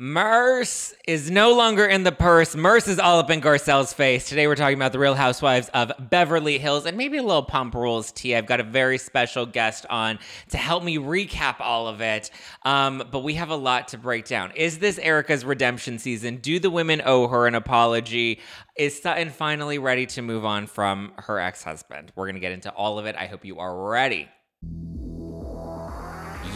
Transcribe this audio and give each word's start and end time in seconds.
Merce 0.00 0.94
is 1.08 1.28
no 1.28 1.56
longer 1.56 1.84
in 1.84 2.04
the 2.04 2.12
purse. 2.12 2.54
Merce 2.54 2.86
is 2.86 3.00
all 3.00 3.18
up 3.18 3.30
in 3.30 3.40
Garcelle's 3.40 3.92
face. 3.92 4.28
Today 4.28 4.46
we're 4.46 4.54
talking 4.54 4.78
about 4.78 4.92
the 4.92 4.98
Real 5.00 5.16
Housewives 5.16 5.68
of 5.74 5.90
Beverly 5.98 6.56
Hills 6.56 6.86
and 6.86 6.96
maybe 6.96 7.18
a 7.18 7.22
little 7.24 7.42
Pump 7.42 7.74
Rules 7.74 8.12
tea. 8.12 8.36
I've 8.36 8.46
got 8.46 8.60
a 8.60 8.62
very 8.62 8.96
special 8.96 9.44
guest 9.44 9.86
on 9.90 10.20
to 10.50 10.56
help 10.56 10.84
me 10.84 10.98
recap 10.98 11.56
all 11.58 11.88
of 11.88 12.00
it. 12.00 12.30
Um, 12.62 13.02
but 13.10 13.24
we 13.24 13.34
have 13.34 13.50
a 13.50 13.56
lot 13.56 13.88
to 13.88 13.98
break 13.98 14.26
down. 14.26 14.52
Is 14.52 14.78
this 14.78 15.00
Erika's 15.00 15.44
redemption 15.44 15.98
season? 15.98 16.36
Do 16.36 16.60
the 16.60 16.70
women 16.70 17.02
owe 17.04 17.26
her 17.26 17.48
an 17.48 17.56
apology? 17.56 18.38
Is 18.76 19.02
Sutton 19.02 19.30
finally 19.30 19.80
ready 19.80 20.06
to 20.06 20.22
move 20.22 20.44
on 20.44 20.68
from 20.68 21.10
her 21.16 21.40
ex 21.40 21.64
husband? 21.64 22.12
We're 22.14 22.26
going 22.26 22.36
to 22.36 22.40
get 22.40 22.52
into 22.52 22.70
all 22.70 23.00
of 23.00 23.06
it. 23.06 23.16
I 23.16 23.26
hope 23.26 23.44
you 23.44 23.58
are 23.58 23.76
ready. 23.90 24.28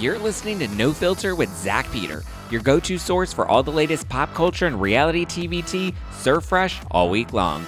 You're 0.02 0.18
listening 0.18 0.58
to 0.58 0.66
No 0.66 0.92
Filter 0.92 1.36
with 1.36 1.56
Zack 1.56 1.88
Peter, 1.92 2.24
your 2.50 2.60
go 2.60 2.80
to 2.80 2.98
source 2.98 3.32
for 3.32 3.46
all 3.46 3.62
the 3.62 3.70
latest 3.70 4.08
pop 4.08 4.34
culture 4.34 4.66
and 4.66 4.80
reality 4.80 5.24
TV 5.24 5.64
tea, 5.64 5.94
serve 6.10 6.44
fresh 6.44 6.80
all 6.90 7.08
week 7.08 7.32
long. 7.32 7.64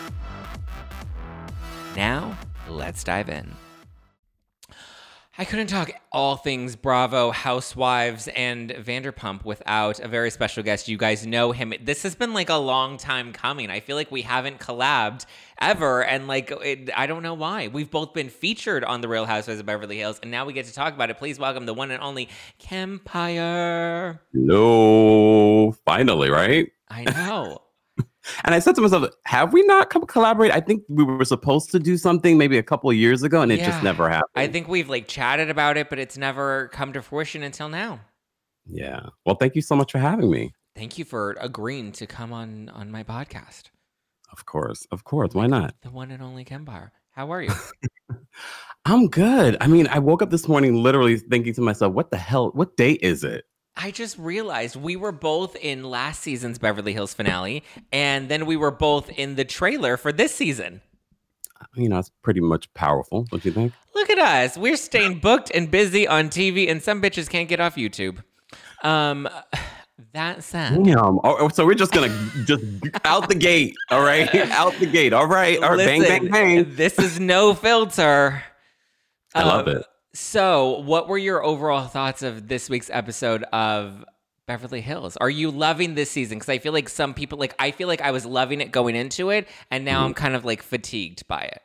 Now, 1.95 2.37
let's 2.69 3.05
dive 3.05 3.28
in. 3.28 3.48
I 5.37 5.45
couldn't 5.45 5.66
talk 5.66 5.91
all 6.12 6.37
things 6.37 6.77
Bravo, 6.77 7.33
Housewives, 7.33 8.29
and 8.29 8.70
Vanderpump 8.70 9.45
without 9.45 9.98
a 9.98 10.06
very 10.06 10.30
special 10.30 10.62
guest. 10.62 10.87
You 10.87 10.97
guys 10.97 11.27
know 11.27 11.51
him. 11.51 11.75
This 11.83 12.05
has 12.05 12.15
been 12.15 12.33
like 12.33 12.51
a 12.51 12.55
long 12.55 12.98
time 12.98 13.33
coming. 13.33 13.69
I 13.69 13.80
feel 13.80 13.97
like 13.97 14.12
we 14.12 14.23
haven't 14.23 14.61
collabed 14.61 15.27
ever, 15.61 16.05
and 16.05 16.28
like 16.28 16.52
it, 16.52 16.89
I 16.97 17.09
don't 17.09 17.25
know 17.25 17.34
why. 17.34 17.66
We've 17.66 17.91
both 17.91 18.15
been 18.15 18.28
featured 18.28 18.84
on 18.84 19.01
the 19.01 19.09
Real 19.09 19.27
Housewives 19.27 19.59
of 19.59 19.66
Beverly 19.66 19.98
Hills, 19.98 20.20
and 20.23 20.30
now 20.30 20.45
we 20.45 20.52
get 20.52 20.66
to 20.66 20.73
talk 20.73 20.95
about 20.95 21.11
it. 21.11 21.19
Please 21.19 21.37
welcome 21.37 21.66
the 21.66 21.75
one 21.75 21.91
and 21.91 22.01
only 22.01 22.28
Kempire. 22.61 24.20
Hello, 24.33 25.73
finally, 25.84 26.30
right? 26.30 26.70
I 26.89 27.03
know. 27.05 27.64
And 28.44 28.55
I 28.55 28.58
said 28.58 28.75
to 28.77 28.80
myself, 28.80 29.08
have 29.27 29.53
we 29.53 29.62
not 29.64 29.91
co- 29.91 30.00
collaborated? 30.06 30.56
I 30.56 30.61
think 30.61 30.83
we 30.89 31.05
were 31.05 31.25
supposed 31.25 31.70
to 31.72 31.78
do 31.78 31.97
something 31.97 32.39
maybe 32.39 32.58
a 32.58 32.62
couple 32.62 32.89
of 32.91 32.97
years 32.97 33.22
ago 33.22 33.42
and 33.42 33.53
it 33.53 33.58
Yeah. 33.58 33.66
just 33.66 33.83
never 33.83 34.08
happened. 34.08 34.31
I 34.34 34.47
think 34.47 34.66
we've 34.69 34.89
like 34.89 35.06
chatted 35.08 35.50
about 35.50 35.77
it, 35.77 35.91
but 35.91 35.98
it's 35.98 36.16
never 36.16 36.69
come 36.69 36.92
to 36.94 37.03
fruition 37.03 37.42
until 37.42 37.69
now. 37.69 38.00
yeah. 38.66 39.06
Well, 39.27 39.34
thank 39.36 39.55
you 39.55 39.62
so 39.62 39.77
much 39.77 39.92
for 39.92 39.98
having 39.98 40.31
me. 40.31 40.53
Thank 40.75 40.98
you 40.98 41.05
for 41.05 41.36
agreeing 41.41 41.92
to 41.92 42.06
come 42.06 42.33
on 42.33 42.69
on 42.70 42.91
my 42.91 43.05
podcast. 43.05 43.64
Of 44.33 44.47
course. 44.47 44.86
Of 44.91 45.05
course. 45.05 45.34
Why 45.34 45.47
not? 45.47 45.75
The 45.83 45.91
one 45.91 46.11
and 46.11 46.22
only 46.22 46.44
Kempire. 46.44 46.91
How 47.12 47.31
are 47.31 47.42
you? 47.47 47.53
I'm 48.86 49.09
good. 49.09 49.56
I 49.61 49.66
mean, 49.66 49.86
I 49.88 49.98
woke 49.98 50.20
up 50.22 50.31
this 50.31 50.48
morning 50.48 50.75
literally 50.83 51.16
thinking 51.19 51.55
to 51.55 51.61
myself, 51.61 51.94
what 51.94 52.11
the 52.11 52.16
hell? 52.19 52.50
What 52.55 52.77
day 52.77 52.92
is 52.92 53.22
it? 53.25 53.44
I 53.77 53.91
just 53.91 54.17
realized 54.19 54.77
we 54.77 54.94
were 54.97 55.12
both 55.12 55.56
in 55.56 55.83
last 55.84 56.20
season's 56.22 56.58
Beverly 56.58 56.92
Hills 56.92 57.12
finale, 57.12 57.64
and 57.92 58.28
then 58.28 58.47
we 58.47 58.56
were 58.56 58.70
both 58.70 59.11
in 59.11 59.34
the 59.34 59.44
trailer 59.44 59.97
for 59.97 60.12
this 60.12 60.34
season. 60.34 60.81
You 61.75 61.89
know, 61.89 61.98
it's 61.98 62.11
pretty 62.22 62.41
much 62.41 62.72
powerful, 62.75 63.25
don't 63.25 63.44
you 63.44 63.50
think? 63.50 63.72
Look 63.94 64.11
at 64.11 64.19
us. 64.19 64.56
We're 64.56 64.77
staying 64.77 65.19
booked 65.19 65.50
and 65.55 65.70
busy 65.70 66.06
on 66.06 66.28
TV, 66.28 66.70
and 66.70 66.81
some 66.83 67.03
bitches 67.03 67.28
can't 67.28 67.48
get 67.48 67.58
off 67.58 67.75
YouTube. 67.75 68.22
Um, 68.84 69.28
that 70.12 70.44
said, 70.44 70.83
Damn. 70.84 71.19
Oh, 71.25 71.48
so 71.48 71.64
we're 71.66 71.75
just 71.75 71.92
gonna 71.92 72.14
just 72.44 72.62
out 73.05 73.28
the 73.28 73.34
gate. 73.34 73.75
All 73.91 74.03
right. 74.03 74.33
out 74.53 74.75
the 74.78 74.86
gate. 74.86 75.12
All 75.12 75.27
right. 75.27 75.61
All 75.62 75.70
right. 75.70 75.78
bang, 75.78 76.03
bang, 76.03 76.31
bang. 76.31 76.75
This 76.77 76.98
is 76.98 77.19
no 77.19 77.55
filter. 77.55 78.42
I 79.34 79.42
love 79.42 79.66
Um, 79.66 79.77
it. 79.78 79.86
So, 80.15 80.79
what 80.81 81.09
were 81.09 81.19
your 81.19 81.45
overall 81.45 81.87
thoughts 81.89 82.23
of 82.23 82.47
this 82.47 82.70
week's 82.70 82.89
episode 82.91 83.43
of 83.53 84.05
Beverly 84.47 84.81
Hills? 84.81 85.17
Are 85.17 85.29
you 85.31 85.51
loving 85.51 85.97
this 85.97 86.09
season? 86.11 86.39
Because 86.39 86.51
I 86.51 86.59
feel 86.59 86.73
like 86.73 86.89
some 86.89 87.15
people, 87.15 87.37
like, 87.37 87.55
I 87.59 87.73
feel 87.73 87.89
like 87.89 88.01
I 88.01 88.12
was 88.12 88.25
loving 88.25 88.61
it 88.61 88.71
going 88.71 88.95
into 88.95 89.31
it, 89.31 89.48
and 89.73 89.84
now 89.84 89.98
Mm-hmm. 89.98 90.06
I'm 90.06 90.15
kind 90.15 90.37
of 90.37 90.45
like 90.45 90.62
fatigued 90.62 91.27
by 91.27 91.41
it. 91.41 91.61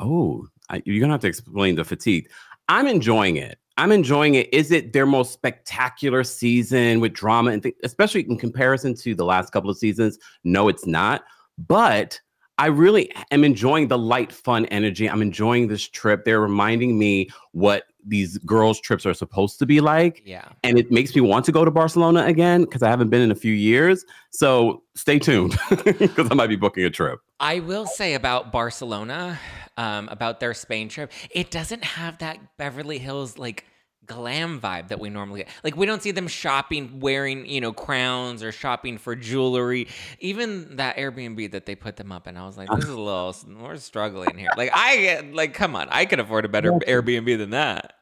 Oh, 0.00 0.48
I, 0.68 0.82
you're 0.84 1.00
gonna 1.00 1.12
have 1.14 1.20
to 1.20 1.28
explain 1.28 1.76
the 1.76 1.84
fatigue. 1.84 2.28
I'm 2.68 2.88
enjoying 2.88 3.36
it. 3.36 3.58
I'm 3.78 3.92
enjoying 3.92 4.34
it. 4.34 4.52
Is 4.52 4.72
it 4.72 4.92
their 4.92 5.06
most 5.06 5.32
spectacular 5.32 6.24
season 6.24 6.98
with 6.98 7.12
drama 7.12 7.52
and 7.52 7.62
th- 7.62 7.76
especially 7.84 8.22
in 8.22 8.36
comparison 8.36 8.94
to 8.96 9.14
the 9.14 9.24
last 9.24 9.52
couple 9.52 9.70
of 9.70 9.78
seasons? 9.78 10.18
No, 10.42 10.66
it's 10.68 10.86
not. 10.86 11.22
But 11.68 12.20
I 12.58 12.66
really 12.66 13.12
am 13.30 13.44
enjoying 13.44 13.88
the 13.88 13.98
light, 13.98 14.32
fun 14.32 14.66
energy. 14.66 15.08
I'm 15.08 15.20
enjoying 15.20 15.68
this 15.68 15.86
trip. 15.86 16.24
They're 16.24 16.40
reminding 16.40 16.98
me 16.98 17.28
what 17.52 17.84
these 18.06 18.38
girls' 18.38 18.80
trips 18.80 19.04
are 19.04 19.12
supposed 19.12 19.58
to 19.58 19.66
be 19.66 19.80
like. 19.80 20.22
Yeah. 20.24 20.48
And 20.62 20.78
it 20.78 20.90
makes 20.90 21.14
me 21.14 21.20
want 21.20 21.44
to 21.46 21.52
go 21.52 21.64
to 21.64 21.70
Barcelona 21.70 22.24
again 22.24 22.62
because 22.62 22.82
I 22.82 22.88
haven't 22.88 23.10
been 23.10 23.20
in 23.20 23.30
a 23.30 23.34
few 23.34 23.52
years. 23.52 24.04
So 24.30 24.82
stay 24.94 25.18
tuned 25.18 25.58
because 25.84 26.28
I 26.30 26.34
might 26.34 26.46
be 26.46 26.56
booking 26.56 26.84
a 26.84 26.90
trip. 26.90 27.20
I 27.40 27.60
will 27.60 27.86
say 27.86 28.14
about 28.14 28.52
Barcelona, 28.52 29.38
um, 29.76 30.08
about 30.08 30.40
their 30.40 30.54
Spain 30.54 30.88
trip, 30.88 31.12
it 31.30 31.50
doesn't 31.50 31.84
have 31.84 32.18
that 32.18 32.38
Beverly 32.56 32.98
Hills 32.98 33.36
like 33.36 33.66
glam 34.06 34.60
vibe 34.60 34.88
that 34.88 35.00
we 35.00 35.10
normally 35.10 35.40
get. 35.40 35.48
Like 35.64 35.76
we 35.76 35.86
don't 35.86 36.02
see 36.02 36.10
them 36.12 36.28
shopping 36.28 37.00
wearing, 37.00 37.46
you 37.46 37.60
know, 37.60 37.72
crowns 37.72 38.42
or 38.42 38.52
shopping 38.52 38.98
for 38.98 39.14
jewelry. 39.16 39.88
Even 40.20 40.76
that 40.76 40.96
Airbnb 40.96 41.50
that 41.52 41.66
they 41.66 41.74
put 41.74 41.96
them 41.96 42.12
up 42.12 42.26
in, 42.26 42.36
I 42.36 42.46
was 42.46 42.56
like, 42.56 42.68
this 42.70 42.84
is 42.84 42.90
a 42.90 42.98
little 42.98 43.34
we're 43.60 43.76
struggling 43.76 44.38
here. 44.38 44.50
Like 44.56 44.70
I 44.74 44.96
get 44.96 45.34
like 45.34 45.54
come 45.54 45.74
on, 45.76 45.88
I 45.90 46.04
could 46.04 46.20
afford 46.20 46.44
a 46.44 46.48
better 46.48 46.72
Airbnb 46.72 47.36
than 47.38 47.50
that. 47.50 47.94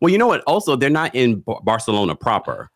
Well, 0.00 0.10
you 0.10 0.18
know 0.18 0.26
what? 0.26 0.42
Also, 0.46 0.76
they're 0.76 0.90
not 0.90 1.14
in 1.14 1.40
Bar- 1.40 1.60
Barcelona 1.62 2.14
proper. 2.14 2.70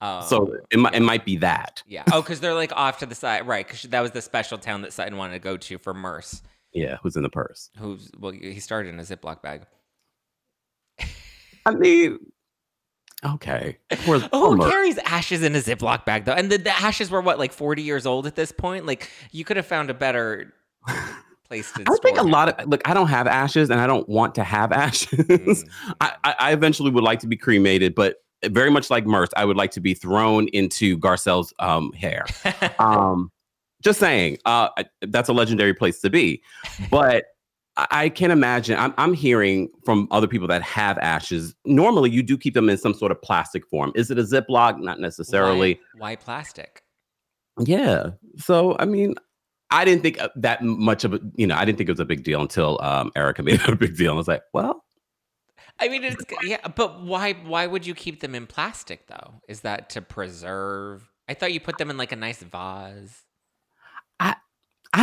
Um, 0.00 0.22
So 0.22 0.54
it 0.70 0.78
might, 0.78 0.94
it 0.94 1.00
might 1.02 1.24
be 1.24 1.36
that. 1.38 1.82
yeah. 1.86 2.04
Oh, 2.12 2.22
because 2.22 2.40
they're 2.40 2.54
like 2.54 2.72
off 2.74 2.98
to 3.00 3.06
the 3.06 3.14
side, 3.14 3.46
right? 3.46 3.66
Because 3.66 3.82
that 3.82 4.00
was 4.00 4.12
the 4.12 4.22
special 4.22 4.56
town 4.58 4.82
that 4.82 4.92
Sutton 4.92 5.16
wanted 5.16 5.34
to 5.34 5.38
go 5.40 5.56
to 5.56 5.78
for 5.78 5.92
Merce, 5.94 6.42
Yeah, 6.72 6.96
who's 7.02 7.16
in 7.16 7.22
the 7.22 7.28
purse? 7.30 7.70
who's 7.78 8.10
well, 8.18 8.32
he 8.32 8.60
started 8.60 8.90
in 8.90 9.00
a 9.00 9.02
Ziploc 9.02 9.42
bag. 9.42 9.62
I 11.68 11.74
mean, 11.74 12.18
okay. 13.24 13.78
Poor, 14.04 14.20
Oh, 14.32 14.54
Merc. 14.56 14.70
carries 14.70 14.98
ashes 14.98 15.42
in 15.42 15.54
a 15.54 15.58
Ziploc 15.58 16.04
bag 16.04 16.24
though? 16.24 16.32
And 16.32 16.50
the, 16.50 16.58
the 16.58 16.70
ashes 16.70 17.10
were 17.10 17.20
what, 17.20 17.38
like 17.38 17.52
forty 17.52 17.82
years 17.82 18.06
old 18.06 18.26
at 18.26 18.34
this 18.36 18.52
point? 18.52 18.86
Like 18.86 19.10
you 19.32 19.44
could 19.44 19.56
have 19.56 19.66
found 19.66 19.90
a 19.90 19.94
better 19.94 20.52
place 21.48 21.70
to. 21.72 21.84
I 21.86 21.96
think 22.02 22.18
a 22.18 22.22
lot 22.22 22.48
of 22.60 22.68
look. 22.68 22.80
I 22.88 22.94
don't 22.94 23.08
have 23.08 23.26
ashes, 23.26 23.70
and 23.70 23.80
I 23.80 23.86
don't 23.86 24.08
want 24.08 24.34
to 24.36 24.44
have 24.44 24.72
ashes. 24.84 25.08
Mm. 25.18 25.68
I, 26.00 26.12
I, 26.24 26.34
I 26.38 26.52
eventually 26.52 26.90
would 26.90 27.04
like 27.04 27.20
to 27.20 27.26
be 27.26 27.36
cremated, 27.36 27.94
but 27.94 28.16
very 28.46 28.70
much 28.70 28.88
like 28.90 29.04
Merce, 29.04 29.30
I 29.36 29.44
would 29.44 29.56
like 29.56 29.72
to 29.72 29.80
be 29.80 29.94
thrown 29.94 30.46
into 30.48 30.96
Garcelle's 30.98 31.52
um, 31.58 31.92
hair. 31.92 32.24
Um, 32.78 33.32
just 33.82 33.98
saying, 33.98 34.38
uh, 34.44 34.68
that's 35.02 35.28
a 35.28 35.32
legendary 35.32 35.74
place 35.74 36.00
to 36.02 36.10
be. 36.10 36.40
But 36.90 37.24
I, 37.78 37.86
I 37.90 38.08
can 38.10 38.30
imagine. 38.30 38.78
I'm, 38.78 38.92
I'm 38.98 39.14
hearing 39.14 39.70
from 39.84 40.08
other 40.10 40.26
people 40.26 40.48
that 40.48 40.62
have 40.62 40.98
ashes. 40.98 41.54
Normally, 41.64 42.10
you 42.10 42.22
do 42.22 42.36
keep 42.36 42.54
them 42.54 42.68
in 42.68 42.76
some 42.76 42.92
sort 42.92 43.12
of 43.12 43.22
plastic 43.22 43.66
form. 43.68 43.92
Is 43.94 44.10
it 44.10 44.18
a 44.18 44.22
Ziploc? 44.22 44.78
Not 44.80 45.00
necessarily. 45.00 45.80
Why, 45.94 46.10
why 46.10 46.16
plastic? 46.16 46.82
Yeah. 47.58 48.10
So 48.36 48.76
I 48.78 48.84
mean, 48.84 49.14
I 49.70 49.84
didn't 49.84 50.02
think 50.02 50.20
uh, 50.20 50.28
that 50.36 50.62
much 50.62 51.04
of 51.04 51.14
a 51.14 51.20
you 51.36 51.46
know 51.46 51.56
I 51.56 51.64
didn't 51.64 51.78
think 51.78 51.88
it 51.88 51.92
was 51.92 52.00
a 52.00 52.04
big 52.04 52.24
deal 52.24 52.42
until 52.42 52.80
um, 52.82 53.10
Erika 53.16 53.42
made 53.44 53.60
it 53.60 53.68
a 53.68 53.76
big 53.76 53.96
deal. 53.96 54.12
I 54.12 54.16
was 54.16 54.28
like, 54.28 54.42
well, 54.52 54.84
I 55.80 55.88
mean, 55.88 56.04
it's 56.04 56.24
yeah, 56.42 56.66
but 56.68 57.02
why? 57.02 57.34
Why 57.34 57.66
would 57.66 57.86
you 57.86 57.94
keep 57.94 58.20
them 58.20 58.34
in 58.34 58.46
plastic 58.46 59.06
though? 59.06 59.34
Is 59.48 59.60
that 59.60 59.90
to 59.90 60.02
preserve? 60.02 61.08
I 61.28 61.34
thought 61.34 61.52
you 61.52 61.60
put 61.60 61.78
them 61.78 61.90
in 61.90 61.96
like 61.96 62.12
a 62.12 62.16
nice 62.16 62.42
vase. 62.42 63.24
I 64.18 64.36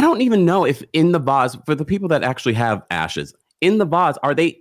don't 0.02 0.22
even 0.22 0.46
know 0.46 0.66
if 0.66 0.84
in 0.94 1.12
the 1.12 1.20
vase 1.20 1.56
for 1.66 1.76
the 1.76 1.86
people 1.86 2.08
that 2.10 2.24
actually 2.24 2.54
have 2.54 2.84
ashes 2.90 3.34
in 3.62 3.78
the 3.78 3.86
vase 3.86 4.18
are 4.24 4.34
they 4.34 4.58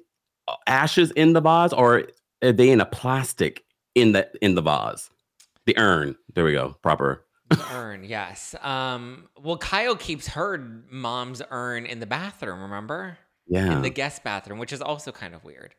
uh, 0.49 0.57
ashes 0.67 1.11
in 1.13 1.33
the 1.33 1.41
vase 1.41 1.73
or 1.73 2.05
are 2.43 2.53
they 2.53 2.71
in 2.71 2.81
a 2.81 2.87
plastic 2.87 3.65
in 3.95 4.13
the 4.13 4.29
in 4.43 4.55
the 4.55 4.63
vase? 4.63 5.11
The 5.67 5.77
urn. 5.79 6.17
There 6.35 6.45
we 6.45 6.53
go. 6.53 6.77
Proper. 6.83 7.25
The 7.49 7.65
urn, 7.75 8.05
yes. 8.05 8.55
Um, 8.61 9.29
well, 9.41 9.57
Kyle 9.57 9.97
keeps 9.97 10.29
her 10.29 10.83
mom's 10.91 11.43
urn 11.51 11.87
in 11.87 12.01
the 12.01 12.07
bathroom. 12.07 12.61
Remember? 12.63 13.19
Yeah. 13.47 13.73
In 13.73 13.83
the 13.83 13.91
guest 13.91 14.25
bathroom, 14.25 14.59
which 14.59 14.73
is 14.73 14.81
also 14.81 15.13
kind 15.13 15.35
of 15.35 15.45
weird. 15.45 15.75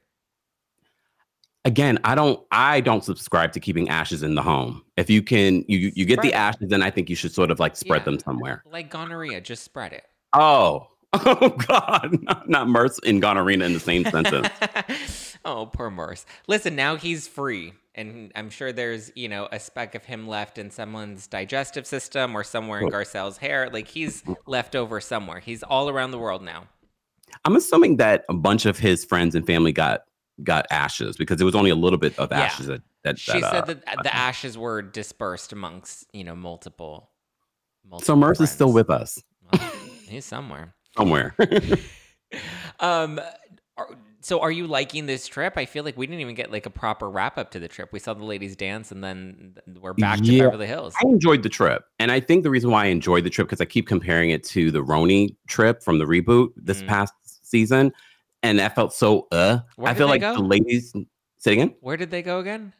Again, 1.66 1.98
I 2.04 2.16
don't 2.16 2.40
I 2.52 2.80
don't 2.80 3.04
subscribe 3.04 3.52
to 3.54 3.60
keeping 3.60 3.90
ashes 3.90 4.22
in 4.24 4.36
the 4.36 4.42
home. 4.44 4.84
If 4.98 5.10
you 5.10 5.22
can 5.22 5.66
you 5.68 5.92
you 5.96 6.06
get 6.06 6.20
Spread 6.20 6.32
the 6.32 6.34
ashes, 6.34 6.70
then 6.70 6.82
I 6.84 6.92
think 6.92 7.10
you 7.10 7.16
should 7.16 7.34
sort 7.34 7.52
of 7.52 7.60
like 7.60 7.76
spread 7.76 8.02
Yeah. 8.02 8.06
them 8.06 8.20
somewhere. 8.20 8.64
Like 8.72 8.90
gonorrhea, 8.92 9.42
just 9.42 9.64
spread 9.64 9.92
it. 9.92 10.06
Oh, 10.34 10.88
oh 11.14 11.50
God, 11.68 12.20
not, 12.22 12.50
not 12.50 12.68
Merce 12.68 13.00
and 13.06 13.22
gonorrhea 13.22 13.64
in 13.64 13.74
the 13.74 13.80
same 13.80 14.04
sentence. 14.06 14.48
oh, 15.46 15.66
poor 15.66 15.90
Merce. 15.90 16.26
Listen, 16.48 16.76
now 16.76 16.98
he's 16.98 17.28
free. 17.28 17.74
And 17.98 18.34
I'm 18.36 18.50
sure 18.50 18.74
there's, 18.74 19.10
you 19.16 19.30
know, 19.30 19.48
a 19.54 19.60
speck 19.60 19.96
of 19.96 20.04
him 20.04 20.28
left 20.28 20.58
in 20.58 20.70
someone's 20.70 21.28
digestive 21.28 21.88
system 21.88 22.36
or 22.36 22.44
somewhere 22.44 22.82
in. 22.82 22.90
Garcelle's 22.90 23.38
hair. 23.38 23.70
Like 23.72 23.88
he's 23.88 24.22
left 24.46 24.76
over 24.76 25.00
somewhere. 25.00 25.40
He's 25.40 25.64
all 25.64 25.90
around 25.90 26.12
the 26.12 26.20
world 26.20 26.44
now. 26.44 26.66
I'm 27.46 27.56
assuming 27.56 27.96
that 27.98 28.26
a 28.30 28.34
bunch 28.34 28.66
of 28.66 28.78
his 28.78 29.06
friends 29.06 29.34
and 29.34 29.48
family 29.48 29.72
got 29.72 30.02
got 30.44 30.66
ashes 30.72 31.16
because 31.18 31.40
it 31.40 31.44
was 31.46 31.56
only 31.56 31.70
a 31.70 31.76
little 31.76 32.00
bit 32.00 32.18
of 32.18 32.32
Yeah. 32.32 32.42
ashes 32.42 32.68
that, 32.68 32.82
that 33.04 33.18
She 33.20 33.40
that, 33.42 33.52
said 33.52 33.64
uh, 33.64 33.66
that 33.66 34.04
the 34.04 34.16
ashes 34.16 34.58
were 34.58 34.82
dispersed 34.82 35.54
amongst, 35.54 36.06
you 36.14 36.24
know, 36.24 36.36
multiple. 36.36 37.12
multiple 37.88 38.06
so 38.06 38.16
Merce 38.16 38.42
is 38.42 38.52
still 38.52 38.74
with 38.74 38.90
us 38.90 39.22
Well, 39.52 39.62
he's 40.08 40.26
somewhere. 40.26 40.76
somewhere. 40.98 41.36
Um, 42.80 43.22
are, 43.78 43.88
so 44.22 44.40
are 44.42 44.52
you 44.52 44.68
liking 44.68 45.06
this 45.06 45.28
trip? 45.28 45.54
I 45.58 45.66
feel 45.66 45.84
like 45.84 45.96
we 45.96 46.08
didn't 46.08 46.20
even 46.22 46.36
get 46.36 46.52
like 46.52 46.66
a 46.66 46.70
proper 46.70 47.10
wrap 47.10 47.38
up 47.38 47.52
to 47.52 47.60
the 47.60 47.68
trip. 47.68 47.94
We 47.94 48.00
saw 48.00 48.14
the 48.14 48.24
ladies 48.26 48.56
dance, 48.56 48.92
and 48.92 49.04
then 49.04 49.56
we're 49.80 49.94
back 49.94 50.18
to 50.20 50.26
Yeah. 50.26 50.46
Beverly 50.46 50.68
Hills. 50.68 50.96
I 51.02 51.08
enjoyed 51.08 51.44
the 51.44 51.50
trip. 51.50 51.84
And 52.00 52.12
I 52.12 52.20
think 52.20 52.44
the 52.44 52.50
reason 52.50 52.72
why 52.72 52.86
I 52.86 52.88
enjoyed 52.88 53.24
the 53.24 53.30
trip 53.30 53.48
because 53.48 53.62
I 53.62 53.66
keep 53.66 53.88
comparing 53.88 54.32
it 54.32 54.44
to 54.46 54.72
the 54.72 54.84
RHONY 54.84 55.36
trip 55.48 55.82
from 55.84 56.00
the 56.00 56.06
reboot 56.06 56.50
this 56.58 56.82
Mm. 56.82 56.88
past 56.88 57.14
season. 57.48 57.94
And 58.46 58.60
that 58.60 58.76
felt 58.76 58.94
so 58.94 59.28
uh. 59.32 59.60
Where 59.76 59.92
I 59.92 59.96
feel 59.96 60.08
like 60.08 60.22
go? 60.22 60.36
the 60.36 60.42
ladies 60.42 60.94
say 61.38 61.52
it 61.52 61.54
again. 61.54 61.76
Where 61.82 61.98
did 61.98 62.12
they 62.12 62.22
go 62.22 62.40
again? 62.40 62.74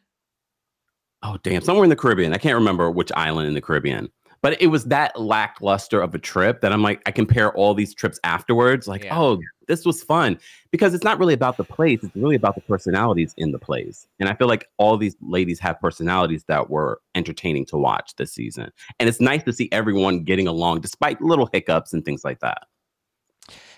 Oh 1.22 1.38
damn, 1.42 1.62
somewhere 1.62 1.84
in 1.84 1.90
the 1.90 1.96
Caribbean. 1.96 2.32
I 2.32 2.38
can't 2.38 2.54
remember 2.54 2.90
which 2.90 3.10
island 3.16 3.48
in 3.48 3.54
the 3.54 3.60
Caribbean. 3.60 4.08
But 4.42 4.60
it 4.62 4.68
was 4.68 4.84
that 4.84 5.18
lackluster 5.18 6.00
of 6.00 6.14
a 6.14 6.18
trip 6.18 6.60
that 6.60 6.72
I'm 6.72 6.82
like, 6.82 7.00
I 7.06 7.10
compare 7.10 7.52
all 7.54 7.74
these 7.74 7.94
trips 7.94 8.20
afterwards, 8.22 8.86
like, 8.86 9.02
Yeah. 9.04 9.18
oh, 9.18 9.40
this 9.66 9.84
was 9.84 10.04
fun. 10.04 10.38
Because 10.70 10.94
it's 10.94 11.02
not 11.02 11.18
really 11.18 11.34
about 11.34 11.56
the 11.56 11.64
place, 11.64 12.04
it's 12.04 12.14
really 12.14 12.36
about 12.36 12.54
the 12.54 12.60
personalities 12.60 13.34
in 13.38 13.50
the 13.50 13.58
place. 13.58 14.06
And 14.20 14.28
I 14.28 14.34
feel 14.34 14.46
like 14.46 14.68
all 14.76 14.98
these 14.98 15.16
ladies 15.20 15.58
have 15.60 15.80
personalities 15.80 16.44
that 16.44 16.70
were 16.70 17.00
entertaining 17.16 17.64
to 17.66 17.76
watch 17.78 18.14
this 18.16 18.32
season. 18.32 18.70
And 19.00 19.08
it's 19.08 19.20
nice 19.20 19.42
to 19.44 19.52
see 19.52 19.68
everyone 19.72 20.22
getting 20.22 20.46
along 20.46 20.82
despite 20.82 21.20
little 21.20 21.48
hiccups 21.52 21.92
and 21.92 22.04
things 22.04 22.22
like 22.22 22.38
that. 22.40 22.68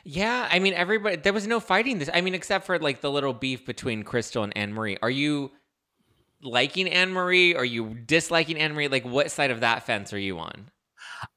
Yeah, 0.05 0.49
I 0.51 0.59
mean 0.59 0.75
everybody. 0.75 1.17
There 1.17 1.33
was 1.33 1.47
no 1.47 1.61
fighting 1.61 1.99
this. 1.99 2.11
I 2.13 2.21
mean, 2.21 2.35
except 2.35 2.67
for 2.67 2.79
like 2.79 3.01
the 3.01 3.11
little 3.11 3.33
beef 3.33 3.67
between 3.67 4.03
Crystal 4.03 4.43
and 4.43 4.57
Anne 4.57 4.73
Marie. 4.73 4.97
Are 5.03 5.11
you 5.11 5.51
liking 6.43 6.89
Anne 6.89 7.13
Marie? 7.13 7.55
Are 7.55 7.65
you 7.65 7.95
disliking 8.07 8.59
Anne 8.59 8.75
Marie? 8.75 8.89
Like, 8.89 9.05
what 9.05 9.31
side 9.31 9.51
of 9.51 9.61
that 9.61 9.85
fence 9.85 10.13
are 10.13 10.19
you 10.19 10.39
on? 10.39 10.71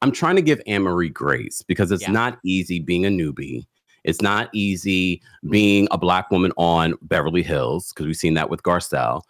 I'm 0.01 0.11
trying 0.11 0.35
to 0.35 0.41
give 0.41 0.61
Anne 0.67 0.83
Marie 0.83 1.09
grace 1.09 1.63
because 1.67 1.91
it's 1.91 2.03
Yeah. 2.03 2.11
not 2.11 2.39
easy 2.45 2.79
being 2.79 3.05
a 3.05 3.09
newbie. 3.09 3.65
It's 4.03 4.21
not 4.21 4.49
easy 4.53 5.21
being 5.49 5.87
a 5.91 5.97
black 5.97 6.31
woman 6.31 6.51
on 6.57 6.95
Beverly 7.01 7.43
Hills 7.43 7.91
because 7.91 8.05
we've 8.05 8.15
seen 8.15 8.33
that 8.35 8.49
with 8.49 8.63
Garcelle. 8.63 9.21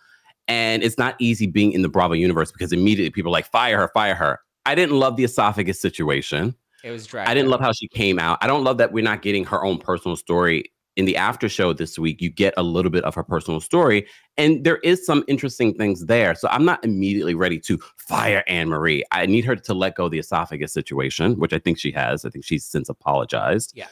And 0.47 0.83
it's 0.83 0.97
not 0.97 1.15
easy 1.19 1.47
being 1.47 1.71
in 1.71 1.81
the 1.81 1.89
Bravo 1.89 2.13
universe 2.13 2.51
because 2.51 2.73
immediately 2.73 3.11
people 3.11 3.29
are 3.29 3.33
like, 3.33 3.49
fire 3.49 3.77
her, 3.77 3.89
fire 3.93 4.15
her. 4.15 4.39
I 4.65 4.75
didn't 4.75 4.97
love 4.99 5.15
the 5.15 5.23
esophagus 5.23 5.81
situation. 5.81 6.55
It 6.83 6.91
was 6.91 7.05
dragged. 7.05 7.29
I 7.29 7.33
didn't 7.33 7.47
out. 7.47 7.51
love 7.51 7.61
how 7.61 7.71
she 7.71 7.87
came 7.87 8.19
out. 8.19 8.37
I 8.41 8.47
don't 8.47 8.63
love 8.63 8.77
that 8.77 8.91
we're 8.91 9.03
not 9.03 9.21
getting 9.21 9.45
her 9.45 9.63
own 9.63 9.77
personal 9.77 10.15
story. 10.15 10.71
In 10.97 11.05
the 11.05 11.15
after 11.15 11.47
show 11.47 11.71
this 11.71 11.97
week, 11.97 12.21
you 12.21 12.29
get 12.29 12.53
a 12.57 12.63
little 12.63 12.91
bit 12.91 13.05
of 13.05 13.15
her 13.15 13.23
personal 13.23 13.61
story, 13.61 14.05
and 14.35 14.65
there 14.65 14.77
is 14.77 15.05
some 15.05 15.23
interesting 15.29 15.73
things 15.73 16.05
there. 16.07 16.35
So 16.35 16.49
I'm 16.49 16.65
not 16.65 16.83
immediately 16.83 17.33
ready 17.33 17.59
to 17.61 17.79
fire 17.95 18.43
Anne 18.47 18.67
Marie. 18.67 19.01
I 19.11 19.25
need 19.25 19.45
her 19.45 19.55
to 19.55 19.73
let 19.73 19.95
go 19.95 20.05
of 20.05 20.11
the 20.11 20.19
esophagus 20.19 20.73
situation, 20.73 21.39
which 21.39 21.53
I 21.53 21.59
think 21.59 21.79
she 21.79 21.91
has. 21.93 22.25
I 22.25 22.29
think 22.29 22.43
she's 22.43 22.65
since 22.65 22.89
apologized. 22.89 23.71
Yeah. 23.73 23.87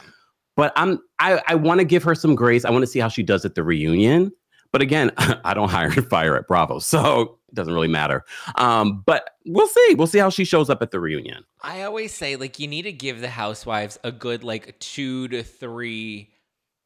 But 0.57 0.73
I'm 0.75 0.99
I, 1.19 1.41
I 1.47 1.55
want 1.55 1.79
to 1.79 1.85
give 1.85 2.03
her 2.03 2.15
some 2.15 2.35
grace. 2.35 2.65
I 2.65 2.69
want 2.69 2.83
to 2.83 2.87
see 2.87 2.99
how 2.99 3.07
she 3.07 3.23
does 3.23 3.45
at 3.45 3.55
the 3.55 3.63
reunion. 3.63 4.33
But 4.73 4.81
again, 4.81 5.11
I 5.17 5.53
don't 5.53 5.69
hire 5.69 5.87
and 5.87 6.07
fire 6.09 6.35
at 6.35 6.47
Bravo, 6.47 6.79
so 6.79 7.38
it 7.49 7.55
doesn't 7.55 7.73
really 7.73 7.87
matter. 7.87 8.23
Um, 8.55 9.03
but 9.05 9.31
we'll 9.45 9.67
see. 9.67 9.95
We'll 9.95 10.07
see 10.07 10.19
how 10.19 10.29
she 10.29 10.45
shows 10.45 10.69
up 10.69 10.81
at 10.81 10.91
the 10.91 10.99
reunion. 10.99 11.43
I 11.61 11.83
always 11.83 12.13
say 12.13 12.35
like 12.35 12.59
you 12.59 12.67
need 12.67 12.83
to 12.83 12.91
give 12.91 13.21
the 13.21 13.29
housewives 13.29 13.99
a 14.03 14.11
good 14.11 14.43
like 14.43 14.77
two 14.79 15.27
to 15.29 15.43
three 15.43 16.29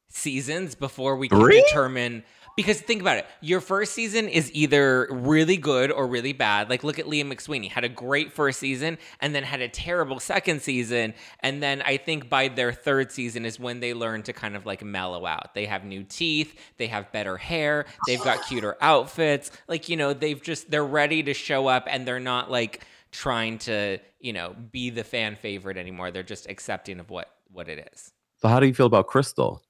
seasons 0.08 0.74
before 0.74 1.16
we 1.16 1.28
can 1.28 1.40
Three? 1.40 1.62
determine 1.62 2.24
because 2.56 2.80
think 2.80 3.00
about 3.00 3.18
it 3.18 3.26
your 3.40 3.60
first 3.60 3.92
season 3.92 4.28
is 4.28 4.50
either 4.54 5.08
really 5.10 5.56
good 5.56 5.90
or 5.90 6.06
really 6.06 6.32
bad. 6.32 6.70
Like 6.70 6.84
look 6.84 6.98
at 6.98 7.08
Leah 7.08 7.24
McSweeney 7.24 7.70
had 7.70 7.84
a 7.84 7.88
great 7.88 8.32
first 8.32 8.60
season 8.60 8.98
and 9.20 9.34
then 9.34 9.42
had 9.42 9.60
a 9.60 9.68
terrible 9.68 10.20
second 10.20 10.62
season. 10.62 11.14
And 11.40 11.62
then 11.62 11.82
I 11.82 11.96
think 11.96 12.28
by 12.28 12.48
their 12.48 12.72
third 12.72 13.12
season 13.12 13.44
is 13.44 13.58
when 13.58 13.80
they 13.80 13.94
learn 13.94 14.22
to 14.24 14.32
kind 14.32 14.56
of 14.56 14.66
like 14.66 14.82
mellow 14.82 15.26
out. 15.26 15.54
They 15.54 15.66
have 15.66 15.84
new 15.84 16.04
teeth 16.04 16.58
they 16.76 16.86
have 16.88 17.10
better 17.12 17.36
hair 17.36 17.86
they've 18.06 18.22
got 18.22 18.44
cuter 18.48 18.76
outfits. 18.80 19.50
Like 19.68 19.88
you 19.88 19.96
know 19.96 20.12
they've 20.12 20.42
just 20.42 20.70
they're 20.70 20.84
ready 20.84 21.22
to 21.24 21.34
show 21.34 21.66
up 21.66 21.86
and 21.88 22.06
they're 22.06 22.20
not 22.20 22.50
like 22.50 22.84
trying 23.12 23.58
to 23.58 23.98
you 24.20 24.32
know 24.32 24.54
be 24.72 24.90
the 24.90 25.04
fan 25.04 25.36
favorite 25.36 25.76
anymore. 25.76 26.10
They're 26.10 26.22
just 26.22 26.48
accepting 26.48 27.00
of 27.00 27.10
what 27.10 27.30
what 27.50 27.68
it 27.68 27.88
is. 27.92 28.12
So 28.38 28.48
how 28.48 28.60
do 28.60 28.66
you 28.66 28.74
feel 28.74 28.86
about 28.86 29.06
Crystal? 29.06 29.62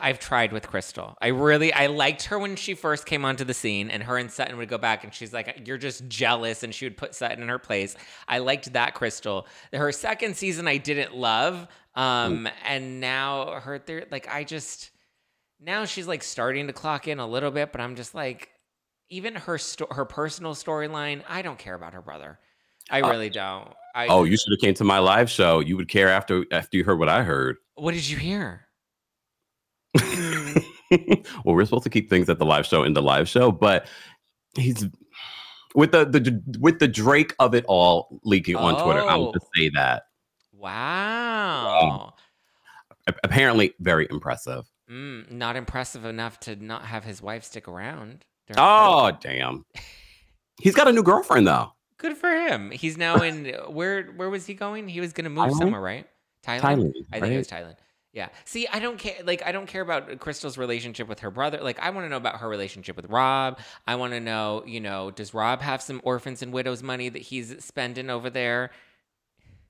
I've 0.00 0.18
tried 0.18 0.52
with 0.52 0.66
Crystal. 0.66 1.16
I 1.20 1.28
really 1.28 1.72
I 1.72 1.86
liked 1.86 2.24
her 2.24 2.38
when 2.38 2.56
she 2.56 2.74
first 2.74 3.06
came 3.06 3.24
onto 3.24 3.44
the 3.44 3.54
scene 3.54 3.90
and 3.90 4.02
her 4.02 4.16
and 4.18 4.30
Sutton 4.30 4.56
would 4.58 4.68
go 4.68 4.78
back 4.78 5.04
and 5.04 5.12
she's 5.12 5.32
like 5.32 5.62
you're 5.66 5.78
just 5.78 6.08
jealous 6.08 6.62
and 6.62 6.74
she 6.74 6.86
would 6.86 6.96
put 6.96 7.14
Sutton 7.14 7.42
in 7.42 7.48
her 7.48 7.58
place. 7.58 7.96
I 8.26 8.38
liked 8.38 8.72
that 8.72 8.94
Crystal. 8.94 9.46
Her 9.72 9.92
second 9.92 10.36
season 10.36 10.68
I 10.68 10.76
didn't 10.76 11.14
love 11.16 11.66
um 11.94 12.48
and 12.64 13.00
now 13.00 13.60
her 13.60 13.78
third 13.78 14.06
like 14.10 14.28
I 14.32 14.44
just 14.44 14.90
now 15.60 15.84
she's 15.84 16.06
like 16.06 16.22
starting 16.22 16.66
to 16.68 16.72
clock 16.72 17.08
in 17.08 17.18
a 17.18 17.26
little 17.26 17.50
bit 17.50 17.72
but 17.72 17.80
I'm 17.80 17.96
just 17.96 18.14
like 18.14 18.50
even 19.10 19.34
her 19.34 19.58
sto- 19.58 19.88
her 19.90 20.04
personal 20.04 20.54
storyline, 20.54 21.22
I 21.28 21.42
don't 21.42 21.58
care 21.58 21.74
about 21.74 21.94
her 21.94 22.02
brother. 22.02 22.38
I 22.90 23.00
Uh, 23.00 23.10
really 23.10 23.30
don't. 23.30 23.72
I 23.94 24.06
Oh, 24.06 24.24
you 24.24 24.36
should 24.36 24.52
have 24.52 24.60
came 24.60 24.74
to 24.74 24.84
my 24.84 24.98
live 24.98 25.30
show. 25.30 25.60
You 25.60 25.76
would 25.76 25.88
care 25.88 26.08
after 26.08 26.44
after 26.52 26.76
you 26.76 26.84
heard 26.84 26.98
what 26.98 27.08
I 27.08 27.22
heard. 27.22 27.56
What 27.74 27.94
did 27.94 28.08
you 28.08 28.16
hear? 28.16 28.67
well, 31.44 31.54
we're 31.54 31.64
supposed 31.64 31.84
to 31.84 31.90
keep 31.90 32.08
things 32.10 32.28
at 32.28 32.38
the 32.38 32.44
live 32.46 32.66
show 32.66 32.82
in 32.84 32.92
the 32.94 33.02
live 33.02 33.28
show, 33.28 33.50
but 33.52 33.86
he's 34.56 34.86
with 35.74 35.92
the, 35.92 36.04
the 36.06 36.42
with 36.58 36.78
the 36.78 36.88
Drake 36.88 37.34
of 37.38 37.54
it 37.54 37.64
all 37.68 38.20
leaking 38.24 38.56
on 38.56 38.82
Twitter. 38.82 39.02
I 39.02 39.14
Oh. 39.14 39.18
will 39.24 39.32
just 39.32 39.46
say 39.54 39.68
that. 39.74 40.04
Wow. 40.52 42.14
A- 43.06 43.14
Apparently, 43.24 43.74
very 43.80 44.06
impressive. 44.10 44.64
Mm, 44.90 45.30
not 45.30 45.56
impressive 45.56 46.04
enough 46.04 46.40
to 46.40 46.56
not 46.56 46.82
have 46.84 47.04
his 47.04 47.20
wife 47.22 47.44
stick 47.44 47.68
around. 47.68 48.24
Oh, 48.56 49.12
damn. 49.20 49.66
He's 50.60 50.74
got 50.74 50.88
a 50.88 50.92
new 50.92 51.02
girlfriend 51.02 51.46
though. 51.46 51.72
good 51.98 52.16
for 52.16 52.30
him. 52.30 52.70
He's 52.70 52.96
now 52.96 53.16
in 53.16 53.46
where? 53.68 54.04
Where 54.12 54.30
was 54.30 54.46
he 54.46 54.54
going? 54.54 54.88
He 54.88 55.00
was 55.00 55.12
going 55.12 55.24
to 55.24 55.30
move 55.30 55.50
Thailand? 55.50 55.58
somewhere, 55.58 55.80
right? 55.82 56.06
Thailand. 56.44 56.60
Thailand, 56.60 56.92
I 57.12 57.20
think 57.20 57.22
right? 57.22 57.32
it 57.32 57.36
was 57.38 57.48
Thailand. 57.48 57.76
Yeah. 58.12 58.28
See, 58.44 58.66
I 58.68 58.78
don't 58.78 58.98
care. 58.98 59.16
Like, 59.24 59.42
I 59.44 59.52
don't 59.52 59.66
care 59.66 59.82
about 59.82 60.18
Crystal's 60.18 60.56
relationship 60.56 61.08
with 61.08 61.20
her 61.20 61.30
brother. 61.30 61.60
Like, 61.62 61.78
I 61.80 61.90
want 61.90 62.06
to 62.06 62.08
know 62.08 62.16
about 62.16 62.40
her 62.40 62.48
relationship 62.48 62.96
with 62.96 63.06
Rob. 63.10 63.58
I 63.86 63.96
want 63.96 64.12
to 64.14 64.20
know, 64.20 64.64
you 64.66 64.80
know, 64.80 65.10
does 65.10 65.34
Rob 65.34 65.60
have 65.60 65.82
some 65.82 66.00
orphans 66.04 66.42
and 66.42 66.52
widows 66.52 66.82
money 66.82 67.10
that 67.10 67.20
he's 67.22 67.62
spending 67.62 68.08
over 68.10 68.30
there? 68.30 68.70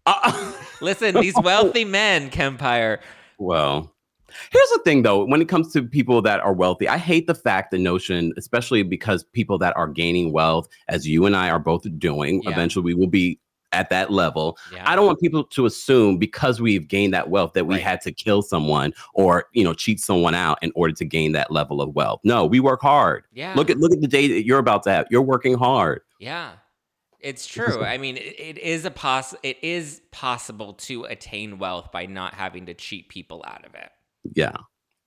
Uh, 0.07 0.53
Listen, 0.81 1.17
these 1.17 1.35
wealthy 1.43 1.85
men, 1.85 2.31
Kempire. 2.31 3.01
Well, 3.39 3.93
here's 4.51 4.69
the 4.71 4.81
thing 4.85 5.03
though, 5.03 5.25
when 5.25 5.43
it 5.43 5.49
comes 5.49 5.73
to 5.73 5.83
people 5.83 6.23
that 6.23 6.41
are 6.41 6.53
wealthy, 6.53 6.89
I 6.89 6.97
hate 6.97 7.27
the 7.27 7.35
fact, 7.35 7.73
the 7.73 7.79
notion, 7.79 8.33
especially 8.37 8.83
because 8.85 9.25
people 9.25 9.59
that 9.59 9.77
are 9.77 9.89
gaining 9.89 10.33
wealth, 10.33 10.69
as 10.89 11.07
you 11.07 11.27
and 11.27 11.37
I 11.37 11.51
are 11.51 11.59
both 11.59 11.85
doing, 11.99 12.43
Yeah. 12.45 12.51
eventually 12.51 12.85
we 12.85 12.95
will 12.95 13.09
be 13.09 13.39
at 13.73 13.91
that 13.91 14.11
level. 14.11 14.57
Yeah. 14.73 14.91
I 14.91 14.97
don't 14.97 15.07
want 15.07 15.21
people 15.21 15.45
to 15.45 15.67
assume 15.67 16.19
because 16.19 16.61
we've 16.61 16.89
gained 16.89 17.13
that 17.15 17.29
wealth 17.31 17.53
that 17.53 17.67
we 17.67 17.75
Right. 17.75 17.85
had 17.85 18.01
to 18.03 18.13
kill 18.13 18.43
someone 18.43 18.93
or, 19.15 19.45
you 19.53 19.63
know, 19.65 19.75
cheat 19.75 20.01
someone 20.01 20.35
out 20.35 20.59
in 20.63 20.73
order 20.75 20.95
to 20.95 21.05
gain 21.05 21.33
that 21.33 21.51
level 21.51 21.81
of 21.83 21.95
wealth. 21.95 22.21
No, 22.25 22.47
we 22.47 22.61
work 22.61 22.81
hard. 22.81 23.25
Yeah. 23.33 23.53
Look 23.55 23.69
at 23.71 23.79
look 23.79 23.93
at 23.93 24.01
the 24.01 24.09
day 24.09 24.27
that 24.29 24.45
you're 24.47 24.59
about 24.59 24.83
to 24.85 24.91
have. 24.91 25.07
You're 25.11 25.23
working 25.23 25.55
hard. 25.55 26.01
Yeah. 26.19 26.53
It's 27.21 27.47
true. 27.47 27.83
I 27.83 27.99
mean, 27.99 28.17
it, 28.17 28.39
it 28.39 28.59
is 28.59 28.85
a 28.85 28.91
poss- 28.93 29.35
it 29.43 29.59
is 29.63 30.01
possible 30.13 30.73
to 30.75 31.05
attain 31.05 31.59
wealth 31.59 31.91
by 31.93 32.07
not 32.07 32.33
having 32.35 32.67
to 32.67 32.75
cheat 32.75 33.09
people 33.09 33.45
out 33.47 33.67
of 33.67 33.75
it. 33.75 33.91
Yeah. 34.35 34.57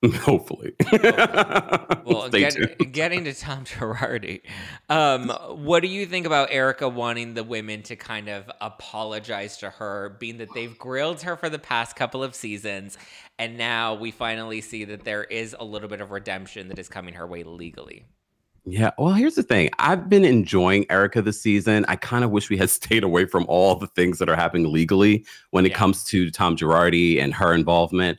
Hopefully. 0.22 0.74
Well, 2.04 2.28
Stay 2.30 2.50
get, 2.50 2.92
getting 2.92 3.24
to 3.26 3.34
Tom 3.34 3.64
Girardi, 3.66 4.42
um, 4.90 5.30
what 5.64 5.82
do 5.82 5.88
you 5.88 6.06
think 6.08 6.26
about 6.26 6.50
Erika 6.52 6.90
wanting 6.90 7.36
the 7.36 7.44
women 7.44 7.84
to 7.84 7.96
kind 7.96 8.28
of 8.28 8.50
apologize 8.60 9.58
to 9.58 9.70
her, 9.70 10.18
being 10.20 10.38
that 10.40 10.50
they've 10.54 10.78
grilled 10.78 11.22
her 11.22 11.38
for 11.38 11.48
the 11.48 11.60
past 11.60 11.96
couple 11.96 12.24
of 12.24 12.34
seasons, 12.36 12.98
and 13.38 13.58
now 13.58 13.94
we 13.94 14.12
finally 14.12 14.62
see 14.62 14.84
that 14.86 15.06
there 15.06 15.24
is 15.26 15.56
a 15.58 15.64
little 15.64 15.88
bit 15.88 16.02
of 16.02 16.12
redemption 16.12 16.68
that 16.70 16.80
is 16.80 16.90
coming 16.90 17.14
her 17.14 17.28
way 17.28 17.44
legally? 17.44 18.06
Yeah. 18.66 18.92
Well, 18.98 19.14
here's 19.14 19.36
the 19.36 19.44
thing. 19.44 19.70
I've 19.80 20.10
been 20.10 20.26
enjoying 20.26 20.86
Erika 20.90 21.22
this 21.22 21.42
season. 21.42 21.86
I 21.88 21.96
kind 21.96 22.24
of 22.24 22.32
wish 22.32 22.50
we 22.50 22.58
had 22.58 22.70
stayed 22.70 23.04
away 23.04 23.26
from 23.26 23.46
all 23.48 23.76
the 23.76 23.88
things 23.88 24.18
that 24.20 24.28
are 24.30 24.36
happening 24.36 24.72
legally 24.72 25.26
when 25.52 25.66
it 25.66 25.70
Yeah. 25.70 25.78
comes 25.78 26.04
to 26.06 26.30
Tom 26.32 26.56
Girardi 26.58 27.22
and 27.22 27.34
her 27.36 27.54
involvement, 27.54 28.18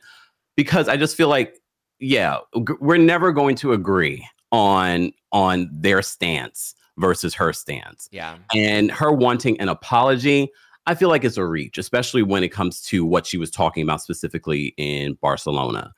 because 0.55 0.87
I 0.87 0.97
just 0.97 1.15
feel 1.17 1.27
like, 1.27 1.59
yeah, 2.03 2.39
we're 2.79 2.97
never 2.97 3.31
going 3.31 3.55
to 3.57 3.73
agree 3.73 4.27
on 4.51 5.11
on 5.31 5.69
their 5.71 6.01
stance 6.01 6.75
versus 6.97 7.33
her 7.33 7.53
stance. 7.53 8.07
Yeah. 8.11 8.37
And 8.53 8.91
her 8.91 9.11
wanting 9.11 9.59
an 9.59 9.69
apology, 9.69 10.51
I 10.85 10.95
feel 10.95 11.09
like 11.09 11.23
it's 11.23 11.37
a 11.37 11.45
reach, 11.45 11.77
especially 11.77 12.21
when 12.21 12.43
it 12.43 12.49
comes 12.49 12.81
to 12.83 13.05
what 13.05 13.25
she 13.25 13.37
was 13.37 13.49
talking 13.49 13.83
about 13.83 14.01
specifically 14.01 14.73
in 14.77 15.17
Barcelona. 15.21 15.93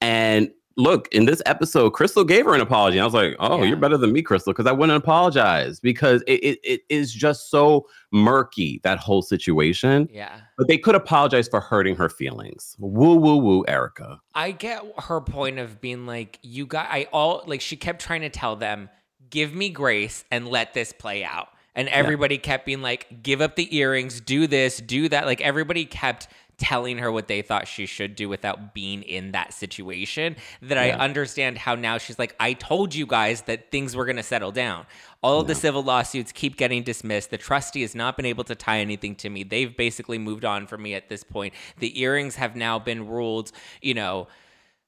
And 0.00 0.50
look, 0.76 1.08
in 1.12 1.24
this 1.24 1.40
episode, 1.46 1.90
Crystal 1.90 2.24
gave 2.24 2.44
her 2.46 2.54
an 2.54 2.60
apology. 2.60 2.98
I 2.98 3.04
was 3.04 3.14
like, 3.14 3.36
oh, 3.38 3.58
Yeah. 3.58 3.68
you're 3.68 3.76
better 3.76 3.96
than 3.96 4.12
me, 4.12 4.22
Crystal, 4.22 4.52
because 4.52 4.66
I 4.66 4.72
wouldn't 4.72 4.96
apologize 4.96 5.78
because 5.80 6.22
it, 6.26 6.42
it, 6.42 6.58
it 6.64 6.80
is 6.88 7.12
just 7.12 7.50
so 7.50 7.86
murky, 8.12 8.80
that 8.82 8.98
whole 8.98 9.22
situation. 9.22 10.08
Yeah. 10.12 10.40
But 10.58 10.68
they 10.68 10.78
could 10.78 10.94
apologize 10.94 11.48
for 11.48 11.60
hurting 11.60 11.96
her 11.96 12.08
feelings. 12.08 12.74
Woo, 12.78 13.14
woo, 13.14 13.36
woo, 13.36 13.64
Erika. 13.68 14.20
I 14.34 14.50
get 14.50 14.82
her 14.98 15.20
point 15.20 15.58
of 15.58 15.80
being 15.80 16.06
like, 16.06 16.38
you 16.42 16.66
got, 16.66 16.88
I 16.90 17.06
all, 17.12 17.44
like, 17.46 17.60
she 17.60 17.76
kept 17.76 18.00
trying 18.00 18.22
to 18.22 18.30
tell 18.30 18.56
them, 18.56 18.88
give 19.30 19.54
me 19.54 19.68
grace 19.68 20.24
and 20.30 20.48
let 20.48 20.74
this 20.74 20.92
play 20.92 21.24
out. 21.24 21.48
And 21.76 21.88
everybody 21.88 22.38
kept 22.38 22.66
being 22.66 22.82
like, 22.82 23.20
give 23.20 23.40
up 23.40 23.56
the 23.56 23.76
earrings, 23.76 24.20
do 24.20 24.46
this, 24.46 24.76
do 24.78 25.08
that. 25.08 25.26
Like, 25.26 25.40
everybody 25.40 25.84
kept 25.84 26.28
telling 26.56 26.98
her 26.98 27.10
what 27.10 27.28
they 27.28 27.42
thought 27.42 27.66
she 27.66 27.86
should 27.86 28.14
do 28.14 28.28
without 28.28 28.74
being 28.74 29.02
in 29.02 29.32
that 29.32 29.52
situation. 29.52 30.36
That 30.62 30.78
I 30.78 30.90
understand 30.90 31.58
how 31.58 31.74
now 31.74 31.98
she's 31.98 32.18
like, 32.18 32.34
I 32.38 32.52
told 32.52 32.94
you 32.94 33.06
guys 33.06 33.42
that 33.42 33.70
things 33.70 33.96
were 33.96 34.04
going 34.04 34.16
to 34.16 34.22
settle 34.22 34.52
down. 34.52 34.86
All 35.22 35.40
of 35.40 35.46
the 35.46 35.54
civil 35.54 35.82
lawsuits 35.82 36.32
keep 36.32 36.56
getting 36.56 36.82
dismissed. 36.82 37.30
The 37.30 37.38
trustee 37.38 37.80
has 37.82 37.94
not 37.94 38.16
been 38.16 38.26
able 38.26 38.44
to 38.44 38.54
tie 38.54 38.80
anything 38.80 39.14
to 39.16 39.30
me. 39.30 39.42
They've 39.42 39.74
basically 39.74 40.18
moved 40.18 40.44
on 40.44 40.66
from 40.66 40.82
me 40.82 40.94
at 40.94 41.08
this 41.08 41.24
point. 41.24 41.54
The 41.78 41.98
earrings 42.00 42.36
have 42.36 42.56
now 42.56 42.78
been 42.78 43.08
ruled, 43.08 43.50
you 43.80 43.94
know, 43.94 44.28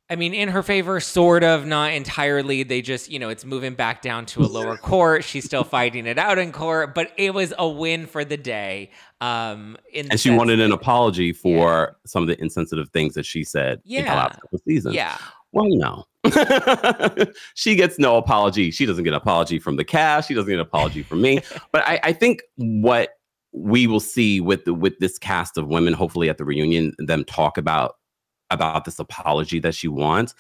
I 0.08 0.14
mean, 0.14 0.34
in 0.34 0.48
her 0.50 0.62
favor, 0.62 1.00
sort 1.00 1.42
of, 1.42 1.66
not 1.66 1.92
entirely. 1.92 2.62
They 2.62 2.80
just, 2.80 3.10
you 3.10 3.18
know, 3.18 3.28
it's 3.28 3.44
moving 3.44 3.74
back 3.74 4.02
down 4.02 4.24
to 4.26 4.42
a 4.42 4.46
lower 4.46 4.76
court. 4.76 5.24
She's 5.24 5.44
still 5.44 5.64
fighting 5.64 6.06
it 6.06 6.16
out 6.16 6.38
in 6.38 6.52
court, 6.52 6.94
but 6.94 7.10
it 7.16 7.34
was 7.34 7.52
a 7.58 7.68
win 7.68 8.06
for 8.06 8.24
the 8.24 8.36
day. 8.36 8.90
Um, 9.20 9.76
in 9.92 10.06
the 10.06 10.12
And 10.12 10.20
she 10.20 10.30
wanted 10.30 10.60
an 10.60 10.70
apology 10.70 11.32
for 11.32 11.96
some 12.06 12.22
of 12.22 12.28
the 12.28 12.40
insensitive 12.40 12.88
things 12.90 13.14
that 13.14 13.26
she 13.26 13.42
said 13.42 13.80
in 13.84 13.96
the 13.96 14.02
Yeah. 14.02 14.14
last 14.14 14.40
couple 14.40 14.60
seasons. 14.64 14.94
Yeah, 14.94 15.18
Well, 15.50 15.66
no. 15.70 16.04
she 17.54 17.74
gets 17.74 17.98
no 17.98 18.16
apology. 18.16 18.70
She 18.70 18.86
doesn't 18.86 19.02
get 19.02 19.10
an 19.12 19.16
apology 19.16 19.58
from 19.58 19.74
the 19.76 19.84
cast. 19.84 20.28
She 20.28 20.34
doesn't 20.34 20.48
get 20.48 20.54
an 20.54 20.60
apology 20.60 21.02
from 21.02 21.20
me. 21.20 21.40
But 21.72 21.82
I, 21.86 21.98
I 22.04 22.12
think 22.12 22.42
what 22.56 23.10
we 23.52 23.86
will 23.88 24.00
see 24.00 24.40
with 24.40 24.64
the 24.66 24.74
with 24.74 24.98
this 25.00 25.18
cast 25.18 25.56
of 25.58 25.66
women, 25.66 25.94
hopefully 25.94 26.28
at 26.28 26.38
the 26.38 26.44
reunion, 26.44 26.94
them 26.98 27.24
talk 27.24 27.58
about 27.58 27.96
about 28.50 28.84
this 28.84 28.98
apology 28.98 29.58
that 29.60 29.74
she 29.74 29.88
wants. 29.88 30.34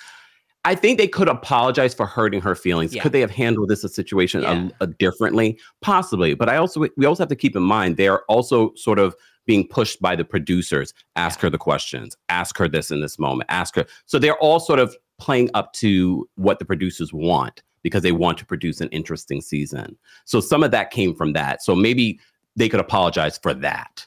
I 0.64 0.74
think 0.74 0.98
they 0.98 1.06
could 1.06 1.28
apologize 1.28 1.94
for 1.94 2.06
hurting 2.06 2.40
her 2.40 2.56
feelings. 2.56 2.92
Yeah. 2.92 3.02
Could 3.02 3.12
they 3.12 3.20
have 3.20 3.30
handled 3.30 3.68
this 3.68 3.82
situation 3.82 4.42
Yeah. 4.42 4.68
a 4.80 4.88
differently? 4.88 5.58
Possibly. 5.80 6.34
But 6.34 6.48
I 6.48 6.56
also 6.56 6.86
we 6.96 7.06
also 7.06 7.22
have 7.22 7.28
to 7.28 7.36
keep 7.36 7.54
in 7.54 7.62
mind 7.62 7.96
they 7.96 8.08
are 8.08 8.24
also 8.28 8.74
sort 8.74 8.98
of 8.98 9.14
being 9.46 9.66
pushed 9.68 10.02
by 10.02 10.16
the 10.16 10.24
producers. 10.24 10.92
Ask 11.14 11.40
her 11.40 11.48
the 11.48 11.58
questions. 11.58 12.16
Ask 12.28 12.58
her 12.58 12.66
this 12.66 12.90
in 12.90 13.00
this 13.00 13.16
moment. 13.16 13.48
Ask 13.48 13.76
her. 13.76 13.86
So 14.06 14.18
they're 14.18 14.38
all 14.38 14.58
sort 14.58 14.80
of 14.80 14.96
playing 15.18 15.50
up 15.54 15.72
to 15.74 16.28
what 16.34 16.58
the 16.58 16.64
producers 16.64 17.12
want 17.12 17.62
because 17.82 18.02
they 18.02 18.10
want 18.10 18.36
to 18.38 18.44
produce 18.44 18.80
an 18.80 18.88
interesting 18.88 19.40
season. 19.40 19.96
So 20.24 20.40
some 20.40 20.64
of 20.64 20.72
that 20.72 20.90
came 20.90 21.14
from 21.14 21.32
that. 21.34 21.62
So 21.62 21.76
maybe 21.76 22.18
they 22.56 22.68
could 22.68 22.80
apologize 22.80 23.38
for 23.38 23.54
that. 23.54 24.04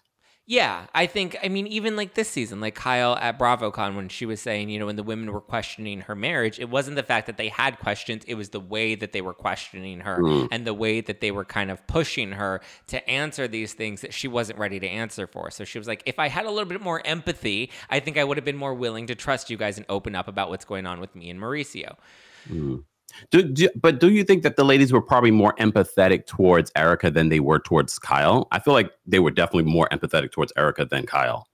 Yeah. 0.49 0.87
I 0.95 1.05
think, 1.05 1.37
I 1.43 1.47
mean, 1.47 1.67
even 1.67 1.95
like 1.95 2.15
this 2.15 2.27
season, 2.27 2.59
like 2.59 2.73
Kyle 2.73 3.15
at 3.17 3.37
BravoCon, 3.37 3.95
when 3.95 4.09
she 4.09 4.25
was 4.25 4.41
saying, 4.41 4.69
you 4.69 4.79
know, 4.79 4.87
when 4.87 4.95
the 4.95 5.03
women 5.03 5.31
were 5.31 5.41
questioning 5.41 6.01
her 6.01 6.15
marriage, 6.15 6.59
it 6.59 6.71
wasn't 6.71 6.95
the 6.95 7.03
fact 7.03 7.27
that 7.27 7.37
they 7.37 7.49
had 7.49 7.77
questions, 7.77 8.23
it 8.27 8.33
was 8.33 8.49
the 8.49 8.59
way 8.59 8.95
that 8.95 9.11
they 9.11 9.21
were 9.21 9.35
questioning 9.35 9.99
her 9.99 10.17
Mm. 10.17 10.47
and 10.51 10.65
the 10.65 10.73
way 10.73 11.01
that 11.01 11.21
they 11.21 11.29
were 11.29 11.45
kind 11.45 11.69
of 11.69 11.85
pushing 11.85 12.31
her 12.31 12.61
to 12.87 13.07
answer 13.07 13.47
these 13.47 13.73
things 13.73 14.01
that 14.01 14.11
she 14.11 14.27
wasn't 14.27 14.57
ready 14.57 14.79
to 14.79 14.87
answer 14.87 15.27
for. 15.27 15.51
So 15.51 15.65
she 15.65 15.77
was 15.77 15.87
like, 15.87 16.01
if 16.07 16.17
I 16.17 16.29
had 16.29 16.47
a 16.47 16.49
little 16.49 16.67
bit 16.67 16.81
more 16.81 17.05
empathy, 17.05 17.69
I 17.91 17.99
think 17.99 18.17
I 18.17 18.23
would 18.23 18.37
have 18.37 18.45
been 18.45 18.57
more 18.57 18.73
willing 18.73 19.05
to 19.05 19.13
trust 19.13 19.51
you 19.51 19.57
guys 19.57 19.77
and 19.77 19.85
open 19.87 20.15
up 20.15 20.27
about 20.27 20.49
what's 20.49 20.65
going 20.65 20.87
on 20.87 20.99
with 20.99 21.15
me 21.15 21.29
and 21.29 21.39
Mauricio. 21.39 21.95
Mm. 22.49 22.85
Do, 23.31 23.43
do, 23.43 23.69
but 23.75 23.99
do 23.99 24.09
you 24.09 24.23
think 24.23 24.43
that 24.43 24.55
the 24.55 24.63
ladies 24.63 24.93
were 24.93 25.01
probably 25.01 25.31
more 25.31 25.53
empathetic 25.59 26.25
towards 26.25 26.71
Erika 26.75 27.11
than 27.11 27.29
they 27.29 27.39
were 27.39 27.59
towards 27.59 27.99
Kyle? 27.99 28.47
I 28.51 28.59
feel 28.59 28.73
like 28.73 28.91
they 29.05 29.19
were 29.19 29.31
definitely 29.31 29.71
more 29.71 29.89
empathetic 29.91 30.31
towards 30.31 30.53
Erika 30.55 30.85
than 30.85 31.05
Kyle. 31.05 31.48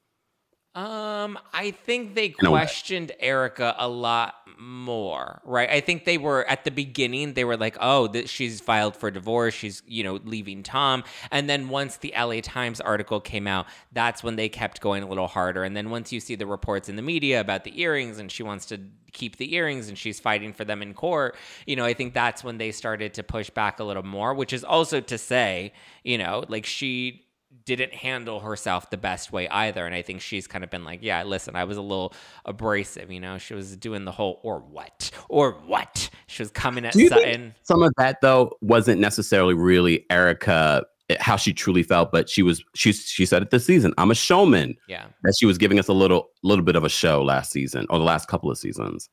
Um, 0.76 1.40
I 1.54 1.72
think 1.72 2.16
they 2.16 2.36
In 2.38 2.48
a 2.48 2.52
way. 2.52 2.60
questioned 2.60 3.14
Erika 3.22 3.76
a 3.78 3.88
lot 3.88 4.36
more, 4.60 5.42
right? 5.46 5.70
I 5.70 5.80
think 5.80 6.04
they 6.04 6.18
were 6.18 6.46
at 6.50 6.66
the 6.66 6.72
beginning. 6.72 7.34
They 7.34 7.46
were 7.46 7.56
like, 7.56 7.78
"Oh, 7.80 8.08
that 8.08 8.28
she's 8.28 8.60
filed 8.60 8.96
for 8.98 9.10
divorce. 9.10 9.54
She's 9.54 9.84
you 9.88 10.04
know 10.04 10.20
leaving 10.26 10.64
Tom." 10.64 11.06
And 11.32 11.50
then 11.50 11.70
once 11.70 11.96
the 11.98 12.14
LA 12.18 12.42
Times 12.42 12.82
article 12.82 13.22
came 13.22 13.48
out, 13.48 13.68
that's 13.94 14.22
when 14.22 14.36
they 14.36 14.50
kept 14.50 14.82
going 14.82 15.02
a 15.02 15.08
little 15.08 15.28
harder. 15.28 15.64
And 15.64 15.78
then 15.78 15.90
once 15.90 16.12
you 16.12 16.20
see 16.20 16.36
the 16.36 16.46
reports 16.48 16.90
in 16.90 16.98
the 16.98 17.02
media 17.02 17.40
about 17.40 17.64
the 17.64 17.80
earrings, 17.82 18.20
and 18.20 18.30
she 18.30 18.44
wants 18.44 18.66
to 18.68 18.80
keep 19.14 19.38
the 19.38 19.54
earrings, 19.56 19.88
and 19.88 19.98
she's 19.98 20.20
fighting 20.20 20.52
for 20.52 20.66
them 20.66 20.82
in 20.82 20.94
court, 20.94 21.38
you 21.66 21.78
know, 21.78 21.86
I 21.86 21.94
think 21.94 22.14
that's 22.14 22.44
when 22.44 22.58
they 22.58 22.74
started 22.74 23.14
to 23.14 23.24
push 23.24 23.50
back 23.50 23.80
a 23.80 23.84
little 23.86 24.04
more. 24.04 24.34
Which 24.34 24.52
is 24.52 24.66
also 24.66 25.00
to 25.00 25.18
say, 25.18 25.72
you 26.04 26.18
know, 26.18 26.44
like 26.50 26.66
she 26.66 27.25
didn't 27.66 27.94
handle 27.94 28.40
herself 28.40 28.90
the 28.90 28.98
best 28.98 29.32
way 29.32 29.48
either. 29.50 29.86
And 29.86 29.96
I 29.96 30.02
think 30.02 30.22
she's 30.22 30.48
kind 30.48 30.64
of 30.64 30.70
been 30.70 30.84
like, 30.84 31.00
yeah, 31.02 31.24
listen, 31.24 31.56
I 31.56 31.64
was 31.64 31.78
a 31.78 31.82
little 31.82 32.14
abrasive, 32.46 33.12
you 33.12 33.20
know. 33.20 33.38
She 33.38 33.54
was 33.54 33.76
doing 33.76 34.06
the 34.06 34.12
whole 34.12 34.40
or 34.44 34.60
what? 34.60 35.10
Or 35.30 35.54
what? 35.66 36.10
She 36.28 36.44
was 36.44 36.52
coming 36.52 36.86
at 36.86 36.94
Do 36.94 37.02
you 37.02 37.10
think- 37.10 37.22
Sutton. 37.24 37.56
Some 37.64 37.82
of 37.84 37.92
that 37.98 38.22
though 38.22 38.52
wasn't 38.62 39.02
necessarily 39.02 39.54
really 39.56 40.06
Erika 40.10 40.84
eh, 41.10 41.18
how 41.20 41.36
she 41.36 41.54
truly 41.54 41.84
felt, 41.84 42.12
but 42.12 42.30
she 42.30 42.44
was 42.44 42.64
she 42.76 42.94
she 42.94 43.26
said 43.26 43.42
it 43.42 43.50
this 43.50 43.66
season. 43.66 43.94
I'm 43.98 44.12
a 44.12 44.16
showman. 44.16 44.76
Yeah. 44.88 45.08
That 45.24 45.36
she 45.40 45.46
was 45.46 45.58
giving 45.58 45.80
us 45.80 45.88
a 45.88 45.94
little 45.94 46.30
little 46.44 46.64
bit 46.64 46.76
of 46.76 46.84
a 46.84 46.90
show 46.90 47.24
last 47.24 47.52
season 47.52 47.88
or 47.90 47.98
the 47.98 48.06
last 48.06 48.28
couple 48.28 48.52
of 48.52 48.58
seasons. 48.58 49.10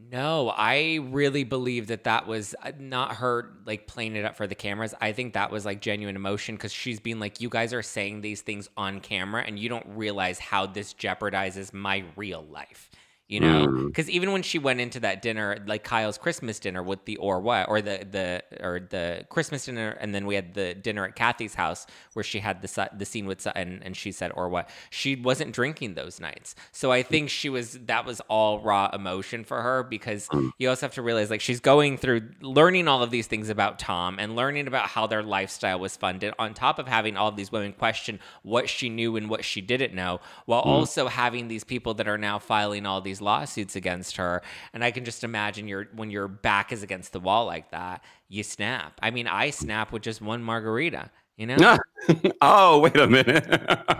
No, 0.00 0.50
I 0.56 1.00
really 1.10 1.42
believe 1.42 1.88
that 1.88 2.04
that 2.04 2.28
was 2.28 2.54
uh, 2.62 2.70
not 2.78 3.16
her 3.16 3.52
like 3.66 3.88
playing 3.88 4.14
it 4.14 4.24
up 4.24 4.36
for 4.36 4.46
the 4.46 4.54
cameras. 4.54 4.94
I 5.00 5.12
think 5.12 5.34
that 5.34 5.50
was 5.50 5.64
like 5.64 5.80
genuine 5.80 6.14
emotion 6.14 6.54
because 6.54 6.72
she's 6.72 7.00
being 7.00 7.18
like, 7.18 7.40
you 7.40 7.48
guys 7.48 7.74
are 7.74 7.82
saying 7.82 8.20
these 8.20 8.40
things 8.40 8.68
on 8.76 9.00
camera 9.00 9.42
and 9.44 9.58
you 9.58 9.68
don't 9.68 9.86
realize 9.88 10.38
how 10.38 10.66
this 10.66 10.94
jeopardizes 10.94 11.72
my 11.72 12.04
real 12.14 12.46
life. 12.48 12.90
You 13.28 13.40
know, 13.40 13.66
Mm. 13.66 13.86
because 13.88 14.08
even 14.08 14.32
when 14.32 14.42
she 14.42 14.58
went 14.58 14.80
into 14.80 15.00
that 15.00 15.20
dinner, 15.20 15.58
like 15.66 15.84
Kyle's 15.84 16.16
Christmas 16.16 16.58
dinner 16.58 16.82
with 16.82 17.04
the 17.04 17.18
or 17.18 17.40
what, 17.40 17.68
or 17.68 17.82
the 17.82 18.06
the 18.10 18.42
or 18.64 18.80
the 18.80 19.26
Christmas 19.28 19.66
dinner, 19.66 19.90
and 20.00 20.14
then 20.14 20.24
we 20.24 20.34
had 20.34 20.54
the 20.54 20.72
dinner 20.74 21.04
at 21.04 21.14
Kathy's 21.14 21.54
house 21.54 21.86
where 22.14 22.22
she 22.22 22.38
had 22.38 22.62
the 22.62 22.88
the 22.96 23.04
scene 23.04 23.26
with 23.26 23.42
Sutton, 23.42 23.82
and 23.84 23.94
she 23.94 24.12
said 24.12 24.32
or 24.34 24.48
what. 24.48 24.70
She 24.88 25.14
wasn't 25.14 25.52
drinking 25.52 25.92
those 25.92 26.20
nights, 26.20 26.54
so 26.72 26.90
I 26.90 27.02
think 27.02 27.28
she 27.28 27.50
was 27.50 27.74
that 27.84 28.06
was 28.06 28.22
all 28.28 28.60
raw 28.60 28.88
emotion 28.94 29.44
for 29.44 29.60
her 29.60 29.82
because 29.82 30.26
Mm. 30.28 30.52
you 30.58 30.70
also 30.70 30.86
have 30.86 30.94
to 30.94 31.02
realize 31.02 31.28
like 31.28 31.42
she's 31.42 31.60
going 31.60 31.98
through 31.98 32.22
learning 32.40 32.88
all 32.88 33.02
of 33.02 33.10
these 33.10 33.26
things 33.26 33.50
about 33.50 33.78
Tom 33.78 34.18
and 34.18 34.36
learning 34.36 34.66
about 34.66 34.86
how 34.88 35.06
their 35.06 35.22
lifestyle 35.22 35.78
was 35.78 35.96
funded 35.98 36.32
on 36.38 36.54
top 36.54 36.78
of 36.78 36.88
having 36.88 37.18
all 37.18 37.28
of 37.28 37.36
these 37.36 37.52
women 37.52 37.74
question 37.74 38.20
what 38.42 38.70
she 38.70 38.88
knew 38.88 39.16
and 39.16 39.28
what 39.28 39.44
she 39.44 39.60
didn't 39.60 39.92
know 39.94 40.18
while 40.46 40.60
also 40.60 41.08
having 41.08 41.48
these 41.48 41.62
people 41.64 41.92
that 41.92 42.08
are 42.08 42.16
now 42.16 42.38
filing 42.38 42.86
all 42.86 43.02
these 43.02 43.17
lawsuits 43.20 43.76
against 43.76 44.16
her 44.16 44.42
and 44.72 44.84
I 44.84 44.90
can 44.90 45.04
just 45.04 45.24
imagine 45.24 45.68
your 45.68 45.88
when 45.94 46.10
your 46.10 46.28
back 46.28 46.72
is 46.72 46.82
against 46.82 47.12
the 47.12 47.20
wall 47.20 47.46
like 47.46 47.70
that 47.70 48.02
you 48.28 48.42
snap 48.42 48.98
I 49.02 49.10
mean 49.10 49.26
I 49.26 49.50
snap 49.50 49.92
with 49.92 50.02
just 50.02 50.20
one 50.20 50.42
margarita 50.42 51.10
you 51.36 51.46
know 51.46 51.78
oh, 52.40 52.78
wait 52.80 52.96
a 52.96 53.06
minute. 53.06 53.46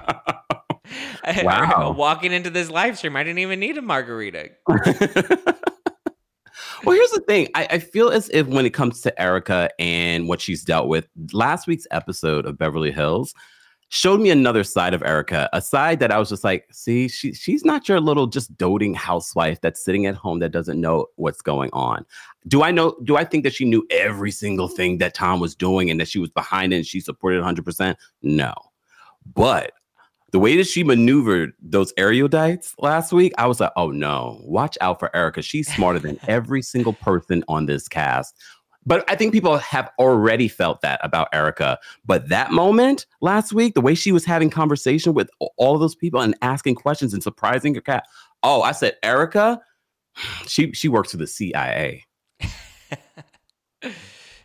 Wow. 1.42 1.92
walking 1.92 2.32
into 2.32 2.48
this 2.48 2.70
live 2.70 2.96
stream 2.96 3.14
I 3.14 3.22
didn't 3.22 3.40
even 3.40 3.60
need 3.60 3.76
a 3.76 3.82
margarita 3.82 4.48
well, 6.84 6.94
here's 6.94 7.10
the 7.10 7.22
thing. 7.26 7.48
I, 7.54 7.66
I 7.72 7.78
feel 7.78 8.10
as 8.10 8.30
if 8.30 8.46
when 8.46 8.66
it 8.66 8.70
comes 8.70 9.00
to 9.02 9.20
Erika 9.20 9.70
and 9.78 10.28
what 10.28 10.40
she's 10.40 10.64
dealt 10.64 10.88
with, 10.88 11.06
last 11.32 11.66
week's 11.66 11.86
episode 11.90 12.46
of 12.46 12.58
Beverly 12.58 12.90
Hills 12.90 13.34
showed 13.90 14.20
me 14.20 14.30
another 14.30 14.64
side 14.64 14.94
of 14.94 15.02
Erika, 15.02 15.48
a 15.52 15.62
side 15.62 16.00
that 16.00 16.10
I 16.10 16.18
was 16.18 16.28
just 16.28 16.44
like, 16.44 16.66
see, 16.70 17.08
she 17.08 17.32
she's 17.32 17.64
not 17.64 17.88
your 17.88 18.00
little 18.00 18.26
just 18.26 18.56
doting 18.56 18.94
housewife 18.94 19.60
that's 19.60 19.82
sitting 19.82 20.06
at 20.06 20.14
home 20.14 20.38
that 20.40 20.50
doesn't 20.50 20.80
know 20.80 21.06
what's 21.16 21.40
going 21.40 21.70
on. 21.72 22.04
Do 22.46 22.62
I 22.62 22.70
know? 22.70 22.96
Do 23.04 23.16
I 23.16 23.24
think 23.24 23.44
that 23.44 23.54
she 23.54 23.64
knew 23.64 23.86
every 23.90 24.30
single 24.30 24.68
thing 24.68 24.98
that 24.98 25.14
Tom 25.14 25.40
was 25.40 25.54
doing 25.54 25.90
and 25.90 25.98
that 26.00 26.08
she 26.08 26.18
was 26.18 26.30
behind 26.30 26.72
it 26.72 26.76
and 26.76 26.86
she 26.86 27.00
supported 27.00 27.42
100%? 27.42 27.96
No. 28.22 28.52
But 29.34 29.72
the 30.30 30.38
way 30.38 30.56
that 30.56 30.66
she 30.66 30.84
maneuvered 30.84 31.52
those 31.60 31.92
erudites 31.94 32.74
last 32.78 33.12
week, 33.12 33.32
I 33.38 33.46
was 33.46 33.60
like, 33.60 33.72
oh 33.76 33.90
no, 33.90 34.38
watch 34.42 34.76
out 34.82 34.98
for 34.98 35.14
Erika. 35.16 35.40
She's 35.40 35.72
smarter 35.74 35.98
than 35.98 36.18
every 36.28 36.60
single 36.60 36.92
person 36.92 37.42
on 37.48 37.66
this 37.66 37.88
cast. 37.88 38.34
But 38.88 39.04
I 39.08 39.16
think 39.16 39.34
people 39.34 39.58
have 39.58 39.90
already 39.98 40.48
felt 40.48 40.80
that 40.80 40.98
about 41.02 41.28
Erika. 41.34 41.78
But 42.06 42.30
that 42.30 42.52
moment 42.52 43.04
last 43.20 43.52
week, 43.52 43.74
the 43.74 43.82
way 43.82 43.94
she 43.94 44.12
was 44.12 44.24
having 44.24 44.48
conversation 44.48 45.12
with 45.12 45.28
all 45.58 45.74
of 45.74 45.80
those 45.80 45.94
people 45.94 46.22
and 46.22 46.34
asking 46.40 46.76
questions 46.76 47.12
and 47.12 47.22
surprising 47.22 47.74
her 47.74 47.82
cat. 47.82 48.06
Oh, 48.42 48.62
I 48.62 48.72
said, 48.72 48.96
Erika, 49.02 49.60
she 50.46 50.72
she 50.72 50.88
works 50.88 51.10
for 51.10 51.18
the 51.18 51.26
CIA. 51.26 52.06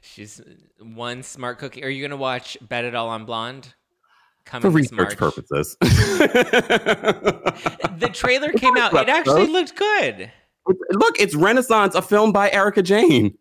She's 0.02 0.42
one 0.80 1.24
smart 1.24 1.58
cookie. 1.58 1.82
Are 1.86 1.90
you 1.90 2.04
gonna 2.06 2.18
watch 2.18 2.58
Bet 2.62 2.84
It 2.84 2.96
All 2.96 3.08
on 3.08 3.24
Blonde? 3.26 3.74
For 4.44 4.60
Coming 4.60 4.74
this 4.74 4.92
research 4.92 5.18
March. 5.18 5.18
purposes. 5.18 5.78
The 8.00 8.10
trailer 8.10 8.52
came 8.52 8.76
out. 8.76 8.94
It 8.94 9.08
actually 9.08 9.48
looked 9.48 9.78
good. 9.78 10.30
Look, 10.92 11.22
it's 11.22 11.36
Renaissance, 11.36 11.96
a 11.96 12.02
film 12.02 12.34
by 12.34 12.52
Erika 12.52 12.82
Jayne. 12.82 13.38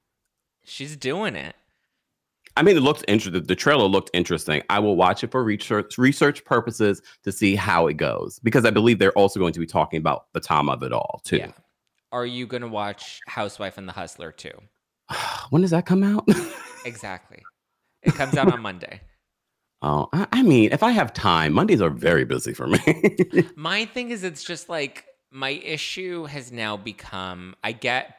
She's 0.64 0.97
doing 0.97 1.37
it. 1.37 1.57
I 2.57 2.62
mean, 2.62 2.76
it 2.76 2.81
looks 2.81 3.02
interesting. 3.09 3.45
The 3.45 3.54
trailer 3.54 3.87
looked 3.87 4.11
interesting. 4.12 4.62
I 4.69 4.78
will 4.78 4.97
watch 4.97 5.25
it 5.25 5.31
for 5.31 5.42
research 5.42 5.97
research 5.97 6.45
purposes 6.45 7.00
to 7.25 7.33
see 7.33 7.57
how 7.57 7.87
it 7.87 7.95
goes 7.95 8.38
because 8.40 8.66
I 8.66 8.71
believe 8.71 8.99
they're 8.99 9.12
also 9.12 9.40
going 9.40 9.54
to 9.54 9.61
be 9.61 9.66
talking 9.66 9.99
about 9.99 10.26
the 10.33 10.40
time 10.40 10.69
of 10.69 10.83
it 10.83 10.92
all 10.92 11.23
too. 11.25 11.38
Yeah. 11.38 11.52
Are 12.12 12.26
you 12.26 12.47
going 12.47 12.61
to 12.61 12.69
watch 12.69 13.21
Housewife 13.26 13.78
and 13.78 13.88
the 13.88 13.92
Hustler 13.92 14.33
too? 14.33 14.52
when 15.50 15.62
does 15.62 15.71
that 15.71 15.87
come 15.87 16.02
out? 16.02 16.28
exactly. 16.85 17.42
It 18.02 18.14
comes 18.14 18.37
out 18.37 18.52
on 18.52 18.61
Monday. 18.61 19.00
Oh, 19.85 20.09
I, 20.12 20.28
I 20.31 20.42
mean, 20.45 20.71
if 20.71 20.85
I 20.85 20.92
have 20.92 21.12
time, 21.12 21.52
Mondays 21.54 21.81
are 21.83 21.90
very 21.90 22.25
busy 22.25 22.54
for 22.54 22.69
me. 22.69 22.78
my 23.57 23.85
thing 23.87 24.12
is, 24.12 24.23
it's 24.23 24.45
just 24.45 24.69
like 24.69 25.07
my 25.33 25.50
issue 25.50 26.25
has 26.26 26.52
now 26.52 26.76
become 26.76 27.57
I 27.64 27.73
get 27.73 28.14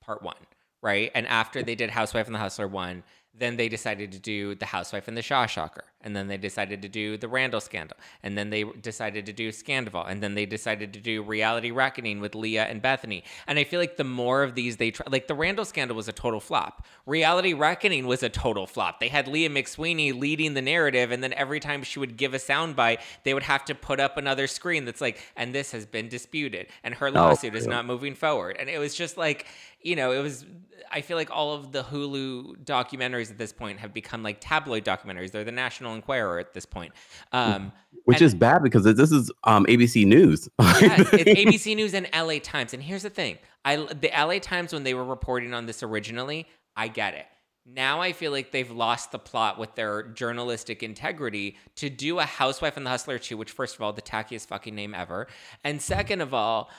part 0.00 0.22
one, 0.22 0.36
right? 0.82 1.10
And 1.14 1.26
after 1.26 1.62
they 1.62 1.74
did 1.74 1.90
Housewife 1.90 2.26
and 2.26 2.34
the 2.34 2.40
Hustler 2.40 2.68
one, 2.68 3.02
then 3.34 3.56
they 3.56 3.68
decided 3.68 4.12
to 4.12 4.18
do 4.18 4.54
The 4.54 4.66
Housewife 4.66 5.08
and 5.08 5.16
the 5.16 5.22
Shah 5.22 5.46
Shocker. 5.46 5.84
And 6.02 6.14
then 6.14 6.28
they 6.28 6.36
decided 6.36 6.80
to 6.82 6.88
do 6.88 7.16
The 7.16 7.26
Randall 7.26 7.60
Scandal. 7.60 7.96
And 8.22 8.38
then 8.38 8.50
they 8.50 8.64
decided 8.64 9.26
to 9.26 9.32
do 9.32 9.50
Scandoval. 9.50 10.08
And 10.08 10.22
then 10.22 10.34
they 10.34 10.46
decided 10.46 10.92
to 10.92 11.00
do 11.00 11.22
Reality 11.22 11.72
Reckoning 11.72 12.20
with 12.20 12.36
Leah 12.36 12.64
and 12.64 12.80
Bethany. 12.80 13.24
And 13.48 13.58
I 13.58 13.64
feel 13.64 13.80
like 13.80 13.96
the 13.96 14.04
more 14.04 14.44
of 14.44 14.54
these 14.54 14.76
they 14.76 14.92
try, 14.92 15.06
like 15.10 15.26
The 15.26 15.34
Randall 15.34 15.64
Scandal 15.64 15.96
was 15.96 16.06
a 16.06 16.12
total 16.12 16.38
flop. 16.38 16.86
Reality 17.04 17.52
Reckoning 17.52 18.06
was 18.06 18.22
a 18.22 18.28
total 18.28 18.66
flop. 18.66 19.00
They 19.00 19.08
had 19.08 19.26
Leah 19.26 19.50
McSweeney 19.50 20.18
leading 20.18 20.54
the 20.54 20.62
narrative. 20.62 21.10
And 21.10 21.22
then 21.22 21.32
every 21.32 21.58
time 21.58 21.82
she 21.82 21.98
would 21.98 22.16
give 22.16 22.32
a 22.32 22.38
soundbite, 22.38 23.00
they 23.24 23.34
would 23.34 23.42
have 23.42 23.64
to 23.64 23.74
put 23.74 23.98
up 23.98 24.16
another 24.16 24.46
screen 24.46 24.84
that's 24.84 25.00
like, 25.00 25.18
and 25.36 25.52
this 25.52 25.72
has 25.72 25.84
been 25.84 26.08
disputed. 26.08 26.68
And 26.84 26.94
her 26.94 27.08
oh, 27.08 27.12
lawsuit 27.12 27.54
oh, 27.54 27.58
is 27.58 27.66
not 27.66 27.86
moving 27.86 28.14
forward. 28.14 28.56
And 28.60 28.68
it 28.68 28.78
was 28.78 28.94
just 28.94 29.16
like, 29.16 29.46
you 29.82 29.96
know, 29.96 30.12
it 30.12 30.22
was 30.22 30.46
I 30.90 31.00
feel 31.00 31.16
like 31.16 31.30
all 31.30 31.54
of 31.54 31.72
the 31.72 31.82
Hulu 31.82 32.64
documentaries 32.64 33.30
at 33.30 33.38
this 33.38 33.52
point 33.52 33.78
have 33.80 33.92
become 33.92 34.22
like 34.22 34.38
tabloid 34.40 34.84
documentaries. 34.84 35.30
They're 35.30 35.44
the 35.44 35.52
National 35.52 35.97
Enquirer 35.98 36.38
at 36.38 36.54
this 36.54 36.66
point. 36.66 36.92
Um, 37.32 37.72
Which 38.04 38.18
and, 38.18 38.26
is 38.26 38.34
bad 38.34 38.62
because 38.62 38.84
this 38.84 39.12
is 39.12 39.30
um, 39.44 39.66
ABC 39.66 40.06
News. 40.06 40.48
yeah, 40.60 40.96
it's 40.98 41.10
ABC 41.10 41.76
News 41.76 41.94
and 41.94 42.08
LA 42.14 42.38
Times. 42.42 42.72
And 42.74 42.82
here's 42.82 43.02
the 43.02 43.10
thing 43.10 43.38
I, 43.64 43.76
the 43.76 44.10
LA 44.16 44.38
Times, 44.38 44.72
when 44.72 44.84
they 44.84 44.94
were 44.94 45.04
reporting 45.04 45.54
on 45.54 45.66
this 45.66 45.82
originally, 45.82 46.46
I 46.76 46.88
get 46.88 47.14
it. 47.14 47.26
Now 47.70 48.00
I 48.00 48.12
feel 48.12 48.32
like 48.32 48.50
they've 48.50 48.70
lost 48.70 49.12
the 49.12 49.18
plot 49.18 49.58
with 49.58 49.74
their 49.74 50.02
journalistic 50.02 50.82
integrity 50.82 51.56
to 51.76 51.90
do 51.90 52.18
a 52.18 52.24
Housewife 52.24 52.78
and 52.78 52.86
the 52.86 52.90
Hustler 52.90 53.18
2, 53.18 53.36
which, 53.36 53.50
first 53.50 53.74
of 53.74 53.82
all, 53.82 53.92
the 53.92 54.00
tackiest 54.00 54.46
fucking 54.46 54.74
name 54.74 54.94
ever. 54.94 55.26
And 55.64 55.82
second 55.82 56.22
of 56.22 56.32
all, 56.32 56.70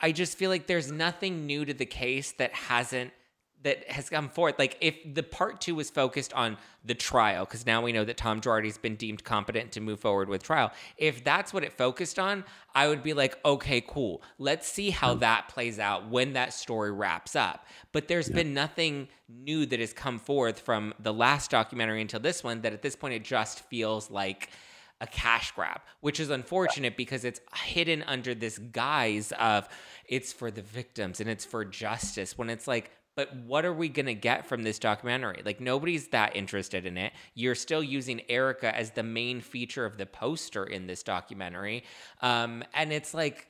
I 0.00 0.12
just 0.12 0.38
feel 0.38 0.48
like 0.48 0.66
there's 0.66 0.90
nothing 0.90 1.44
new 1.44 1.66
to 1.66 1.74
the 1.74 1.84
case 1.84 2.32
that 2.38 2.54
hasn't 2.54 3.12
that 3.62 3.88
has 3.90 4.08
come 4.08 4.28
forth. 4.28 4.58
Like 4.58 4.76
if 4.80 4.96
the 5.14 5.22
part 5.22 5.60
two 5.60 5.74
was 5.74 5.90
focused 5.90 6.32
on 6.32 6.56
the 6.84 6.94
trial, 6.94 7.44
because 7.44 7.66
now 7.66 7.82
we 7.82 7.92
know 7.92 8.04
that 8.04 8.16
Tom 8.16 8.40
Girardi's 8.40 8.78
been 8.78 8.96
deemed 8.96 9.22
competent 9.22 9.72
to 9.72 9.80
move 9.80 10.00
forward 10.00 10.28
with 10.28 10.42
trial. 10.42 10.72
If 10.96 11.22
that's 11.24 11.52
what 11.52 11.62
it 11.62 11.72
focused 11.72 12.18
on, 12.18 12.44
I 12.74 12.88
would 12.88 13.02
be 13.02 13.12
like, 13.12 13.38
okay, 13.44 13.82
cool. 13.82 14.22
Let's 14.38 14.66
see 14.66 14.90
how 14.90 15.14
mm. 15.14 15.20
that 15.20 15.48
plays 15.48 15.78
out 15.78 16.08
when 16.08 16.32
that 16.32 16.54
story 16.54 16.90
wraps 16.90 17.36
up. 17.36 17.66
But 17.92 18.08
there's 18.08 18.30
yeah. 18.30 18.36
been 18.36 18.54
nothing 18.54 19.08
new 19.28 19.66
that 19.66 19.80
has 19.80 19.92
come 19.92 20.18
forth 20.18 20.60
from 20.60 20.94
the 20.98 21.12
last 21.12 21.50
documentary 21.50 22.00
until 22.00 22.20
this 22.20 22.42
one 22.42 22.62
that 22.62 22.72
at 22.72 22.82
this 22.82 22.96
point 22.96 23.14
it 23.14 23.24
just 23.24 23.60
feels 23.68 24.10
like 24.10 24.50
a 25.02 25.06
cash 25.06 25.52
grab, 25.52 25.80
which 26.00 26.20
is 26.20 26.30
unfortunate 26.30 26.96
because 26.96 27.24
it's 27.24 27.40
hidden 27.54 28.02
under 28.06 28.34
this 28.34 28.58
guise 28.58 29.32
of 29.32 29.68
it's 30.06 30.32
for 30.32 30.50
the 30.50 30.62
victims 30.62 31.20
and 31.20 31.30
it's 31.30 31.44
for 31.44 31.64
justice 31.64 32.36
when 32.36 32.50
it's 32.50 32.68
like 32.68 32.90
but 33.20 33.36
what 33.36 33.66
are 33.66 33.72
we 33.74 33.90
going 33.90 34.06
to 34.06 34.14
get 34.14 34.46
from 34.46 34.62
this 34.62 34.78
documentary? 34.78 35.42
Like, 35.44 35.60
nobody's 35.60 36.08
that 36.08 36.34
interested 36.34 36.86
in 36.86 36.96
it. 36.96 37.12
You're 37.34 37.54
still 37.54 37.82
using 37.82 38.22
Erika 38.30 38.74
as 38.74 38.92
the 38.92 39.02
main 39.02 39.42
feature 39.42 39.84
of 39.84 39.98
the 39.98 40.06
poster 40.06 40.64
in 40.64 40.86
this 40.86 41.02
documentary. 41.02 41.84
Um, 42.22 42.64
and 42.72 42.94
it's 42.94 43.12
like, 43.12 43.48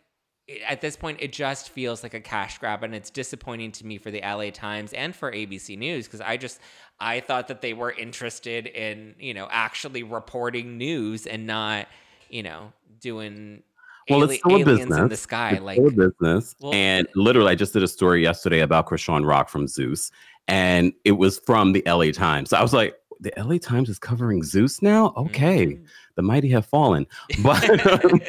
at 0.67 0.81
this 0.81 0.97
point, 0.97 1.19
it 1.21 1.33
just 1.33 1.69
feels 1.69 2.03
like 2.03 2.15
a 2.15 2.21
cash 2.21 2.59
grab, 2.59 2.83
and 2.83 2.97
it's 2.97 3.11
disappointing 3.11 3.71
to 3.71 3.87
me 3.87 3.99
for 3.99 4.11
the 4.11 4.21
LA 4.23 4.51
Times 4.51 4.93
and 4.93 5.15
for 5.15 5.31
ABC 5.31 5.79
News 5.79 6.09
because 6.09 6.21
I 6.21 6.37
just 6.37 6.59
I 6.99 7.21
thought 7.21 7.47
that 7.47 7.61
they 7.61 7.73
were 7.73 7.93
interested 7.93 8.67
in 8.67 9.15
you 9.21 9.33
know 9.33 9.47
actually 9.53 10.03
reporting 10.03 10.79
news 10.79 11.29
and 11.29 11.47
not 11.47 11.87
you 12.29 12.43
know 12.43 12.73
doing 12.99 13.63
well, 14.11 14.25
ali- 14.25 14.35
it's 14.35 14.45
still 14.45 14.61
a 14.61 14.65
business. 14.65 14.99
in 14.99 15.09
the 15.09 15.17
sky. 15.17 15.51
It's 15.53 15.63
like 15.63 15.79
a 15.79 15.91
business. 15.91 16.55
Well, 16.61 16.75
and 16.75 17.07
literally, 17.15 17.51
I 17.51 17.55
just 17.55 17.73
did 17.73 17.83
a 17.83 17.89
story 17.89 18.23
yesterday 18.23 18.61
about 18.61 18.87
Chrisean 18.87 19.27
Rock 19.27 19.49
from 19.49 19.67
Zeus, 19.67 20.11
and 20.49 20.93
it 21.05 21.13
was 21.13 21.39
from 21.41 21.73
the 21.73 21.83
LA 21.87 22.13
Times. 22.13 22.51
So 22.51 22.57
I 22.57 22.63
was 22.63 22.73
like, 22.73 22.97
the 23.21 23.33
LA 23.37 23.59
Times 23.59 23.89
is 23.89 23.99
covering 23.99 24.43
Zeus 24.43 24.83
now. 24.83 25.13
Okay, 25.17 25.67
mm-hmm. 25.67 25.85
the 26.17 26.23
mighty 26.23 26.49
have 26.51 26.67
fallen. 26.67 27.07
But 27.43 28.05
um, 28.05 28.21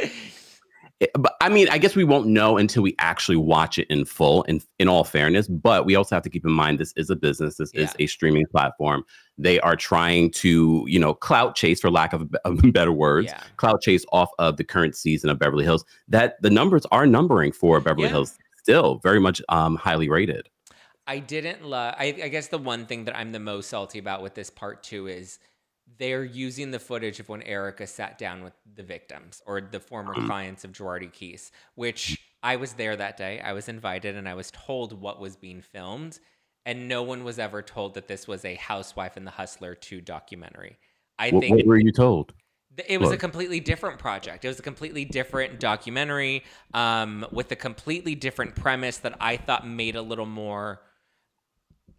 but 1.14 1.36
I 1.42 1.50
mean, 1.50 1.68
I 1.70 1.78
guess 1.78 1.96
we 1.96 2.04
won't 2.04 2.28
know 2.28 2.58
until 2.58 2.84
we 2.84 2.96
actually 3.00 3.38
watch 3.38 3.80
it 3.80 3.88
in 3.90 4.06
full. 4.06 4.44
In 4.44 4.62
in 4.80 4.88
all 4.88 5.04
fairness, 5.04 5.48
but 5.48 5.86
we 5.86 5.96
also 5.96 6.16
have 6.16 6.24
to 6.24 6.30
keep 6.30 6.46
in 6.46 6.52
mind 6.52 6.80
this 6.80 6.94
is 6.96 7.10
a 7.10 7.16
business. 7.16 7.58
This 7.58 7.72
yeah. 7.74 7.84
is 7.84 7.96
a 8.00 8.08
streaming 8.08 8.46
platform. 8.46 9.04
They 9.38 9.60
are 9.62 9.76
trying 9.76 10.32
to, 10.32 10.86
you 10.88 11.00
know, 11.00 11.14
clout 11.14 11.56
chase, 11.56 11.82
for 11.82 11.90
lack 11.90 12.14
of, 12.14 12.34
of 12.46 12.62
better 12.74 12.92
words, 12.92 13.28
yeah. 13.28 13.42
clout 13.58 13.82
chase 13.82 14.06
off 14.12 14.30
of 14.38 14.58
the 14.58 14.64
current 14.64 14.96
season 14.96 15.30
of 15.30 15.40
Beverly 15.40 15.64
Hills. 15.64 15.84
That 16.08 16.42
the 16.42 16.50
numbers 16.50 16.86
are 16.92 17.08
numbering 17.08 17.52
for 17.52 17.80
Beverly 17.80 18.04
yeah. 18.04 18.10
Hills 18.10 18.38
still 18.58 19.00
very 19.02 19.20
much 19.20 19.42
um, 19.50 19.76
highly 19.76 20.08
rated. 20.08 20.50
I 21.08 21.20
didn't 21.20 21.66
love. 21.66 21.96
I, 21.98 22.16
I 22.24 22.28
guess 22.28 22.48
the 22.48 22.60
one 22.60 22.86
thing 22.86 23.06
that 23.06 23.18
I'm 23.18 23.32
the 23.32 23.40
most 23.40 23.70
salty 23.70 23.98
about 23.98 24.22
with 24.22 24.36
this 24.36 24.50
part 24.50 24.84
two 24.84 25.08
is 25.08 25.40
they're 25.98 26.24
using 26.24 26.72
the 26.72 26.80
footage 26.80 27.20
of 27.20 27.30
when 27.30 27.42
Erika 27.44 27.88
sat 27.88 28.18
down 28.18 28.44
with 28.44 28.54
the 28.76 28.84
victims 28.84 29.42
or 29.46 29.62
the 29.62 29.80
former 29.80 30.14
mm. 30.14 30.26
clients 30.26 30.64
of 30.64 30.72
Girardi 30.72 31.12
Keese, 31.12 31.52
which 31.76 32.20
I 32.44 32.56
was 32.56 32.74
there 32.74 32.96
that 32.96 33.18
day. 33.18 33.40
I 33.40 33.54
was 33.54 33.70
invited 33.70 34.16
and 34.16 34.28
I 34.28 34.34
was 34.34 34.52
told 34.52 35.00
what 35.00 35.20
was 35.20 35.36
being 35.36 35.62
filmed. 35.62 36.20
And 36.66 36.88
no 36.88 37.02
one 37.02 37.24
was 37.24 37.40
ever 37.40 37.64
told 37.64 37.96
that 37.96 38.08
this 38.08 38.28
was 38.28 38.46
a 38.46 38.54
Housewife 38.56 39.18
and 39.18 39.26
the 39.26 39.32
Hustler 39.32 39.74
2 39.74 40.00
documentary. 40.02 40.78
I 41.18 41.32
what, 41.32 41.42
think. 41.42 41.58
What 41.58 41.66
were 41.66 41.80
you 41.80 41.92
told? 41.92 42.34
It 42.88 43.02
was 43.02 43.12
a 43.12 43.18
completely 43.18 43.60
different 43.60 44.00
project. 44.00 44.46
It 44.46 44.48
was 44.48 44.60
a 44.60 44.64
completely 44.64 45.04
different 45.04 45.60
documentary 45.60 46.44
um, 46.74 47.26
with 47.32 47.52
a 47.52 47.56
completely 47.56 48.16
different 48.16 48.56
premise 48.56 49.00
that 49.00 49.18
I 49.20 49.38
thought 49.38 49.68
made 49.68 49.96
a 49.96 50.02
little 50.02 50.26
more 50.26 50.82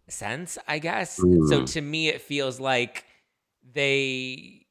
sense, 0.07 0.57
I 0.67 0.79
guess. 0.79 1.19
Mm. 1.19 1.47
So 1.47 1.65
to 1.65 1.81
me, 1.81 2.07
it 2.07 2.21
feels 2.21 2.59
like 2.59 3.05
they 3.71 4.65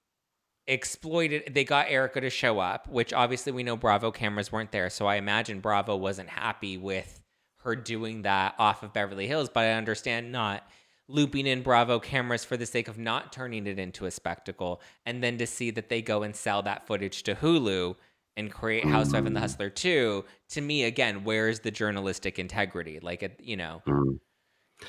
exploited 0.67 1.55
they 1.55 1.65
got 1.65 1.87
Erika 1.89 2.21
to 2.21 2.31
show 2.31 2.59
up, 2.59 2.89
which 2.89 3.13
obviously 3.13 3.53
we 3.53 3.63
know 3.63 3.77
Bravo 3.77 4.11
cameras 4.11 4.53
weren't 4.53 4.73
there, 4.73 4.91
so 4.91 5.07
I 5.07 5.17
imagine 5.17 5.61
Bravo 5.61 5.97
wasn't 5.97 6.29
happy 6.29 6.77
with 6.77 7.21
her 7.63 7.77
doing 7.77 8.23
that 8.23 8.55
off 8.59 8.83
of 8.83 8.93
Beverly 8.93 9.27
Hills, 9.27 9.49
but 9.49 9.65
I 9.65 9.73
understand 9.73 10.33
not 10.33 10.67
looping 11.09 11.47
in 11.47 11.63
Bravo 11.63 11.99
cameras 11.99 12.45
for 12.45 12.57
the 12.57 12.67
sake 12.67 12.89
of 12.89 12.99
not 12.99 13.33
turning 13.33 13.67
it 13.67 13.79
into 13.79 14.07
a 14.07 14.11
spectacle 14.11 14.81
and 15.05 15.23
then 15.23 15.37
to 15.39 15.47
see 15.47 15.71
that 15.71 15.89
they 15.89 16.01
go 16.01 16.23
and 16.23 16.35
sell 16.35 16.63
that 16.63 16.87
footage 16.87 17.23
to 17.25 17.35
Hulu 17.35 17.97
and 18.37 18.51
create 18.51 18.85
Housewife 18.85 19.27
and 19.27 19.37
the 19.37 19.41
Hustler 19.41 19.69
2 19.69 20.25
to 20.51 20.61
me 20.61 20.85
again 20.85 21.25
where's 21.25 21.61
the 21.61 21.71
journalistic 21.71 22.39
integrity? 22.39 22.99
Like 23.01 23.23
it 23.23 23.39
you 23.43 23.57
know 23.57 23.83
mm. 23.87 24.19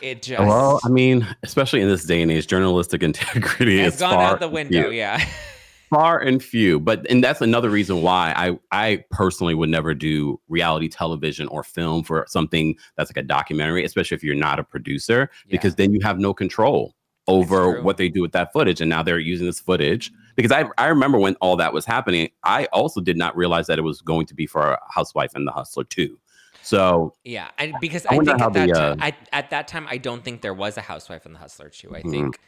It 0.02 0.18
uh, 0.18 0.22
just 0.22 0.40
well, 0.40 0.80
I 0.84 0.90
mean, 0.90 1.28
especially 1.44 1.82
in 1.82 1.88
this 1.88 2.06
day 2.06 2.22
and 2.22 2.32
age, 2.32 2.48
journalistic 2.48 3.04
integrity 3.04 3.80
has 3.80 4.00
gone 4.00 4.14
out 4.14 4.40
the 4.40 4.50
window. 4.50 4.90
Yeah, 4.90 5.24
far 5.90 6.20
and 6.20 6.44
few. 6.44 6.80
But 6.80 7.06
and 7.10 7.24
that's 7.24 7.42
another 7.42 7.70
reason 7.70 8.02
why 8.02 8.34
I 8.36 8.60
I 8.72 9.04
personally 9.12 9.54
would 9.54 9.70
never 9.70 9.94
do 9.94 10.40
reality 10.48 10.90
television 10.90 11.48
or 11.50 11.64
film 11.64 12.04
for 12.04 12.26
something 12.28 12.76
that's 12.98 13.10
like 13.10 13.24
a 13.24 13.28
documentary, 13.28 13.86
especially 13.86 14.16
if 14.16 14.24
you're 14.24 14.36
not 14.36 14.60
a 14.60 14.64
producer, 14.64 15.30
yeah. 15.46 15.52
because 15.52 15.76
then 15.76 15.94
you 15.94 16.00
have 16.02 16.20
no 16.20 16.34
control 16.34 16.96
over 17.28 17.82
what 17.82 17.98
they 17.98 18.10
do 18.10 18.22
with 18.22 18.34
that 18.34 18.52
footage. 18.52 18.82
And 18.82 18.90
now 18.90 19.02
they're 19.02 19.20
using 19.20 19.46
this 19.46 19.60
footage 19.60 20.12
because 20.36 20.52
I 20.52 20.66
I 20.78 20.88
remember 20.88 21.18
when 21.18 21.36
all 21.36 21.56
that 21.58 21.74
was 21.74 21.86
happening, 21.86 22.30
I 22.44 22.66
also 22.74 23.00
did 23.00 23.18
not 23.18 23.36
realize 23.38 23.68
that 23.68 23.80
it 23.80 23.84
was 23.84 24.02
going 24.02 24.26
to 24.28 24.34
be 24.34 24.46
for 24.46 24.78
Housewife 24.90 25.32
and 25.36 25.48
the 25.48 25.52
Hustler 25.52 25.84
too. 25.84 26.20
So 26.64 27.14
yeah, 27.24 27.50
and 27.58 27.76
because 27.82 28.06
I, 28.06 28.16
I 28.16 28.18
think 28.20 28.30
at 28.30 28.54
that, 28.54 28.54
the, 28.54 28.72
uh, 28.72 28.96
time, 28.96 29.00
I, 29.02 29.16
at 29.32 29.50
that 29.50 29.68
time, 29.68 29.86
I 29.90 29.98
don't 29.98 30.24
think 30.24 30.42
there 30.42 30.54
was 30.54 30.78
a 30.78 30.82
Housewife 30.82 31.26
and 31.26 31.36
the 31.36 31.40
Hustler 31.40 31.70
too. 31.70 31.94
I 31.94 32.00
mm-hmm. 32.00 32.12
think 32.12 32.40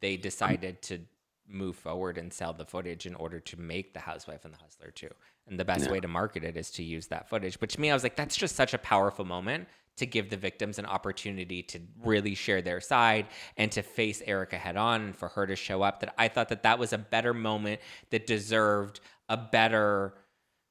they 0.00 0.16
decided 0.16 0.82
to 0.82 1.00
move 1.48 1.76
forward 1.76 2.18
and 2.18 2.32
sell 2.32 2.52
the 2.52 2.64
footage 2.64 3.06
in 3.06 3.14
order 3.14 3.40
to 3.40 3.60
make 3.60 3.92
the 3.92 4.00
Housewife 4.00 4.44
and 4.44 4.52
the 4.52 4.58
Hustler 4.58 4.90
too. 4.90 5.10
And 5.46 5.58
the 5.58 5.64
best 5.64 5.86
yeah. 5.86 5.92
way 5.92 6.00
to 6.00 6.08
market 6.08 6.44
it 6.44 6.56
is 6.56 6.70
to 6.72 6.82
use 6.82 7.08
that 7.08 7.28
footage. 7.28 7.58
But 7.58 7.70
to 7.70 7.80
me, 7.80 7.90
I 7.90 7.94
was 7.94 8.02
like, 8.02 8.16
that's 8.16 8.36
just 8.36 8.56
such 8.56 8.74
a 8.74 8.78
powerful 8.78 9.24
moment 9.24 9.68
to 9.96 10.06
give 10.06 10.30
the 10.30 10.36
victims 10.36 10.78
an 10.78 10.86
opportunity 10.86 11.62
to 11.62 11.80
really 12.04 12.34
share 12.34 12.62
their 12.62 12.80
side 12.80 13.26
and 13.56 13.70
to 13.72 13.82
face 13.82 14.22
erika 14.24 14.56
head 14.56 14.76
on 14.76 15.02
and 15.02 15.16
for 15.16 15.28
her 15.28 15.46
to 15.46 15.56
show 15.56 15.82
up. 15.82 16.00
That 16.00 16.14
I 16.16 16.28
thought 16.28 16.48
that 16.50 16.62
that 16.62 16.78
was 16.78 16.92
a 16.92 16.98
better 16.98 17.34
moment 17.34 17.80
that 18.10 18.26
deserved 18.26 19.00
a 19.28 19.36
better 19.36 20.14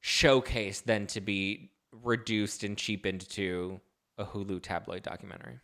showcase 0.01 0.81
than 0.81 1.07
to 1.07 1.21
be 1.21 1.71
reduced 1.91 2.63
and 2.63 2.77
cheapened 2.77 3.27
to 3.29 3.79
a 4.17 4.25
Hulu 4.25 4.61
tabloid 4.61 5.03
documentary. 5.03 5.59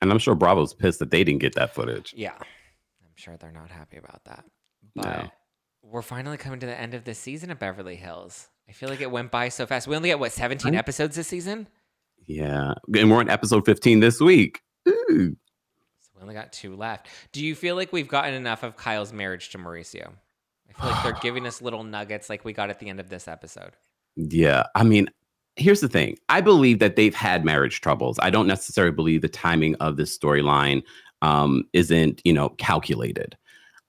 And 0.00 0.10
I'm 0.12 0.18
sure 0.18 0.34
Bravo's 0.34 0.74
pissed 0.74 1.00
that 1.00 1.10
they 1.10 1.24
didn't 1.24 1.40
get 1.40 1.54
that 1.56 1.74
footage. 1.74 2.14
Yeah, 2.16 2.34
I'm 2.36 3.12
sure 3.16 3.36
they're 3.36 3.50
not 3.52 3.70
happy 3.70 3.96
about 3.96 4.24
that. 4.26 4.44
But 4.94 5.04
No. 5.24 5.30
we're 5.82 6.02
finally 6.02 6.36
coming 6.36 6.60
to 6.60 6.66
the 6.66 6.78
end 6.78 6.94
of 6.94 7.04
this 7.04 7.18
season 7.18 7.50
of 7.50 7.58
Beverly 7.58 7.96
Hills. 7.96 8.48
I 8.68 8.72
feel 8.72 8.88
like 8.88 9.00
it 9.00 9.10
went 9.10 9.30
by 9.30 9.48
so 9.48 9.66
fast. 9.66 9.88
We 9.88 9.96
only 9.96 10.10
got 10.10 10.20
what 10.20 10.32
17 10.32 10.72
Right. 10.72 10.78
episodes 10.78 11.16
this 11.16 11.26
season. 11.28 11.68
Yeah. 12.26 12.74
And 12.94 13.10
we're 13.10 13.18
on 13.18 13.30
episode 13.30 13.64
15 13.64 14.00
this 14.00 14.20
week. 14.20 14.60
Ooh. 14.88 15.36
So 16.00 16.10
we 16.14 16.22
only 16.22 16.34
got 16.34 16.52
two 16.52 16.76
left. 16.76 17.08
Do 17.32 17.44
you 17.44 17.54
feel 17.54 17.74
like 17.74 17.92
we've 17.92 18.08
gotten 18.08 18.34
enough 18.34 18.62
of 18.62 18.76
Kyle's 18.76 19.12
marriage 19.12 19.48
to 19.50 19.58
Mauricio? 19.58 20.12
I 20.68 20.72
feel 20.80 20.90
like 20.90 21.02
they're 21.02 21.12
giving 21.22 21.46
us 21.46 21.62
little 21.62 21.82
nuggets 21.82 22.28
like 22.28 22.44
we 22.44 22.52
got 22.52 22.70
at 22.70 22.78
the 22.78 22.88
end 22.90 23.00
of 23.00 23.08
this 23.08 23.26
episode. 23.26 23.72
Yeah. 24.16 24.64
I 24.74 24.84
mean, 24.84 25.08
here's 25.58 25.80
the 25.80 25.88
thing 25.88 26.16
I 26.28 26.40
believe 26.40 26.78
that 26.78 26.96
they've 26.96 27.14
had 27.14 27.44
marriage 27.44 27.80
troubles. 27.80 28.18
I 28.22 28.30
don't 28.30 28.46
necessarily 28.46 28.94
believe 28.94 29.22
the 29.22 29.28
timing 29.28 29.74
of 29.76 29.96
this 29.96 30.16
storyline 30.16 30.82
um, 31.22 31.64
isn't, 31.72 32.22
you 32.24 32.32
know, 32.32 32.50
calculated. 32.50 33.36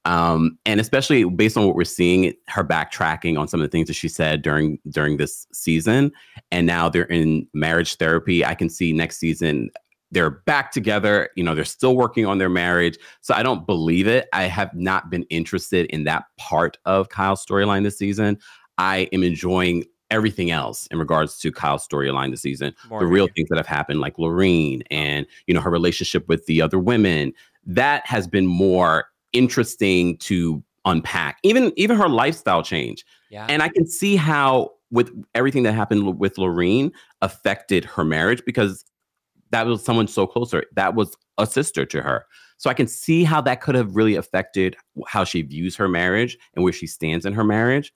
Um, 0.05 0.57
and 0.65 0.79
especially 0.79 1.23
based 1.25 1.57
on 1.57 1.67
what 1.67 1.75
we're 1.75 1.83
seeing, 1.83 2.33
her 2.47 2.63
backtracking 2.63 3.37
on 3.37 3.47
some 3.47 3.59
of 3.61 3.65
the 3.65 3.71
things 3.71 3.87
that 3.87 3.93
she 3.93 4.07
said 4.07 4.41
during 4.41 4.79
during 4.89 5.17
this 5.17 5.45
season, 5.53 6.11
and 6.51 6.65
now 6.65 6.89
they're 6.89 7.03
in 7.03 7.47
marriage 7.53 7.95
therapy. 7.95 8.43
I 8.43 8.55
can 8.55 8.69
see 8.69 8.93
next 8.93 9.17
season 9.17 9.69
they're 10.11 10.29
back 10.31 10.71
together. 10.71 11.29
You 11.35 11.43
know, 11.43 11.53
they're 11.53 11.65
still 11.65 11.95
working 11.95 12.25
on 12.25 12.37
their 12.39 12.49
marriage. 12.49 12.97
So 13.21 13.33
I 13.33 13.43
don't 13.43 13.67
believe 13.67 14.07
it. 14.07 14.27
I 14.33 14.43
have 14.43 14.73
not 14.73 15.09
been 15.09 15.23
interested 15.29 15.85
in 15.87 16.05
that 16.05 16.23
part 16.37 16.77
of 16.85 17.09
Kyle's 17.09 17.45
storyline 17.45 17.83
this 17.83 17.97
season. 17.97 18.39
I 18.77 19.09
am 19.11 19.23
enjoying 19.23 19.83
everything 20.11 20.51
else 20.51 20.87
in 20.87 20.99
regards 20.99 21.37
to 21.39 21.51
Kyle's 21.51 21.87
storyline 21.87 22.31
this 22.31 22.41
season. 22.41 22.73
More 22.89 22.99
the 22.99 23.05
real 23.05 23.27
things 23.35 23.49
that 23.49 23.57
have 23.57 23.67
happened, 23.67 23.99
like 24.01 24.17
Lorene 24.17 24.83
and 24.89 25.25
you 25.47 25.53
know 25.53 25.61
her 25.61 25.69
relationship 25.69 26.27
with 26.27 26.45
the 26.45 26.61
other 26.61 26.79
women, 26.79 27.33
that 27.65 28.05
has 28.05 28.27
been 28.27 28.47
more 28.47 29.05
interesting 29.33 30.17
to 30.17 30.63
unpack. 30.85 31.37
Even 31.43 31.71
even 31.75 31.97
her 31.97 32.09
lifestyle 32.09 32.63
change, 32.63 33.05
Yeah. 33.29 33.45
and 33.49 33.61
I 33.61 33.69
can 33.69 33.85
see 33.85 34.15
how 34.15 34.71
with 34.91 35.11
everything 35.35 35.63
that 35.63 35.73
happened 35.73 36.17
with 36.19 36.37
Lorene 36.37 36.91
affected 37.21 37.85
her 37.85 38.03
marriage 38.03 38.41
because 38.45 38.85
that 39.51 39.65
was 39.67 39.83
someone 39.83 40.07
so 40.07 40.25
closer. 40.25 40.63
That 40.75 40.95
was 40.95 41.15
a 41.37 41.45
sister 41.45 41.85
to 41.85 42.01
her. 42.01 42.25
So 42.57 42.69
I 42.69 42.73
can 42.73 42.87
see 42.87 43.23
how 43.23 43.39
that 43.41 43.61
could 43.61 43.75
have 43.75 43.95
really 43.95 44.15
affected 44.15 44.75
how 45.07 45.23
she 45.23 45.43
views 45.43 45.75
her 45.77 45.87
marriage 45.87 46.37
and 46.55 46.63
where 46.63 46.73
she 46.73 46.87
stands 46.87 47.25
in 47.25 47.33
her 47.33 47.43
marriage. 47.43 47.93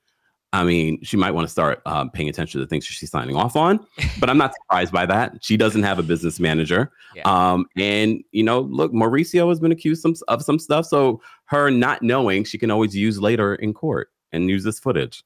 I 0.54 0.64
mean, 0.64 1.04
she 1.04 1.18
might 1.18 1.32
want 1.32 1.48
to 1.48 1.52
start 1.52 1.82
um, 1.88 2.12
paying 2.12 2.30
attention 2.30 2.60
to 2.60 2.66
the 2.66 2.70
things 2.70 2.86
she's 2.86 3.10
signing 3.10 3.36
off 3.36 3.56
on, 3.56 3.86
but 4.20 4.30
I'm 4.30 4.38
not 4.38 4.54
surprised 4.54 4.94
by 4.94 5.08
that. 5.08 5.44
She 5.44 5.58
doesn't 5.58 5.82
have 5.82 5.98
a 5.98 6.04
business 6.04 6.40
manager. 6.40 6.92
Yeah. 7.16 7.24
Um, 7.26 7.66
and 7.76 8.24
you 8.32 8.44
know, 8.44 8.62
look, 8.62 8.94
Mauricio 8.94 9.50
has 9.50 9.60
been 9.60 9.72
accused 9.72 10.04
some, 10.04 10.14
of 10.28 10.44
some 10.44 10.60
stuff. 10.60 10.86
So 10.86 11.22
her 11.46 11.72
not 11.72 12.04
knowing, 12.04 12.44
she 12.44 12.60
can 12.60 12.70
always 12.70 12.96
use 12.96 13.20
later 13.20 13.56
in 13.56 13.74
court 13.74 14.12
and 14.32 14.48
use 14.48 14.64
this 14.64 14.80
footage. 14.80 15.24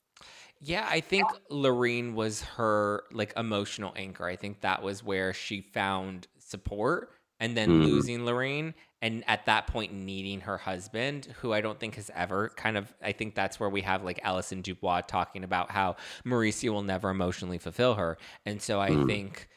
Yeah, 0.61 0.87
I 0.89 1.01
think 1.01 1.27
Lorene 1.49 2.15
was 2.15 2.41
her 2.41 3.03
like 3.11 3.33
emotional 3.35 3.93
anchor. 3.95 4.25
I 4.25 4.37
think 4.37 4.61
that 4.61 4.81
was 4.81 5.03
where 5.03 5.33
she 5.33 5.61
found 5.61 6.27
support 6.39 7.11
and 7.39 7.55
then 7.55 7.69
Mhm. 7.69 7.85
losing 7.85 8.25
Lorene 8.25 8.73
and 9.01 9.23
at 9.27 9.45
that 9.45 9.67
point 9.67 9.93
needing 9.93 10.41
her 10.41 10.57
husband, 10.57 11.27
who 11.41 11.53
I 11.53 11.61
don't 11.61 11.79
think 11.79 11.95
has 11.95 12.09
ever 12.15 12.49
kind 12.55 12.77
of 12.77 12.93
I 13.01 13.11
think 13.11 13.35
that's 13.35 13.59
where 13.59 13.69
we 13.69 13.81
have 13.81 14.03
like 14.03 14.19
Allison 14.23 14.61
DuBois 14.61 15.01
talking 15.01 15.43
about 15.43 15.71
how 15.71 15.97
Mauricio 16.25 16.71
will 16.71 16.83
never 16.83 17.09
emotionally 17.09 17.57
fulfill 17.59 17.95
her. 17.95 18.17
And 18.45 18.61
so 18.61 18.79
I 18.81 18.89
Mm. 18.89 19.05
think 19.05 19.47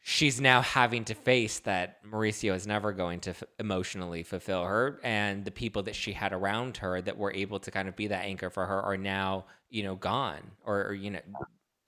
she's 0.00 0.40
now 0.40 0.62
having 0.62 1.04
to 1.04 1.14
face 1.14 1.60
that 1.60 2.02
Mauricio 2.04 2.54
is 2.54 2.66
never 2.66 2.92
going 2.92 3.20
to 3.20 3.30
f- 3.30 3.42
emotionally 3.58 4.22
fulfill 4.22 4.64
her. 4.64 4.98
And 5.02 5.44
the 5.44 5.50
people 5.50 5.82
that 5.84 5.96
she 5.96 6.12
had 6.12 6.32
around 6.32 6.78
her 6.78 7.00
that 7.02 7.18
were 7.18 7.32
able 7.32 7.60
to 7.60 7.70
kind 7.70 7.88
of 7.88 7.96
be 7.96 8.06
that 8.08 8.24
anchor 8.24 8.50
for 8.50 8.66
her 8.66 8.80
are 8.80 8.96
now 8.96 9.46
you 9.70 9.82
know 9.82 9.96
gone. 9.96 10.52
Or, 10.64 10.86
or 10.88 10.94
you 10.94 11.10
know 11.10 11.20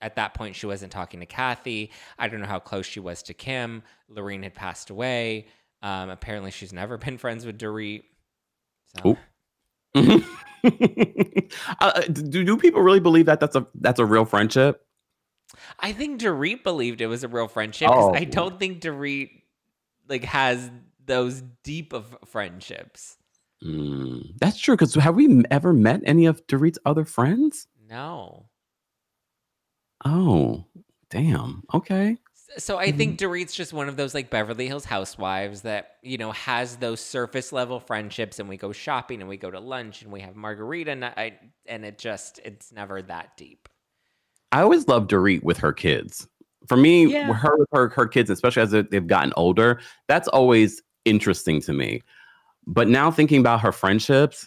at 0.01 0.15
that 0.15 0.33
point 0.33 0.55
she 0.55 0.65
wasn't 0.65 0.91
talking 0.91 1.19
to 1.19 1.25
kathy. 1.25 1.91
I 2.19 2.27
don't 2.27 2.41
know 2.41 2.47
how 2.47 2.59
close 2.59 2.85
she 2.85 2.99
was 2.99 3.23
to 3.23 3.33
kim. 3.33 3.83
Lorene 4.09 4.43
had 4.43 4.53
passed 4.55 4.89
away 4.89 5.47
um, 5.81 6.09
apparently 6.09 6.51
she's 6.51 6.73
never 6.73 6.97
been 7.05 7.17
friends 7.17 7.45
with 7.45 7.57
dorit 7.57 8.03
so 8.97 9.17
uh, 11.79 12.01
do, 12.01 12.43
do 12.43 12.57
people 12.57 12.81
really 12.81 12.99
believe 12.99 13.25
that 13.25 13.39
that's 13.39 13.55
a 13.55 13.67
that's 13.75 13.99
a 13.99 14.05
real 14.05 14.25
friendship? 14.25 14.85
i 15.79 15.91
think 15.91 16.19
dorit 16.19 16.63
believed 16.63 17.01
it 17.01 17.07
was 17.07 17.23
a 17.23 17.27
real 17.27 17.47
friendship. 17.47 17.89
Oh. 17.91 18.13
i 18.13 18.23
don't 18.23 18.59
think 18.59 18.81
dorit 18.81 19.29
like 20.07 20.23
has 20.23 20.71
those 21.05 21.43
deep 21.63 21.93
of 21.93 22.17
friendships 22.25 23.17
Mm, 23.63 24.39
that's 24.39 24.57
true. 24.57 24.75
Because 24.75 24.95
have 24.95 25.15
we 25.15 25.43
ever 25.51 25.71
met 25.73 26.01
any 26.03 26.25
of 26.25 26.45
Dorit's 26.47 26.79
other 26.85 27.05
friends? 27.05 27.67
no 27.87 28.47
Oh, 30.03 30.65
damn. 31.09 31.63
Okay. 31.73 32.17
So 32.57 32.77
I 32.77 32.91
think 32.91 33.17
mm-hmm. 33.17 33.31
Dorit's 33.31 33.55
just 33.55 33.73
one 33.73 33.87
of 33.87 33.95
those 33.95 34.13
like 34.13 34.29
Beverly 34.29 34.67
Hills 34.67 34.85
housewives 34.85 35.61
that, 35.61 35.97
you 36.01 36.17
know, 36.17 36.31
has 36.31 36.77
those 36.77 36.99
surface 36.99 37.51
level 37.51 37.79
friendships 37.79 38.39
and 38.39 38.49
we 38.49 38.57
go 38.57 38.71
shopping 38.71 39.21
and 39.21 39.29
we 39.29 39.37
go 39.37 39.49
to 39.49 39.59
lunch 39.59 40.01
and 40.01 40.11
we 40.11 40.21
have 40.21 40.35
margarita 40.35 40.95
night 40.95 41.39
and 41.65 41.85
it 41.85 41.97
just 41.97 42.39
it's 42.43 42.71
never 42.71 43.01
that 43.03 43.37
deep. 43.37 43.69
I 44.51 44.61
always 44.61 44.87
loved 44.87 45.09
Dorit 45.09 45.43
with 45.43 45.57
her 45.57 45.71
kids. 45.71 46.27
For 46.67 46.77
me, 46.77 47.05
Yeah. 47.05 47.31
her 47.33 47.57
with 47.57 47.69
her 47.73 47.89
her 47.89 48.07
kids, 48.07 48.29
especially 48.29 48.63
as 48.63 48.71
they've 48.71 49.07
gotten 49.07 49.33
older, 49.37 49.79
that's 50.07 50.27
always 50.27 50.81
interesting 51.05 51.61
to 51.61 51.73
me. 51.73 52.01
But 52.67 52.87
now 52.87 53.11
thinking 53.11 53.39
about 53.39 53.61
her 53.61 53.71
friendships, 53.71 54.45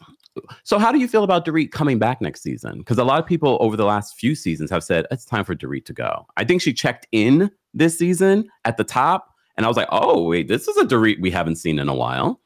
so 0.62 0.78
how 0.78 0.92
do 0.92 0.98
you 0.98 1.08
feel 1.08 1.24
about 1.24 1.44
Dorit 1.44 1.70
coming 1.70 1.98
back 1.98 2.20
next 2.20 2.42
season? 2.42 2.78
Because 2.78 2.98
a 2.98 3.04
lot 3.04 3.20
of 3.20 3.26
people 3.26 3.56
over 3.60 3.76
the 3.76 3.84
last 3.84 4.16
few 4.16 4.34
seasons 4.34 4.70
have 4.70 4.84
said 4.84 5.06
it's 5.10 5.24
time 5.24 5.44
for 5.44 5.54
Dorit 5.54 5.84
to 5.86 5.92
go. 5.92 6.26
I 6.36 6.44
think 6.44 6.62
she 6.62 6.72
checked 6.72 7.06
in 7.12 7.50
this 7.72 7.98
season 7.98 8.48
at 8.64 8.76
the 8.76 8.84
top, 8.84 9.34
and 9.56 9.64
I 9.64 9.68
was 9.68 9.76
like, 9.76 9.88
oh 9.90 10.24
wait, 10.24 10.48
this 10.48 10.68
is 10.68 10.76
a 10.76 10.84
Dorit 10.84 11.20
we 11.20 11.30
haven't 11.30 11.56
seen 11.56 11.78
in 11.78 11.88
a 11.88 11.94
while. 11.94 12.40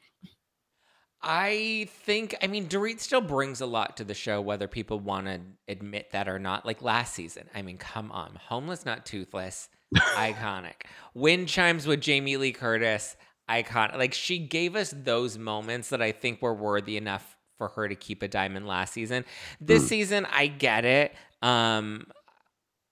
I 1.21 1.89
think 2.05 2.35
I 2.41 2.47
mean 2.47 2.67
Dorit 2.67 2.99
still 2.99 3.21
brings 3.21 3.59
a 3.59 3.65
lot 3.65 3.97
to 3.97 4.03
the 4.03 4.13
show 4.13 4.39
whether 4.39 4.67
people 4.67 4.99
want 4.99 5.27
to 5.27 5.41
admit 5.67 6.11
that 6.11 6.29
or 6.29 6.39
not. 6.39 6.65
Like 6.65 6.81
last 6.81 7.13
season, 7.13 7.49
I 7.53 7.61
mean, 7.61 7.77
come 7.77 8.11
on. 8.11 8.39
Homeless 8.47 8.85
not 8.85 9.05
toothless. 9.05 9.69
iconic. 9.95 10.85
Wind 11.15 11.47
chimes 11.47 11.87
with 11.87 11.99
Jamie 11.99 12.37
Lee 12.37 12.51
Curtis. 12.51 13.17
Iconic. 13.49 13.97
Like 13.97 14.13
she 14.13 14.37
gave 14.39 14.75
us 14.75 14.93
those 14.95 15.37
moments 15.37 15.89
that 15.89 16.01
I 16.01 16.11
think 16.11 16.41
were 16.41 16.53
worthy 16.53 16.95
enough 16.95 17.35
for 17.59 17.67
her 17.67 17.87
to 17.87 17.93
keep 17.93 18.23
a 18.23 18.27
diamond 18.27 18.65
last 18.65 18.93
season. 18.93 19.23
This 19.61 19.83
Mm. 19.83 19.87
season, 19.87 20.25
I 20.31 20.47
get 20.47 20.85
it. 20.85 21.13
Um 21.43 22.07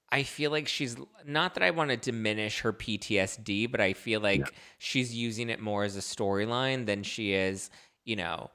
I 0.10 0.24
feel 0.24 0.52
like 0.52 0.68
she's 0.70 0.96
not 1.26 1.54
that 1.56 1.64
I 1.64 1.72
want 1.72 1.90
to 1.90 1.98
diminish 1.98 2.62
her 2.62 2.72
PTSD, 2.72 3.70
but 3.70 3.82
I 3.82 3.92
feel 3.94 4.22
like 4.22 4.54
she's 4.78 5.14
using 5.16 5.50
it 5.50 5.60
more 5.60 5.84
as 5.84 5.98
a 5.98 6.02
storyline 6.02 6.86
than 6.86 7.04
she 7.04 7.34
is, 7.34 7.70
you 8.06 8.16
know, 8.16 8.52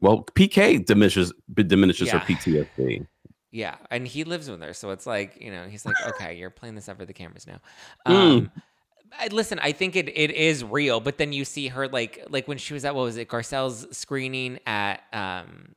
Well, 0.00 0.24
PK 0.34 0.84
diminishes 0.84 1.32
diminishes 1.54 2.08
Yeah. 2.08 2.18
her 2.18 2.26
PTSD. 2.26 3.06
Yeah, 3.54 3.76
and 3.90 4.06
he 4.08 4.24
lives 4.24 4.48
with 4.48 4.62
her, 4.62 4.72
so 4.72 4.90
it's 4.90 5.06
like 5.06 5.36
you 5.40 5.50
know 5.52 5.66
he's 5.68 5.84
like, 5.86 6.00
okay, 6.06 6.36
you're 6.36 6.50
playing 6.50 6.74
this 6.74 6.88
up 6.88 6.98
for 6.98 7.06
the 7.06 7.12
cameras 7.12 7.46
now. 7.46 7.60
Mm. 8.06 8.50
Um, 9.12 9.18
I, 9.20 9.28
listen, 9.28 9.58
I 9.60 9.72
think 9.72 9.96
it 9.96 10.08
it 10.08 10.30
is 10.30 10.64
real, 10.64 11.00
but 11.00 11.18
then 11.18 11.32
you 11.32 11.44
see 11.44 11.68
her 11.68 11.88
like 11.88 12.24
like 12.28 12.48
when 12.48 12.58
she 12.58 12.74
was 12.74 12.84
at 12.84 12.94
what 12.94 13.02
was 13.02 13.16
it 13.16 13.28
Garcelle's 13.28 13.86
screening 13.96 14.58
at 14.66 15.02
um 15.12 15.74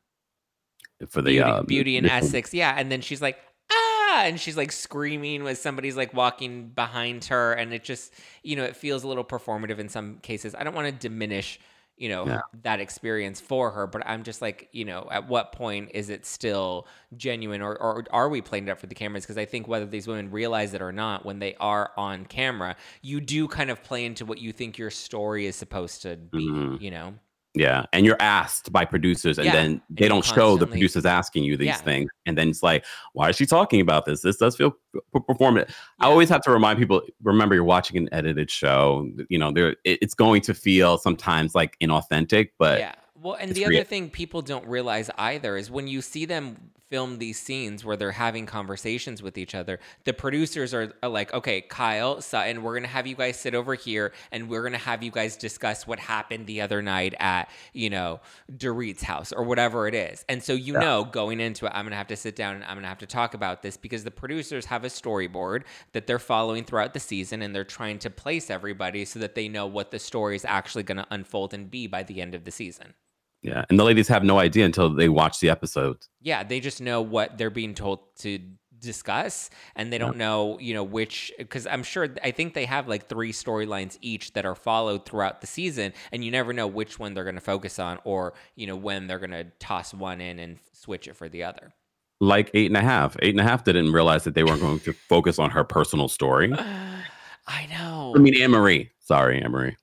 For 1.08 1.22
the 1.22 1.32
Beauty, 1.32 1.42
uh, 1.42 1.64
Beauty 1.64 1.98
in. 1.98 2.06
Essex, 2.06 2.54
yeah, 2.54 2.76
and 2.78 2.92
then 2.92 3.02
she's 3.02 3.22
like 3.22 3.38
ah, 3.72 4.24
and 4.24 4.40
she's 4.40 4.58
like 4.58 4.72
screaming 4.72 5.44
when 5.44 5.56
somebody's 5.56 5.98
like 5.98 6.14
walking 6.14 6.70
behind 6.70 7.26
her, 7.26 7.54
and 7.54 7.74
it 7.74 7.84
just 7.84 8.14
you 8.44 8.56
know 8.56 8.64
it 8.64 8.76
feels 8.76 9.04
a 9.04 9.08
little 9.08 9.26
performative 9.26 9.80
in 9.80 9.90
some 9.90 10.18
cases. 10.20 10.56
I 10.56 10.64
don't 10.64 10.76
want 10.76 10.88
to 10.88 10.94
diminish 10.94 11.60
you 11.98 12.10
know 12.10 12.26
Yeah. 12.28 12.42
that 12.64 12.80
experience 12.80 13.40
for 13.40 13.72
her 13.72 13.88
but 13.88 14.06
i'm 14.06 14.24
just 14.24 14.42
like 14.42 14.68
you 14.74 14.84
know 14.86 15.08
at 15.12 15.28
what 15.28 15.52
point 15.54 15.92
is 15.94 16.10
it 16.10 16.26
still 16.26 16.88
genuine 17.16 17.62
or, 17.62 17.76
or 17.82 18.04
are 18.12 18.28
we 18.30 18.42
playing 18.42 18.68
it 18.68 18.72
up 18.72 18.80
for 18.80 18.88
the 18.88 18.96
cameras 18.96 19.24
because 19.24 19.38
i 19.38 19.46
think 19.46 19.68
whether 19.68 19.86
these 19.86 20.08
women 20.08 20.30
realize 20.32 20.74
it 20.74 20.82
or 20.82 20.92
not 20.92 21.26
when 21.26 21.40
they 21.40 21.56
are 21.56 21.92
on 21.98 22.26
camera 22.26 22.76
you 23.02 23.22
do 23.22 23.48
kind 23.48 23.70
of 23.70 23.82
play 23.84 24.04
into 24.06 24.26
what 24.26 24.40
you 24.40 24.52
think 24.52 24.78
your 24.78 24.90
story 24.92 25.46
is 25.46 25.56
supposed 25.56 26.02
to 26.02 26.18
be 26.18 26.50
Mhm. 26.50 26.82
you 26.82 26.92
know 26.92 27.14
Yeah, 27.56 27.86
and 27.94 28.06
you're 28.06 28.22
asked 28.22 28.72
by 28.72 28.86
producers, 28.86 29.38
and 29.38 29.46
Yeah, 29.46 29.54
then 29.54 29.82
they 29.90 30.08
don't 30.08 30.26
show 30.26 30.58
the 30.58 30.68
producers 30.68 31.06
asking 31.06 31.46
you 31.46 31.58
these 31.58 31.68
Yeah. 31.68 31.78
things, 31.78 32.10
and 32.26 32.38
then 32.38 32.50
it's 32.50 32.62
like, 32.62 32.86
why 33.14 33.30
is 33.30 33.36
she 33.36 33.46
talking 33.46 33.82
about 33.82 34.06
this? 34.06 34.22
This 34.22 34.38
does 34.38 34.56
feel 34.56 34.72
p- 34.94 35.00
performative. 35.14 35.70
I 36.00 36.08
always 36.08 36.30
have 36.30 36.42
to 36.42 36.52
remind 36.52 36.80
people: 36.80 37.02
remember, 37.24 37.56
you're 37.56 37.64
watching 37.64 37.98
an 37.98 38.10
edited 38.12 38.52
show. 38.52 39.10
You 39.30 39.40
know, 39.40 39.52
there 39.52 39.70
it, 39.86 40.00
it's 40.02 40.14
going 40.14 40.42
to 40.42 40.54
feel 40.54 40.98
sometimes 40.98 41.56
like 41.56 41.78
inauthentic, 41.80 42.50
but 42.60 42.80
yeah 42.80 42.94
well 43.22 43.36
and 43.40 43.52
the 43.52 43.66
real. 43.66 43.80
other 43.80 43.84
thing 43.86 44.10
people 44.10 44.42
don't 44.42 44.68
realize 44.68 45.10
either 45.18 45.58
is 45.58 45.72
when 45.72 45.88
you 45.88 46.02
see 46.02 46.26
them 46.26 46.58
film 46.96 47.18
these 47.18 47.38
scenes 47.38 47.84
where 47.84 47.98
they're 47.98 48.14
having 48.14 48.46
conversations 48.46 49.22
with 49.22 49.38
each 49.38 49.54
other, 49.54 49.82
the 50.06 50.14
producers 50.14 50.74
are, 50.74 50.94
are 51.04 51.10
like, 51.10 51.34
okay, 51.34 51.60
Kyle, 51.60 52.22
Sutton, 52.22 52.64
we're 52.64 52.72
going 52.72 52.84
to 52.84 52.90
have 52.90 53.06
you 53.06 53.18
guys 53.18 53.38
sit 53.38 53.54
over 53.54 53.76
here 53.76 54.14
and 54.32 54.48
we're 54.48 54.62
going 54.62 54.72
to 54.72 54.78
have 54.78 55.04
you 55.04 55.12
guys 55.12 55.36
discuss 55.36 55.86
what 55.86 56.00
happened 56.00 56.48
the 56.48 56.62
other 56.62 56.82
night 56.82 57.14
at, 57.20 57.50
you 57.74 57.90
know, 57.90 58.22
Dorit's 58.56 59.04
house 59.04 59.34
or 59.34 59.44
whatever 59.44 59.90
it 59.90 59.94
is. 59.94 60.24
And 60.30 60.42
so 60.42 60.54
you 60.54 60.76
yeah. 60.76 60.80
know 60.80 61.04
going 61.04 61.42
into 61.42 61.66
it, 61.66 61.74
I'm 61.76 61.84
going 61.84 61.92
to 61.92 61.98
have 61.98 62.08
to 62.08 62.16
sit 62.16 62.38
down 62.38 62.56
and 62.56 62.64
I'm 62.64 62.76
going 62.76 62.84
to 62.84 62.88
have 62.88 63.00
to 63.00 63.06
talk 63.06 63.34
about 63.34 63.62
this 63.62 63.76
because 63.76 64.06
the 64.06 64.12
producers 64.12 64.64
have 64.68 64.86
a 64.86 64.88
storyboard 64.88 65.64
that 65.92 66.08
they're 66.08 66.18
following 66.18 66.64
throughout 66.64 66.94
the 66.94 67.02
season 67.02 67.42
and 67.42 67.54
they're 67.54 67.66
trying 67.66 68.00
to 68.00 68.10
place 68.10 68.50
everybody 68.50 69.04
so 69.04 69.20
that 69.20 69.36
they 69.36 69.50
know 69.50 69.68
what 69.68 69.92
the 69.92 70.00
story 70.00 70.38
is 70.38 70.46
actually 70.46 70.84
going 70.84 71.00
to 71.00 71.08
unfold 71.12 71.54
and 71.54 71.70
be 71.70 71.88
by 71.88 72.04
the 72.04 72.22
end 72.22 72.34
of 72.34 72.46
the 72.46 72.52
season. 72.52 72.94
Yeah, 73.42 73.64
and 73.70 73.80
the 73.80 73.84
ladies 73.84 74.08
have 74.08 74.24
no 74.24 74.40
idea 74.40 74.66
until 74.66 74.90
they 74.90 75.08
watch 75.10 75.40
the 75.40 75.50
episode. 75.50 75.98
Yeah, 76.22 76.44
they 76.44 76.60
just 76.60 76.82
know 76.82 77.02
what 77.02 77.38
they're 77.38 77.50
being 77.50 77.76
told 77.76 78.16
to 78.20 78.40
discuss 78.80 79.50
and 79.76 79.92
they 79.92 79.98
don't 79.98 80.18
know 80.18 80.60
you 80.60 80.74
know 80.74 80.84
which 80.84 81.32
because 81.40 81.66
i'm 81.66 81.82
sure 81.82 82.10
i 82.24 82.30
think 82.30 82.54
they 82.54 82.66
have 82.66 82.88
like 82.88 83.08
three 83.08 83.32
storylines 83.32 83.98
each 84.02 84.34
that 84.34 84.46
are 84.46 84.54
followed 84.54 85.06
throughout 85.06 85.42
the 85.42 85.48
season 85.48 85.92
and 86.12 86.24
you 86.24 86.30
never 86.30 86.54
know 86.54 86.68
which 86.68 87.00
one 87.00 87.14
they're 87.14 87.24
going 87.24 87.34
to 87.36 87.42
focus 87.42 87.80
on 87.80 87.98
or 88.04 88.34
you 88.56 88.68
know 88.68 88.76
when 88.76 89.08
they're 89.08 89.18
going 89.18 89.32
to 89.32 89.46
toss 89.60 89.92
one 89.92 90.22
in 90.22 90.38
and 90.38 90.60
switch 90.86 91.08
it 91.08 91.16
for 91.16 91.28
the 91.28 91.44
other. 91.44 91.74
Like 92.22 92.50
eight 92.54 92.68
and 92.68 92.78
a 92.78 92.82
half. 92.82 93.18
Eight 93.22 93.32
and 93.32 93.42
a 93.42 93.44
half 93.44 93.66
didn't 93.66 93.92
realize 93.92 94.24
that 94.24 94.36
they 94.36 94.44
weren't 94.44 94.62
going 94.62 94.80
to 94.82 94.94
focus 95.10 95.38
on 95.40 95.50
her 95.50 95.64
personal 95.64 96.08
story. 96.08 96.54
I 97.48 97.68
know. 97.68 98.14
I 98.16 98.20
mean 98.20 98.42
anne 98.42 98.52
marie 98.52 98.92
sorry 99.00 99.42
anne 99.42 99.52
marie 99.52 99.76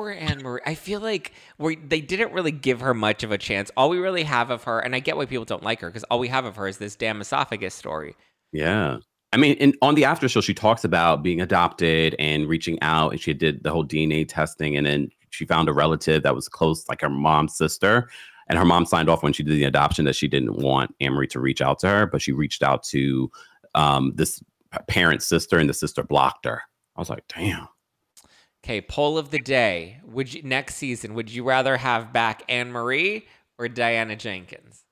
Poor 0.00 0.12
Anne 0.12 0.42
Marie. 0.42 0.62
I 0.64 0.76
feel 0.76 0.98
like 0.98 1.32
we 1.58 1.76
they 1.76 2.00
didn't 2.00 2.32
really 2.32 2.52
give 2.52 2.80
her 2.80 2.94
much 2.94 3.22
of 3.22 3.32
a 3.32 3.36
chance. 3.36 3.70
All 3.76 3.90
we 3.90 3.98
really 3.98 4.22
have 4.22 4.48
of 4.48 4.64
her, 4.64 4.80
and 4.80 4.96
I 4.96 5.00
get 5.00 5.18
why 5.18 5.26
people 5.26 5.44
don't 5.44 5.62
like 5.62 5.82
her, 5.82 5.90
because 5.90 6.04
all 6.04 6.18
we 6.18 6.28
have 6.28 6.46
of 6.46 6.56
her 6.56 6.66
is 6.66 6.78
this 6.78 6.96
damn 6.96 7.20
esophagus 7.20 7.74
story. 7.74 8.16
Yeah. 8.50 9.00
I 9.34 9.36
mean, 9.36 9.56
in, 9.56 9.74
on 9.82 9.96
the 9.96 10.06
after 10.06 10.26
show, 10.26 10.40
she 10.40 10.54
talks 10.54 10.84
about 10.84 11.22
being 11.22 11.42
adopted 11.42 12.16
and 12.18 12.48
reaching 12.48 12.80
out, 12.80 13.12
and 13.12 13.20
she 13.20 13.34
did 13.34 13.62
the 13.62 13.70
whole 13.70 13.84
DNA 13.84 14.26
testing, 14.26 14.74
and 14.74 14.86
then 14.86 15.10
she 15.28 15.44
found 15.44 15.68
a 15.68 15.74
relative 15.74 16.22
that 16.22 16.34
was 16.34 16.48
close, 16.48 16.88
like 16.88 17.02
her 17.02 17.10
mom's 17.10 17.54
sister. 17.54 18.08
And 18.48 18.58
her 18.58 18.64
mom 18.64 18.86
signed 18.86 19.10
off 19.10 19.22
when 19.22 19.34
she 19.34 19.42
did 19.42 19.52
the 19.52 19.64
adoption 19.64 20.06
that 20.06 20.16
she 20.16 20.28
didn't 20.28 20.56
want 20.56 20.94
Marie 20.98 21.26
to 21.26 21.40
reach 21.40 21.60
out 21.60 21.78
to 21.80 21.88
her, 21.88 22.06
but 22.06 22.22
she 22.22 22.32
reached 22.32 22.62
out 22.62 22.84
to 22.84 23.30
um, 23.74 24.12
this 24.14 24.42
parent 24.88 25.22
sister, 25.22 25.58
and 25.58 25.68
the 25.68 25.74
sister 25.74 26.02
blocked 26.02 26.46
her. 26.46 26.62
I 26.96 27.00
was 27.02 27.10
like, 27.10 27.24
damn. 27.28 27.68
Okay, 28.64 28.80
poll 28.80 29.16
of 29.16 29.30
the 29.30 29.38
day. 29.38 30.00
Would 30.04 30.34
you 30.34 30.42
next 30.42 30.76
season 30.76 31.14
would 31.14 31.30
you 31.30 31.44
rather 31.44 31.76
have 31.76 32.12
back 32.12 32.42
Anne 32.48 32.72
Marie 32.72 33.26
or 33.58 33.68
Diana 33.68 34.16
Jenkins? 34.16 34.84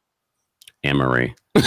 Anne 0.85 0.97
Marie. 0.97 1.35
the 1.55 1.65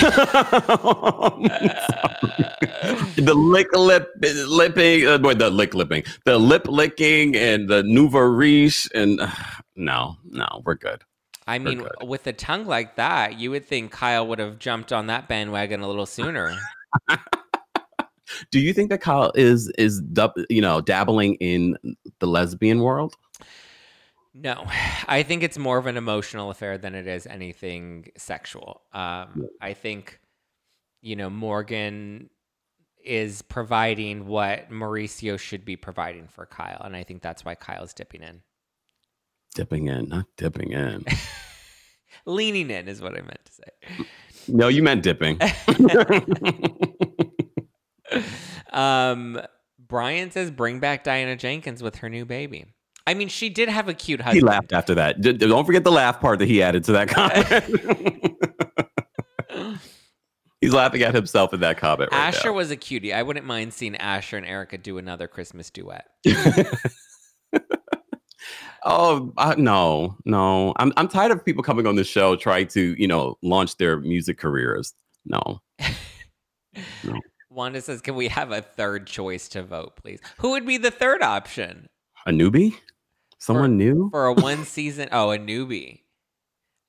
lick 3.36 3.68
lip 3.76 4.10
lipping, 4.48 5.06
uh, 5.06 5.18
boy, 5.18 5.34
the 5.34 5.50
lick 5.50 5.74
lipping, 5.74 6.04
the 6.26 6.40
lip 6.40 6.68
licking, 6.68 7.36
and 7.36 7.70
the 7.70 7.84
nouveau 7.84 8.20
riche, 8.20 8.88
and 8.96 9.20
uh, 9.20 9.30
no, 9.76 10.18
no, 10.24 10.62
we're 10.66 10.76
good. 10.76 11.04
I 11.46 11.60
mean, 11.60 11.80
good. 11.80 11.92
with 12.04 12.26
a 12.28 12.34
tongue 12.34 12.66
like 12.66 12.96
that, 12.96 13.38
you 13.38 13.52
would 13.52 13.66
think 13.66 13.92
Kyle 13.92 14.26
would 14.28 14.40
have 14.40 14.60
jumped 14.60 14.94
on 14.94 15.08
that 15.08 15.28
bandwagon 15.28 15.82
a 15.82 15.88
little 15.88 16.06
sooner. 16.06 16.56
Do 18.52 18.60
you 18.60 18.74
think 18.74 18.90
that 18.90 19.02
Kyle 19.02 19.32
is 19.36 19.72
is 19.78 20.02
you 20.50 20.62
know 20.62 20.82
dabbling 20.82 21.36
in 21.36 21.78
the 22.20 22.28
lesbian 22.28 22.82
world? 22.82 23.16
No, 24.34 24.64
I 25.08 25.24
think 25.24 25.44
it's 25.44 25.58
more 25.58 25.78
of 25.78 25.88
an 25.88 25.98
emotional 25.98 26.50
affair 26.52 26.78
than 26.78 26.96
it 26.96 27.08
is 27.08 27.28
anything 27.28 28.12
sexual. 28.18 28.82
Um, 28.94 29.48
I 29.60 29.74
think, 29.74 30.20
you 31.02 31.16
know, 31.16 31.30
Morgan 31.30 32.30
is 33.04 33.42
providing 33.42 34.28
what 34.28 34.70
Mauricio 34.70 35.40
should 35.40 35.66
be 35.66 35.76
providing 35.76 36.28
for 36.28 36.46
Kyle, 36.46 36.82
and 36.84 36.96
I 36.96 37.04
think 37.04 37.22
that's 37.22 37.44
why 37.44 37.56
Kyle's 37.56 37.94
dipping 37.94 38.22
in. 38.22 38.42
Dipping 39.56 39.88
in, 39.88 40.08
not 40.08 40.28
dipping 40.38 40.72
in. 40.72 41.06
Leaning 42.26 42.70
in 42.70 42.88
is 42.88 43.02
what 43.02 43.14
I 43.18 43.22
meant 43.22 43.46
to 43.46 43.52
say. 43.52 44.06
No, 44.48 44.68
you 44.68 44.84
meant 44.84 45.04
dipping. 45.04 45.40
um, 48.74 49.42
Brian 49.80 50.32
says, 50.32 50.52
"Bring 50.52 50.80
back 50.80 51.04
Diana 51.04 51.36
Jenkins 51.36 51.84
with 51.84 51.98
her 51.98 52.10
new 52.10 52.26
baby." 52.26 52.66
I 53.08 53.14
mean, 53.14 53.30
she 53.30 53.50
did 53.50 53.68
have 53.68 53.90
a 53.90 53.94
cute 53.94 54.22
husband. 54.22 54.42
He 54.42 54.46
laughed 54.46 54.74
after 54.74 54.96
that. 54.96 55.22
D- 55.22 55.34
don't 55.34 55.66
forget 55.66 55.84
the 55.84 55.92
laugh 55.92 56.20
part 56.20 56.40
that 56.40 56.48
he 56.48 56.62
added 56.62 56.84
to 56.86 56.92
that 56.94 57.10
comment. 57.10 58.38
He's 60.62 60.74
laughing 60.74 61.02
at 61.02 61.16
himself 61.16 61.54
in 61.54 61.60
that 61.62 61.78
comment. 61.78 62.12
Right 62.12 62.28
Asher 62.28 62.50
now. 62.50 62.54
was 62.54 62.70
a 62.70 62.76
cutie. 62.76 63.14
I 63.14 63.24
wouldn't 63.24 63.48
mind 63.48 63.74
seeing 63.74 63.96
Asher 63.96 64.38
and 64.38 64.46
Erika 64.46 64.78
do 64.78 65.00
another 65.00 65.28
Christmas 65.28 65.72
duet. 65.72 66.06
oh 68.84 69.34
uh, 69.38 69.56
no, 69.58 70.16
no! 70.24 70.74
I'm 70.78 70.94
I'm 70.98 71.08
tired 71.08 71.32
of 71.32 71.44
people 71.44 71.64
coming 71.64 71.88
on 71.88 71.96
the 71.96 72.04
show 72.04 72.36
trying 72.36 72.68
to 72.70 72.96
you 73.00 73.08
know 73.08 73.40
launch 73.42 73.78
their 73.78 74.00
music 74.00 74.38
careers. 74.38 74.94
No. 75.26 75.62
no. 77.04 77.20
Wanda 77.52 77.82
says, 77.82 78.02
"Can 78.02 78.16
we 78.16 78.30
have 78.30 78.52
a 78.52 78.62
third 78.62 79.08
choice 79.08 79.50
to 79.50 79.64
vote, 79.64 79.98
please? 79.98 80.20
Who 80.38 80.52
would 80.52 80.66
be 80.66 80.78
the 80.78 80.92
third 80.92 81.22
option? 81.22 81.90
A 82.26 82.32
newbie? 82.32 82.76
Someone 83.38 83.72
for, 83.72 83.76
new 83.76 84.10
for 84.12 84.26
a 84.28 84.34
one 84.34 84.66
season? 84.66 85.10
Oh, 85.12 85.32
a 85.32 85.38
newbie. 85.38 86.02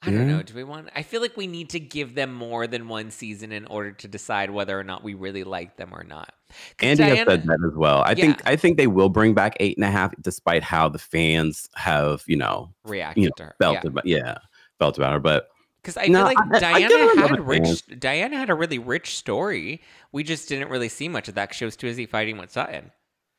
I 0.04 0.10
yeah. 0.10 0.18
don't 0.18 0.28
know. 0.28 0.42
Do 0.42 0.54
we 0.54 0.64
want? 0.64 0.88
I 0.96 1.02
feel 1.02 1.20
like 1.20 1.36
we 1.36 1.46
need 1.46 1.70
to 1.70 1.80
give 1.80 2.14
them 2.14 2.32
more 2.32 2.66
than 2.66 2.88
one 2.88 3.10
season 3.10 3.52
in 3.52 3.66
order 3.66 3.92
to 3.92 4.08
decide 4.08 4.50
whether 4.50 4.78
or 4.78 4.82
not 4.82 5.04
we 5.04 5.14
really 5.14 5.44
like 5.44 5.76
them 5.76 5.90
or 5.92 6.02
not. 6.02 6.32
Andy 6.80 7.04
Diana, 7.04 7.16
has 7.16 7.26
said 7.26 7.42
that 7.44 7.58
as 7.64 7.76
well. 7.76 8.02
I 8.02 8.10
yeah. 8.10 8.14
think 8.14 8.42
I 8.44 8.56
think 8.56 8.76
they 8.78 8.88
will 8.88 9.08
bring 9.08 9.32
back 9.32 9.56
eight 9.60 9.76
and 9.76 9.84
a 9.84 9.90
half, 9.90 10.12
despite 10.20 10.64
how 10.64 10.88
the 10.88 10.98
fans 10.98 11.68
have, 11.76 12.24
you 12.26 12.36
know, 12.36 12.74
reacted 12.84 13.22
you 13.22 13.28
know, 13.28 13.34
to 13.36 13.44
her. 13.44 13.54
Felt 13.58 13.74
yeah. 13.74 13.88
about, 13.88 14.06
yeah, 14.06 14.38
felt 14.78 14.98
about 14.98 15.12
her. 15.12 15.20
But 15.20 15.48
because 15.82 15.96
I 15.96 16.06
no, 16.06 16.26
feel 16.26 16.34
like 16.36 16.38
I, 16.52 16.58
Diana 16.58 16.94
I 16.94 17.26
had 17.28 17.46
rich. 17.46 17.86
Diana 17.98 18.36
had 18.36 18.50
a 18.50 18.54
really 18.54 18.78
rich 18.78 19.16
story. 19.16 19.82
We 20.12 20.22
just 20.22 20.48
didn't 20.48 20.68
really 20.68 20.88
see 20.88 21.08
much 21.08 21.28
of 21.28 21.34
that 21.34 21.48
because 21.48 21.56
she 21.56 21.64
was 21.64 21.76
too 21.76 21.86
busy 21.86 22.06
fighting 22.06 22.36
with 22.38 22.50
Sutton. 22.50 22.92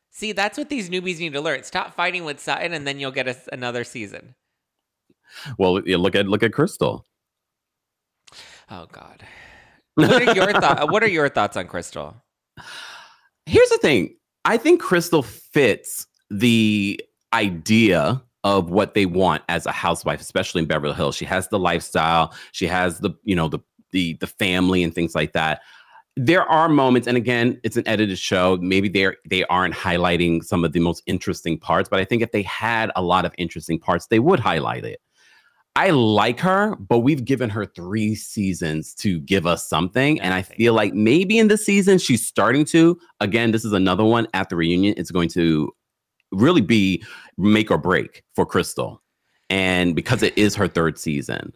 See, 0.09 0.31
that's 0.31 0.57
what 0.57 0.69
these 0.69 0.89
newbies 0.89 1.19
need 1.19 1.33
to 1.33 1.41
learn. 1.41 1.63
Stop 1.63 1.95
fighting 1.95 2.23
with 2.23 2.39
Sutton, 2.39 2.73
and 2.73 2.85
then 2.85 2.99
you'll 2.99 3.11
get 3.11 3.27
a, 3.27 3.35
another 3.51 3.83
season. 3.83 4.35
Well, 5.57 5.81
look 5.81 6.15
at 6.15 6.27
look 6.27 6.43
at 6.43 6.53
Crystal. 6.53 7.05
Oh 8.69 8.87
God, 8.91 9.23
what 9.95 10.21
are 10.21 10.33
your 10.33 10.51
thoughts? 10.53 10.81
Uh, 10.81 10.87
what 10.87 11.03
are 11.03 11.09
your 11.09 11.29
thoughts 11.29 11.57
on 11.57 11.67
Crystal? 11.67 12.15
Here's 13.45 13.69
the 13.69 13.77
thing. 13.79 14.15
I 14.45 14.57
think 14.57 14.81
Crystal 14.81 15.23
fits 15.23 16.07
the 16.29 17.01
idea 17.33 18.21
of 18.43 18.69
what 18.69 18.93
they 18.93 19.05
want 19.05 19.43
as 19.49 19.65
a 19.65 19.71
housewife, 19.71 20.21
especially 20.21 20.61
in 20.61 20.67
Beverly 20.67 20.93
Hills. 20.93 21.15
She 21.15 21.25
has 21.25 21.47
the 21.47 21.59
lifestyle, 21.59 22.33
she 22.51 22.67
has 22.67 22.99
the, 22.99 23.11
you 23.23 23.35
know, 23.35 23.47
the 23.47 23.59
the 23.91 24.13
the 24.19 24.27
family 24.27 24.83
and 24.83 24.93
things 24.93 25.15
like 25.15 25.33
that. 25.33 25.61
There 26.15 26.43
are 26.43 26.69
moments, 26.69 27.07
and 27.07 27.17
again, 27.17 27.59
it's 27.63 27.75
an 27.75 27.87
edited 27.87 28.19
show. 28.19 28.57
Maybe 28.61 28.87
they're 28.87 29.17
they 29.27 29.43
aren't 29.45 29.73
highlighting 29.73 30.43
some 30.43 30.63
of 30.63 30.71
the 30.71 30.79
most 30.79 31.01
interesting 31.07 31.57
parts, 31.57 31.89
but 31.89 31.99
I 31.99 32.05
think 32.05 32.21
if 32.21 32.31
they 32.31 32.43
had 32.43 32.91
a 32.95 33.01
lot 33.01 33.25
of 33.25 33.33
interesting 33.37 33.79
parts, 33.79 34.07
they 34.07 34.19
would 34.19 34.39
highlight 34.39 34.85
it. 34.85 35.01
I 35.75 35.89
like 35.89 36.39
her, 36.41 36.75
but 36.75 36.99
we've 36.99 37.25
given 37.25 37.49
her 37.49 37.65
three 37.65 38.13
seasons 38.13 38.93
to 38.95 39.19
give 39.21 39.47
us 39.47 39.67
something. 39.67 40.21
And 40.21 40.33
I 40.33 40.43
feel 40.43 40.75
like 40.75 40.93
maybe 40.93 41.39
in 41.39 41.47
this 41.47 41.65
season, 41.65 41.97
she's 41.97 42.25
starting 42.25 42.63
to. 42.65 42.99
Again, 43.21 43.51
this 43.51 43.65
is 43.65 43.73
another 43.73 44.03
one 44.03 44.27
at 44.35 44.49
the 44.49 44.55
reunion. 44.55 44.93
It's 44.97 45.09
going 45.09 45.29
to 45.29 45.73
really 46.31 46.61
be 46.61 47.03
make 47.37 47.71
or 47.71 47.79
break 47.79 48.23
for 48.35 48.45
Crystal. 48.45 49.01
And 49.49 49.95
because 49.95 50.21
it 50.21 50.37
is 50.37 50.53
her 50.55 50.67
third 50.67 50.99
season. 50.99 51.53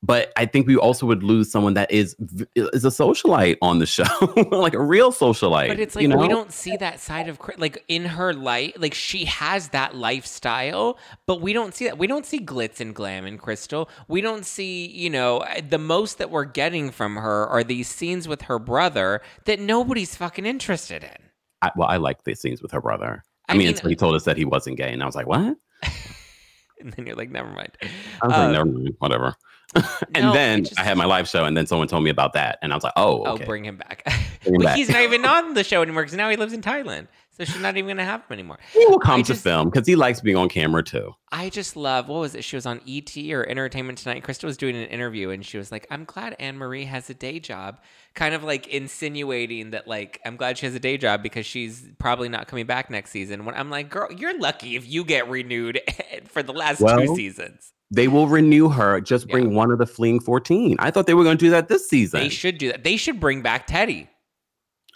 But 0.00 0.32
I 0.36 0.46
think 0.46 0.68
we 0.68 0.76
also 0.76 1.06
would 1.06 1.24
lose 1.24 1.50
someone 1.50 1.74
that 1.74 1.90
is 1.90 2.14
is 2.54 2.84
a 2.84 2.88
socialite 2.88 3.56
on 3.60 3.80
the 3.80 3.86
show, 3.86 4.04
like 4.52 4.74
a 4.74 4.82
real 4.82 5.10
socialite. 5.10 5.68
But 5.68 5.80
it's 5.80 5.96
like 5.96 6.02
you 6.02 6.08
know? 6.08 6.16
we 6.16 6.28
don't 6.28 6.52
see 6.52 6.76
that 6.76 7.00
side 7.00 7.28
of 7.28 7.40
like 7.56 7.84
in 7.88 8.04
her 8.04 8.32
life. 8.32 8.74
Like 8.76 8.94
she 8.94 9.24
has 9.24 9.70
that 9.70 9.96
lifestyle, 9.96 10.98
but 11.26 11.40
we 11.40 11.52
don't 11.52 11.74
see 11.74 11.86
that. 11.86 11.98
We 11.98 12.06
don't 12.06 12.24
see 12.24 12.38
glitz 12.38 12.78
and 12.78 12.94
glam 12.94 13.26
in 13.26 13.38
Crystal. 13.38 13.90
We 14.06 14.20
don't 14.20 14.46
see, 14.46 14.86
you 14.86 15.10
know, 15.10 15.44
the 15.68 15.78
most 15.78 16.18
that 16.18 16.30
we're 16.30 16.44
getting 16.44 16.90
from 16.92 17.16
her 17.16 17.48
are 17.48 17.64
these 17.64 17.88
scenes 17.88 18.28
with 18.28 18.42
her 18.42 18.60
brother 18.60 19.20
that 19.46 19.58
nobody's 19.58 20.14
fucking 20.14 20.46
interested 20.46 21.02
in. 21.02 21.16
I, 21.60 21.72
well, 21.74 21.88
I 21.88 21.96
like 21.96 22.22
the 22.22 22.36
scenes 22.36 22.62
with 22.62 22.70
her 22.70 22.80
brother. 22.80 23.24
I, 23.48 23.52
I 23.52 23.56
mean, 23.56 23.66
mean, 23.66 23.74
until 23.74 23.90
he 23.90 23.96
told 23.96 24.14
us 24.14 24.22
that 24.24 24.36
he 24.36 24.44
wasn't 24.44 24.76
gay, 24.76 24.92
and 24.92 25.02
I 25.02 25.06
was 25.06 25.16
like, 25.16 25.26
"What?" 25.26 25.56
and 26.80 26.92
then 26.92 27.06
you're 27.06 27.16
like, 27.16 27.30
"Never 27.30 27.50
mind." 27.50 27.76
I 28.22 28.26
was 28.26 28.36
um, 28.36 28.40
like, 28.40 28.52
"Never 28.52 28.64
mind, 28.66 28.94
whatever." 28.98 29.34
and 30.14 30.26
no, 30.26 30.32
then 30.32 30.64
just, 30.64 30.80
I 30.80 30.84
had 30.84 30.96
my 30.96 31.04
live 31.04 31.28
show, 31.28 31.44
and 31.44 31.56
then 31.56 31.66
someone 31.66 31.88
told 31.88 32.02
me 32.02 32.10
about 32.10 32.32
that, 32.32 32.58
and 32.62 32.72
I 32.72 32.76
was 32.76 32.84
like, 32.84 32.94
"Oh, 32.96 33.24
oh 33.24 33.32
okay. 33.32 33.44
oh, 33.44 33.46
bring 33.46 33.64
him 33.64 33.76
back." 33.76 34.02
Bring 34.42 34.54
him 34.60 34.62
back. 34.62 34.76
He's 34.76 34.88
not 34.88 35.02
even 35.02 35.24
on 35.26 35.54
the 35.54 35.62
show 35.62 35.82
anymore 35.82 36.02
because 36.02 36.16
now 36.16 36.30
he 36.30 36.36
lives 36.36 36.52
in 36.52 36.62
Thailand. 36.62 37.08
So 37.38 37.44
she's 37.44 37.60
not 37.60 37.76
even 37.76 37.86
going 37.86 37.98
to 37.98 38.04
have 38.04 38.22
him 38.22 38.32
anymore. 38.32 38.58
He 38.72 38.84
will 38.86 38.98
come 38.98 39.20
I 39.20 39.22
to 39.22 39.28
just- 39.28 39.44
film 39.44 39.70
because 39.70 39.86
he 39.86 39.94
likes 39.94 40.20
being 40.20 40.36
on 40.36 40.48
camera 40.48 40.82
too. 40.82 41.14
I 41.30 41.50
just 41.50 41.76
love 41.76 42.08
what 42.08 42.18
was 42.18 42.34
it? 42.34 42.42
She 42.42 42.56
was 42.56 42.66
on 42.66 42.80
ET 42.88 43.16
or 43.30 43.46
Entertainment 43.46 43.98
Tonight. 43.98 44.24
Krista 44.24 44.44
was 44.44 44.56
doing 44.56 44.74
an 44.74 44.88
interview 44.88 45.30
and 45.30 45.44
she 45.46 45.58
was 45.58 45.70
like, 45.70 45.86
"I'm 45.90 46.04
glad 46.04 46.34
Anne 46.40 46.56
Marie 46.56 46.86
has 46.86 47.08
a 47.10 47.14
day 47.14 47.38
job," 47.38 47.80
kind 48.14 48.34
of 48.34 48.42
like 48.42 48.66
insinuating 48.66 49.70
that 49.70 49.86
like 49.86 50.20
I'm 50.24 50.36
glad 50.36 50.58
she 50.58 50.66
has 50.66 50.74
a 50.74 50.80
day 50.80 50.96
job 50.96 51.22
because 51.22 51.46
she's 51.46 51.88
probably 51.98 52.28
not 52.28 52.48
coming 52.48 52.66
back 52.66 52.90
next 52.90 53.10
season. 53.10 53.44
When 53.44 53.54
I'm 53.54 53.70
like, 53.70 53.90
"Girl, 53.90 54.10
you're 54.10 54.38
lucky 54.38 54.74
if 54.74 54.88
you 54.88 55.04
get 55.04 55.28
renewed 55.28 55.80
for 56.28 56.42
the 56.42 56.52
last 56.52 56.78
two 56.78 57.14
seasons." 57.14 57.72
They 57.90 58.06
will 58.08 58.28
renew 58.28 58.68
her. 58.68 59.00
Just 59.00 59.28
bring 59.28 59.54
one 59.54 59.70
of 59.70 59.78
the 59.78 59.86
fleeing 59.86 60.20
14. 60.20 60.76
I 60.78 60.90
thought 60.90 61.06
they 61.06 61.14
were 61.14 61.24
going 61.24 61.38
to 61.38 61.44
do 61.44 61.50
that 61.50 61.68
this 61.68 61.88
season. 61.88 62.20
They 62.20 62.28
should 62.28 62.58
do 62.58 62.70
that. 62.72 62.84
They 62.84 62.96
should 62.98 63.18
bring 63.18 63.40
back 63.42 63.66
Teddy. 63.66 64.08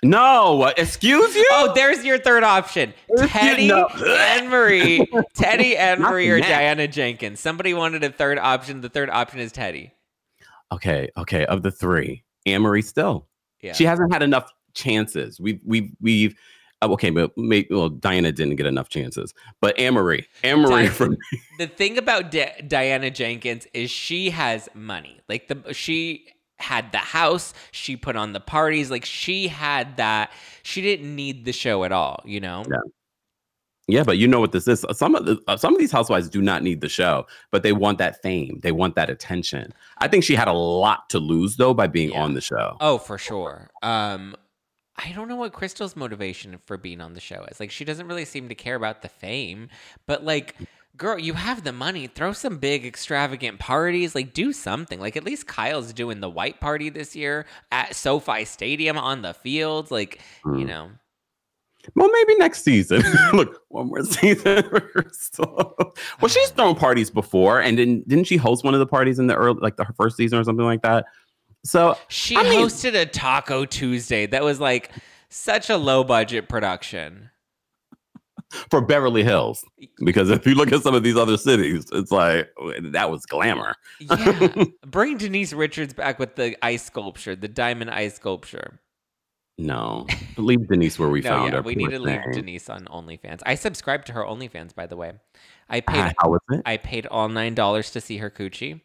no. 0.02 0.62
Uh, 0.62 0.72
excuse 0.76 1.34
you? 1.34 1.46
Oh, 1.52 1.72
there's 1.74 2.04
your 2.04 2.18
third 2.18 2.42
option. 2.42 2.92
Excuse- 3.08 3.30
Teddy, 3.30 3.68
no. 3.68 3.86
Anne 3.86 4.48
Marie, 4.50 5.06
Teddy, 5.34 5.74
Not 5.74 6.00
Marie, 6.00 6.28
or. 6.28 6.40
Diana 6.40 6.86
Jenkins. 6.88 7.40
Somebody 7.40 7.72
wanted 7.72 8.04
a 8.04 8.10
third 8.10 8.38
option. 8.38 8.80
The 8.82 8.88
third 8.90 9.08
option 9.10 9.40
is 9.40 9.52
Teddy. 9.52 9.92
Okay, 10.70 11.08
okay. 11.16 11.46
Of 11.46 11.62
the 11.62 11.70
three, 11.70 12.24
Anne 12.46 12.62
Marie 12.62 12.82
still. 12.82 13.28
Yeah. 13.62 13.72
She 13.74 13.84
hasn't 13.84 14.12
had 14.12 14.22
enough 14.22 14.50
chances. 14.74 15.38
We've 15.40 15.60
we've 15.64 15.92
we've 16.00 16.34
okay, 16.82 17.10
but 17.10 17.36
maybe 17.36 17.68
well, 17.70 17.88
Diana 17.88 18.32
didn't 18.32 18.56
get 18.56 18.66
enough 18.66 18.88
chances. 18.88 19.32
But 19.60 19.76
Annemarie, 19.76 20.24
Anne 20.42 20.60
Marie 20.60 20.84
Di- 20.84 20.88
from 20.88 21.16
the 21.58 21.66
thing 21.66 21.98
about 21.98 22.30
Di- 22.30 22.64
Diana 22.66 23.10
Jenkins 23.10 23.66
is 23.72 23.90
she 23.90 24.30
has 24.30 24.68
money. 24.74 25.20
Like 25.28 25.48
the 25.48 25.72
she 25.72 26.26
had 26.58 26.92
the 26.92 26.98
house, 26.98 27.54
she 27.72 27.96
put 27.96 28.14
on 28.16 28.32
the 28.32 28.40
parties, 28.40 28.90
like 28.90 29.04
she 29.04 29.48
had 29.48 29.96
that. 29.96 30.30
She 30.62 30.80
didn't 30.82 31.14
need 31.16 31.44
the 31.44 31.52
show 31.52 31.84
at 31.84 31.92
all, 31.92 32.22
you 32.24 32.40
know. 32.40 32.64
Yeah. 32.68 32.76
Yeah, 33.88 34.04
but 34.04 34.16
you 34.16 34.28
know 34.28 34.38
what 34.38 34.52
this 34.52 34.68
is. 34.68 34.86
Some 34.92 35.16
of 35.16 35.26
the 35.26 35.40
uh, 35.48 35.56
some 35.56 35.74
of 35.74 35.80
these 35.80 35.90
housewives 35.90 36.28
do 36.28 36.40
not 36.40 36.62
need 36.62 36.80
the 36.80 36.88
show, 36.88 37.26
but 37.50 37.64
they 37.64 37.72
want 37.72 37.98
that 37.98 38.22
fame. 38.22 38.60
They 38.62 38.70
want 38.70 38.94
that 38.94 39.10
attention. 39.10 39.74
I 39.98 40.06
think 40.06 40.22
she 40.22 40.36
had 40.36 40.46
a 40.46 40.52
lot 40.52 41.10
to 41.10 41.18
lose 41.18 41.56
though 41.56 41.74
by 41.74 41.88
being 41.88 42.10
Yeah. 42.12 42.22
on 42.22 42.34
the 42.34 42.40
show. 42.40 42.76
Oh, 42.80 42.96
for 42.98 43.18
sure. 43.18 43.70
Um 43.82 44.36
I 44.96 45.12
don't 45.12 45.28
know 45.28 45.36
what 45.36 45.52
Crystal's 45.52 45.96
motivation 45.96 46.58
for 46.66 46.76
being 46.76 47.00
on 47.00 47.14
the 47.14 47.20
show 47.20 47.44
is. 47.50 47.58
Like 47.60 47.70
she 47.70 47.84
doesn't 47.84 48.06
really 48.06 48.24
seem 48.24 48.48
to 48.48 48.54
care 48.54 48.76
about 48.76 49.02
the 49.02 49.08
fame, 49.08 49.68
but 50.06 50.24
like 50.24 50.54
girl, 50.96 51.18
you 51.18 51.32
have 51.32 51.64
the 51.64 51.72
money, 51.72 52.06
throw 52.06 52.32
some 52.34 52.58
big 52.58 52.84
extravagant 52.84 53.58
parties, 53.58 54.14
like 54.14 54.34
do 54.34 54.52
something. 54.52 55.00
Like 55.00 55.16
at 55.16 55.24
least 55.24 55.46
Kyle's 55.46 55.92
doing 55.94 56.20
the 56.20 56.28
white 56.28 56.60
party 56.60 56.90
this 56.90 57.16
year 57.16 57.46
at 57.72 57.96
SoFi 57.96 58.44
Stadium 58.44 58.98
on 58.98 59.22
the 59.22 59.32
fields, 59.32 59.90
like, 59.90 60.20
you 60.44 60.50
Mm. 60.52 60.66
know. 60.66 60.90
Well, 61.96 62.08
maybe 62.12 62.36
next 62.36 62.62
season. 62.62 63.02
Look, 63.32 63.62
one 63.68 63.88
more 63.88 64.04
season. 64.04 64.62
for 64.70 64.80
Crystal. 64.80 65.74
well, 66.20 66.28
she's 66.28 66.50
thrown 66.50 66.76
parties 66.76 67.10
before, 67.10 67.60
and 67.60 67.76
didn't 67.76 68.06
didn't 68.06 68.26
she 68.28 68.36
host 68.36 68.62
one 68.62 68.72
of 68.74 68.78
the 68.78 68.86
parties 68.86 69.18
in 69.18 69.26
the 69.26 69.34
early, 69.34 69.58
like 69.60 69.76
the 69.76 69.86
first 69.96 70.16
season 70.16 70.38
or 70.38 70.44
something 70.44 70.64
like 70.64 70.82
that? 70.82 71.06
So 71.64 71.96
She 72.08 72.36
I 72.36 72.42
mean- 72.42 72.58
hosted 72.60 72.94
a 73.00 73.06
Taco 73.06 73.64
Tuesday 73.64 74.26
that 74.26 74.42
was 74.42 74.58
like 74.60 74.90
such 75.28 75.70
a 75.70 75.76
low 75.76 76.02
budget 76.04 76.48
production. 76.48 77.30
for 78.70 78.82
Beverly 78.82 79.24
Hills, 79.24 79.64
because 80.04 80.28
if 80.28 80.46
you 80.46 80.54
look 80.54 80.72
at 80.72 80.82
some 80.82 80.94
of 80.94 81.02
these 81.02 81.16
other 81.16 81.38
cities, 81.38 81.86
it's 81.92 82.10
like 82.12 82.50
that 82.90 83.10
was 83.10 83.24
glamour. 83.26 83.74
Yeah. 84.00 84.64
Bring 84.86 85.16
Denise 85.16 85.54
Richards 85.54 85.94
back 85.94 86.18
with 86.18 86.36
the 86.36 86.54
ice 86.62 86.84
sculpture, 86.84 87.34
the 87.34 87.48
diamond 87.48 87.90
ice 87.90 88.16
sculpture. 88.16 88.78
No, 89.58 90.06
leave 90.36 90.66
Denise 90.68 90.98
where 90.98 91.08
we 91.08 91.20
no, 91.22 91.30
found 91.30 91.50
yeah, 91.52 91.56
her. 91.58 91.62
we 91.62 91.74
need 91.76 91.90
to 91.90 91.98
leave. 91.98 92.20
Denise 92.32 92.68
on 92.68 92.84
OnlyFans. 92.86 93.40
I 93.46 93.54
subscribed 93.54 94.06
to 94.08 94.12
her 94.14 94.22
OnlyFans, 94.22 94.74
by 94.74 94.86
the 94.86 94.96
way. 94.96 95.12
I 95.70 95.80
paid 95.80 96.00
Ah, 96.00 96.12
how 96.20 96.30
was 96.30 96.40
it? 96.50 96.60
I 96.66 96.76
paid 96.76 97.06
all 97.06 97.28
nine 97.28 97.54
dollars 97.54 97.90
to 97.92 98.00
see 98.02 98.18
her 98.18 98.28
coochie. 98.30 98.80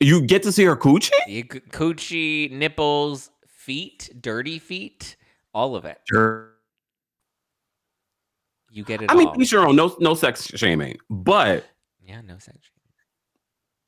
You 0.00 0.22
get 0.22 0.42
to 0.42 0.52
see 0.52 0.64
her 0.64 0.76
coochie? 0.76 1.10
You, 1.26 1.44
coochie, 1.44 2.50
nipples, 2.50 3.30
feet, 3.46 4.10
dirty 4.20 4.58
feet, 4.58 5.16
all 5.54 5.76
of 5.76 5.84
it. 5.84 5.98
Sure. 6.08 6.50
You 8.70 8.82
get 8.82 9.02
it 9.02 9.10
I 9.10 9.14
mean, 9.14 9.28
your 9.38 9.68
own. 9.68 9.76
No, 9.76 9.94
no 10.00 10.14
sex 10.14 10.48
shaming, 10.56 10.98
but 11.08 11.64
yeah, 12.04 12.20
no 12.22 12.38
sex. 12.38 12.58
Shaming. 12.60 12.74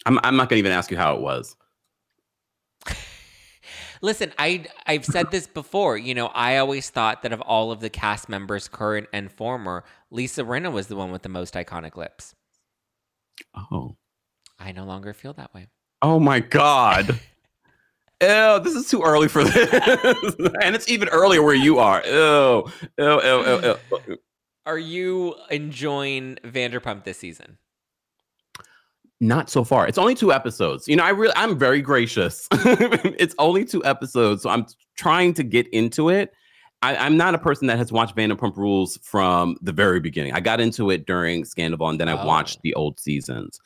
I'm 0.07 0.21
I'm 0.23 0.37
not 0.37 0.49
gonna 0.49 0.61
even 0.61 0.71
ask 0.71 0.92
you 0.92 0.97
how 0.97 1.16
it 1.16 1.21
was. 1.21 1.57
Listen, 4.01 4.33
I 4.38 4.66
I've 4.87 5.05
said 5.05 5.33
this 5.33 5.49
before. 5.49 5.99
You 5.99 6.14
know, 6.14 6.29
I 6.29 6.59
always 6.59 6.88
thought 6.88 7.23
that 7.23 7.33
of 7.33 7.40
all 7.40 7.73
of 7.73 7.81
the 7.81 7.90
cast 7.90 8.29
members, 8.29 8.69
current 8.69 9.09
and 9.12 9.31
former, 9.33 9.83
Lisa 10.12 10.45
Rinna 10.45 10.71
was 10.71 10.87
the 10.87 10.95
one 10.95 11.11
with 11.11 11.23
the 11.23 11.29
most 11.29 11.55
iconic 11.55 11.97
lips. 11.97 12.37
Oh, 13.57 13.97
I 14.61 14.71
no 14.71 14.85
longer 14.85 15.12
feel 15.12 15.33
that 15.33 15.53
way. 15.53 15.66
Oh 16.07 16.21
my 16.21 16.38
god. 16.40 17.19
Ew, 18.23 18.61
this 18.61 18.75
is 18.75 18.88
too 18.88 19.03
early 19.03 19.29
for 19.29 19.45
this, 19.45 20.35
and 20.62 20.75
it's 20.75 20.88
even 20.88 21.09
earlier 21.09 21.42
where 21.42 21.55
you 21.55 21.79
are. 21.79 22.03
Ew, 22.07 22.64
ew, 22.99 23.21
ew, 23.23 23.45
ew, 23.45 23.77
ew. 24.09 24.16
Are 24.64 24.79
you 24.79 25.35
enjoying 25.51 26.38
Vanderpump 26.42 27.05
this 27.05 27.19
season? 27.19 27.59
Not 29.21 29.51
so 29.51 29.64
far. 29.64 29.87
It's 29.87 29.99
only 29.99 30.14
two 30.14 30.33
episodes. 30.33 30.88
You 30.88 30.97
know, 30.97 31.05
I 31.05 31.11
really, 31.11 31.35
I'm 31.37 31.59
very 31.59 31.83
gracious. 31.83 32.49
it's 32.53 33.35
only 33.38 33.64
two 33.66 33.85
episodes, 33.85 34.42
so 34.42 34.49
I'm 34.51 34.64
trying 34.97 35.35
to 35.35 35.42
get 35.42 35.66
into 35.69 36.09
it. 36.09 36.33
I, 36.83 36.97
I'm 36.97 37.19
not 37.19 37.35
a 37.35 37.38
person 37.38 37.66
that 37.66 37.77
has 37.77 37.92
watched 37.92 38.16
Vanderpump 38.16 38.57
Rules 38.57 38.99
from 39.03 39.57
the 39.61 39.73
very 39.73 40.01
beginning. 40.01 40.33
I 40.33 40.40
got 40.40 40.59
into 40.61 40.90
it 40.90 41.07
during 41.07 41.45
Scandal, 41.45 41.87
and 41.88 42.01
then 42.01 42.09
I 42.09 42.12
Oh. 42.23 42.27
watched 42.27 42.62
the 42.62 42.73
old 42.75 42.99
seasons. 42.99 43.61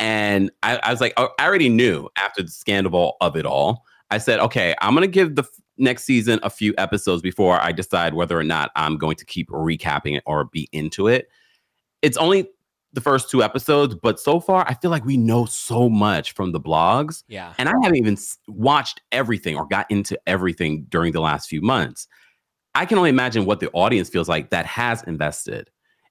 And 0.00 0.50
I, 0.62 0.76
I 0.78 0.90
was 0.90 1.00
like, 1.00 1.12
oh, 1.16 1.30
I 1.38 1.46
already 1.46 1.68
knew 1.68 2.08
after 2.16 2.42
the 2.42 2.50
scandal 2.50 3.16
of 3.20 3.36
it 3.36 3.44
all. 3.46 3.84
I 4.10 4.18
said, 4.18 4.40
okay, 4.40 4.74
I'm 4.80 4.94
gonna 4.94 5.06
give 5.06 5.34
the 5.34 5.42
f- 5.42 5.48
next 5.76 6.04
season 6.04 6.40
a 6.42 6.50
few 6.50 6.74
episodes 6.78 7.22
before 7.22 7.60
I 7.60 7.72
decide 7.72 8.14
whether 8.14 8.38
or 8.38 8.44
not 8.44 8.70
I'm 8.76 8.96
going 8.96 9.16
to 9.16 9.24
keep 9.24 9.48
recapping 9.48 10.16
it 10.16 10.22
or 10.26 10.44
be 10.46 10.68
into 10.72 11.08
it. 11.08 11.28
It's 12.02 12.16
only 12.16 12.48
the 12.94 13.00
first 13.00 13.30
two 13.30 13.42
episodes, 13.42 13.94
but 13.94 14.18
so 14.18 14.40
far 14.40 14.64
I 14.66 14.74
feel 14.74 14.90
like 14.90 15.04
we 15.04 15.16
know 15.18 15.44
so 15.44 15.88
much 15.90 16.32
from 16.32 16.52
the 16.52 16.60
blogs, 16.60 17.22
Yeah. 17.28 17.52
and 17.58 17.68
I 17.68 17.72
haven't 17.82 17.96
even 17.96 18.14
s- 18.14 18.38
watched 18.48 19.02
everything 19.12 19.56
or 19.56 19.66
got 19.66 19.90
into 19.90 20.18
everything 20.26 20.86
during 20.88 21.12
the 21.12 21.20
last 21.20 21.48
few 21.48 21.60
months. 21.60 22.08
I 22.74 22.86
can 22.86 22.96
only 22.96 23.10
imagine 23.10 23.44
what 23.44 23.60
the 23.60 23.70
audience 23.72 24.08
feels 24.08 24.28
like 24.28 24.50
that 24.50 24.64
has 24.64 25.02
invested, 25.02 25.68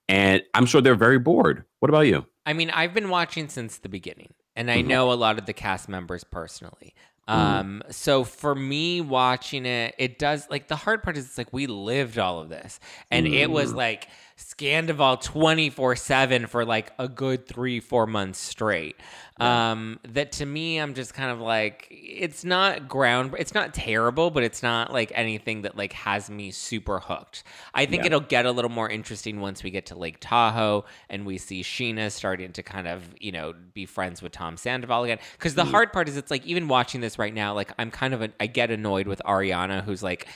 and 0.09 0.41
I'm 0.53 0.65
sure 0.65 0.81
they're 0.81 0.95
very 0.95 1.19
bored. 1.19 1.63
What 1.79 1.89
about 1.89 2.07
you? 2.07 2.25
I 2.45 2.53
mean, 2.53 2.69
I've 2.69 2.93
been 2.93 3.09
watching 3.09 3.49
since 3.49 3.77
the 3.77 3.89
beginning, 3.89 4.33
and 4.55 4.71
I 4.71 4.81
Mhm. 4.81 4.87
know 4.87 5.11
a 5.11 5.15
lot 5.15 5.37
of 5.37 5.45
the 5.45 5.53
cast 5.53 5.89
members 5.89 6.23
personally. 6.23 6.93
Mhm. 7.27 7.33
Um, 7.33 7.83
so 7.89 8.23
for 8.23 8.55
me 8.55 9.01
watching 9.01 9.65
it, 9.65 9.95
it 9.97 10.17
does 10.17 10.49
like 10.49 10.69
the 10.69 10.77
hard 10.77 11.03
part 11.03 11.17
is 11.17 11.25
it's 11.25 11.37
like 11.37 11.51
we 11.51 11.67
lived 11.67 12.17
all 12.17 12.39
of 12.39 12.47
this, 12.49 12.79
and 13.11 13.27
it 13.27 13.51
was 13.51 13.73
Mm. 13.73 13.77
like 13.77 14.07
Scandoval 14.37 15.19
twenty 15.19 15.71
four 15.71 15.95
seven 15.95 16.45
for 16.45 16.63
like 16.63 16.91
a 16.99 17.07
good 17.07 17.47
three 17.47 17.79
four 17.79 18.05
months 18.05 18.37
straight. 18.39 18.95
Yeah. 19.39 19.71
Um, 19.71 19.99
that 20.09 20.31
to 20.33 20.45
me, 20.45 20.77
I'm 20.77 20.93
just 20.93 21.15
kind 21.15 21.31
of 21.31 21.39
like 21.39 21.87
it's 21.89 22.45
not 22.45 22.87
ground, 22.87 23.33
it's 23.39 23.55
not 23.55 23.73
terrible, 23.73 24.29
but 24.29 24.43
it's 24.43 24.61
not 24.61 24.93
like 24.93 25.11
anything 25.15 25.63
that 25.63 25.75
like 25.75 25.93
has 25.93 26.29
me 26.29 26.51
super 26.51 26.99
hooked. 26.99 27.43
I 27.73 27.87
think 27.87 28.03
Yeah. 28.03 28.07
it'll 28.07 28.19
get 28.19 28.45
a 28.45 28.51
little 28.51 28.69
more 28.69 28.87
interesting 28.87 29.39
once 29.41 29.63
we 29.63 29.71
get 29.71 29.87
to 29.87 29.97
Lake 29.97 30.17
Tahoe 30.19 30.85
and 31.09 31.25
we 31.25 31.39
see 31.39 31.63
Scheana 31.63 32.11
starting 32.11 32.51
to 32.53 32.61
kind 32.61 32.87
of, 32.87 33.03
you 33.19 33.31
know, 33.31 33.55
be 33.73 33.87
friends 33.87 34.21
with 34.21 34.33
Tom 34.33 34.55
Sandoval 34.55 35.03
again. 35.03 35.17
Because 35.33 35.55
the 35.55 35.63
Mhm. 35.63 35.71
hard 35.71 35.93
part 35.93 36.07
is, 36.09 36.15
it's 36.15 36.29
like 36.29 36.45
even 36.45 36.67
watching 36.67 37.01
this 37.01 37.17
right 37.17 37.33
now, 37.33 37.53
like 37.55 37.71
I'm 37.79 37.89
kind 37.89 38.13
of, 38.13 38.21
a, 38.21 38.29
I 38.39 38.45
get 38.45 38.69
annoyed 38.69 39.07
with 39.07 39.19
Ariana, 39.25 39.83
who's 39.83 40.03
like, 40.03 40.27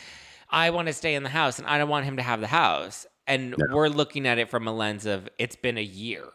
I 0.49 0.71
want 0.71 0.87
to 0.87 0.93
stay 0.93 1.13
in 1.13 1.23
the 1.23 1.29
house 1.29 1.59
and 1.59 1.67
I 1.67 1.77
don't 1.77 1.87
want 1.87 2.05
him 2.05 2.17
to 2.17 2.23
have 2.23 2.41
the 2.41 2.47
house. 2.47 3.05
And 3.27 3.51
Yeah. 3.57 3.73
we're 3.73 3.88
looking 3.89 4.27
at 4.27 4.38
it 4.39 4.49
from 4.49 4.67
a 4.67 4.71
lens 4.73 5.05
of 5.05 5.29
it's 5.38 5.55
been 5.55 5.77
a 5.77 5.84
year. 5.84 6.25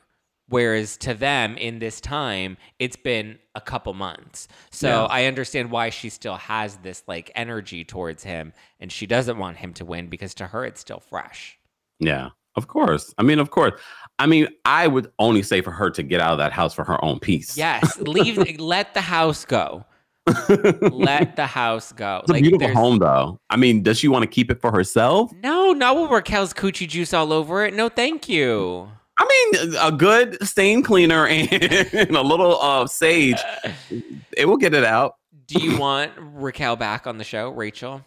Whereas 0.49 0.97
to 0.99 1.13
them 1.13 1.57
in 1.57 1.81
this 1.81 2.01
time, 2.01 2.57
it's 2.79 2.95
been 2.95 3.39
a 3.57 3.61
couple 3.61 3.93
months. 3.95 4.47
So 4.71 4.89
Yeah. 4.89 5.03
I 5.07 5.25
understand 5.25 5.73
why 5.73 5.91
she 5.91 6.09
still 6.09 6.37
has 6.37 6.77
this 6.79 7.03
like 7.09 7.33
energy 7.35 7.85
towards 7.85 8.23
him 8.23 8.53
and 8.79 8.93
she 8.93 9.07
doesn't 9.07 9.39
want 9.39 9.57
him 9.57 9.73
to 9.75 9.85
win 9.85 10.07
because 10.07 10.35
to 10.35 10.47
her 10.47 10.65
it's 10.65 10.81
still 10.81 11.01
fresh. 11.01 11.59
Yeah, 11.99 12.29
of 12.55 12.69
course. 12.69 13.13
I 13.19 13.23
mean, 13.25 13.41
of 13.41 13.51
course. 13.51 13.73
I 14.21 14.27
mean, 14.27 14.47
I 14.65 14.87
would 14.87 15.11
only 15.19 15.43
say 15.43 15.63
for 15.63 15.73
her 15.73 15.91
to 15.91 16.03
get 16.05 16.21
out 16.21 16.33
of 16.33 16.39
that 16.39 16.53
house 16.53 16.75
for 16.75 16.85
her 16.85 17.05
own 17.05 17.19
peace. 17.19 17.57
Yes, 17.57 17.99
leave 18.01 18.39
let 18.61 18.95
the 18.95 19.01
house 19.01 19.45
go. 19.45 19.85
Let 20.27 21.37
the 21.37 21.47
house 21.47 21.93
go. 21.93 22.21
It's 22.25 22.31
a 22.31 22.41
beautiful 22.41 22.75
home, 22.75 22.99
though. 22.99 23.39
I 23.51 23.57
mean, 23.57 23.83
does 23.83 23.99
she 23.99 24.09
want 24.09 24.23
to 24.23 24.27
keep 24.27 24.51
it 24.51 24.61
for 24.61 24.73
herself? 24.73 25.33
No, 25.43 25.73
not 25.73 25.97
with 25.97 26.11
Raquel's 26.11 26.53
coochie 26.53 26.89
juice 26.89 27.15
all 27.15 27.33
over 27.33 27.65
it. 27.65 27.75
No, 27.75 27.89
thank 27.89 28.29
you. 28.29 28.89
I 29.19 29.51
mean, 29.53 29.75
a 29.81 29.93
good 29.93 30.37
stain 30.47 30.83
cleaner 30.83 31.27
and 31.27 31.51
a 32.17 32.23
little 32.23 32.61
uh, 32.61 32.87
sage, 32.87 33.39
it 34.37 34.47
will 34.47 34.59
get 34.59 34.75
it 34.75 34.85
out. 34.85 35.15
Do 35.47 35.61
you 35.61 35.79
want 35.79 36.13
Raquel 36.19 36.77
back 36.77 37.07
on 37.07 37.19
the 37.19 37.25
show, 37.25 37.51
Rachel? 37.51 38.05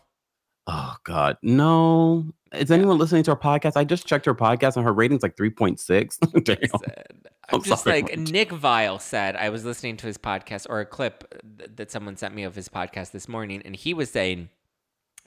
Oh 0.68 0.96
God, 1.04 1.38
no, 1.42 2.26
Is 2.54 2.70
anyone 2.70 3.00
listening 3.00 3.24
to 3.24 3.32
our 3.32 3.40
podcast? 3.40 3.72
I 3.76 3.86
just 3.86 4.06
checked 4.06 4.26
her 4.28 4.36
podcast 4.36 4.76
and 4.76 4.86
her 4.86 4.94
rating's 4.94 5.24
like 5.24 5.36
3.6. 5.36 6.44
Damn. 6.44 6.58
Listen, 6.62 7.24
I'm, 7.52 7.58
I'm 7.58 7.64
just 7.64 7.84
sorry, 7.84 8.02
like 8.02 8.16
Marge. 8.16 8.32
Nick 8.32 8.50
Viall 8.50 9.02
said. 9.02 9.36
I 9.36 9.50
was 9.50 9.66
listening 9.66 9.98
to 9.98 10.08
his 10.08 10.18
podcast 10.18 10.68
or 10.70 10.80
a 10.80 10.86
clip 10.86 11.34
th- 11.58 11.72
that 11.76 11.92
someone 11.92 12.16
sent 12.16 12.34
me 12.36 12.44
of 12.44 12.56
his 12.56 12.70
podcast 12.70 13.12
this 13.12 13.28
morning, 13.28 13.62
and 13.66 13.76
he 13.76 13.94
was 13.94 14.10
saying. 14.12 14.50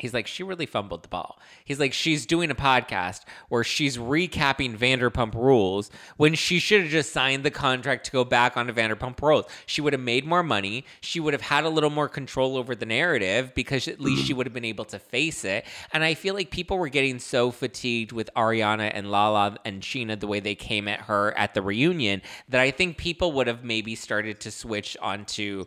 He's 0.02 0.12
like, 0.12 0.26
she 0.26 0.42
really 0.42 0.66
fumbled 0.66 1.04
the 1.04 1.08
ball. 1.08 1.38
He's 1.64 1.78
like, 1.78 1.92
she's 1.92 2.26
doing 2.26 2.50
a 2.50 2.56
podcast 2.56 3.20
where 3.48 3.62
she's 3.62 3.98
recapping 3.98 4.76
Vanderpump 4.76 5.32
Rules 5.32 5.92
when 6.16 6.34
she 6.34 6.58
should 6.58 6.82
have 6.82 6.90
just 6.90 7.12
signed 7.12 7.44
the 7.44 7.52
contract 7.52 8.06
to 8.06 8.10
go 8.10 8.24
back 8.24 8.56
onto 8.56 8.72
Vanderpump 8.72 9.22
Rules. 9.22 9.44
She 9.64 9.80
would 9.80 9.92
have 9.92 10.02
made 10.02 10.26
more 10.26 10.42
money. 10.42 10.84
She 11.02 11.20
would 11.20 11.34
have 11.34 11.42
had 11.42 11.62
a 11.62 11.68
little 11.68 11.88
more 11.88 12.08
control 12.08 12.56
over 12.56 12.74
the 12.74 12.84
narrative 12.84 13.52
because 13.54 13.86
at 13.86 14.00
least 14.00 14.26
she 14.26 14.34
would 14.34 14.44
have 14.44 14.52
been 14.52 14.64
able 14.64 14.86
to 14.86 14.98
face 14.98 15.44
it. 15.44 15.66
And 15.92 16.02
I 16.02 16.14
feel 16.14 16.34
like 16.34 16.50
people 16.50 16.78
were 16.78 16.88
getting 16.88 17.20
so 17.20 17.52
fatigued 17.52 18.10
with 18.10 18.28
Ariana 18.34 18.90
and 18.92 19.08
Lala 19.08 19.56
and 19.64 19.82
Scheana 19.82 20.18
the 20.18 20.26
way 20.26 20.40
they 20.40 20.56
came 20.56 20.88
at 20.88 21.02
her 21.02 21.32
at 21.38 21.54
the 21.54 21.62
reunion 21.62 22.22
that 22.48 22.60
I 22.60 22.72
think 22.72 22.96
people 22.96 23.30
would 23.34 23.46
have 23.46 23.62
maybe 23.62 23.94
started 23.94 24.40
to 24.40 24.50
switch 24.50 24.96
onto 25.00 25.66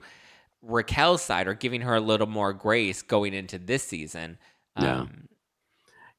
Raquel's 0.65 1.21
side 1.21 1.47
or 1.47 1.53
giving 1.53 1.81
her 1.81 1.95
a 1.95 2.01
little 2.01 2.27
more 2.27 2.53
grace 2.53 3.01
going 3.01 3.33
into 3.33 3.57
this 3.57 3.83
season. 3.83 4.37
Yeah. 4.79 5.01
Um, 5.01 5.27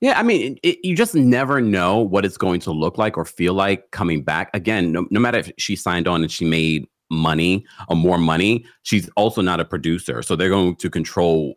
Yeah, 0.01 0.19
I 0.19 0.23
mean, 0.23 0.59
it, 0.63 0.79
you 0.83 0.95
just 0.95 1.15
never 1.15 1.61
know 1.61 2.01
what 2.01 2.25
it's 2.25 2.37
going 2.37 2.61
to 2.61 2.71
look 2.71 2.99
like 2.99 3.17
or 3.17 3.25
feel 3.25 3.55
like 3.55 3.91
coming 3.91 4.23
back. 4.23 4.51
Again, 4.55 4.93
no, 4.93 5.07
no 5.11 5.21
matter 5.21 5.39
if 5.39 5.51
she 5.59 5.75
signed 5.75 6.07
on 6.07 6.23
and 6.23 6.31
she 6.31 6.45
made 6.45 6.87
money 7.11 7.65
or 7.89 7.97
more 7.97 8.19
money, 8.19 8.67
she's 8.83 9.09
also 9.17 9.41
not 9.41 9.61
a 9.61 9.65
producer. 9.65 10.23
So 10.23 10.37
they're 10.37 10.51
going 10.51 10.77
to 10.77 10.91
control 10.91 11.55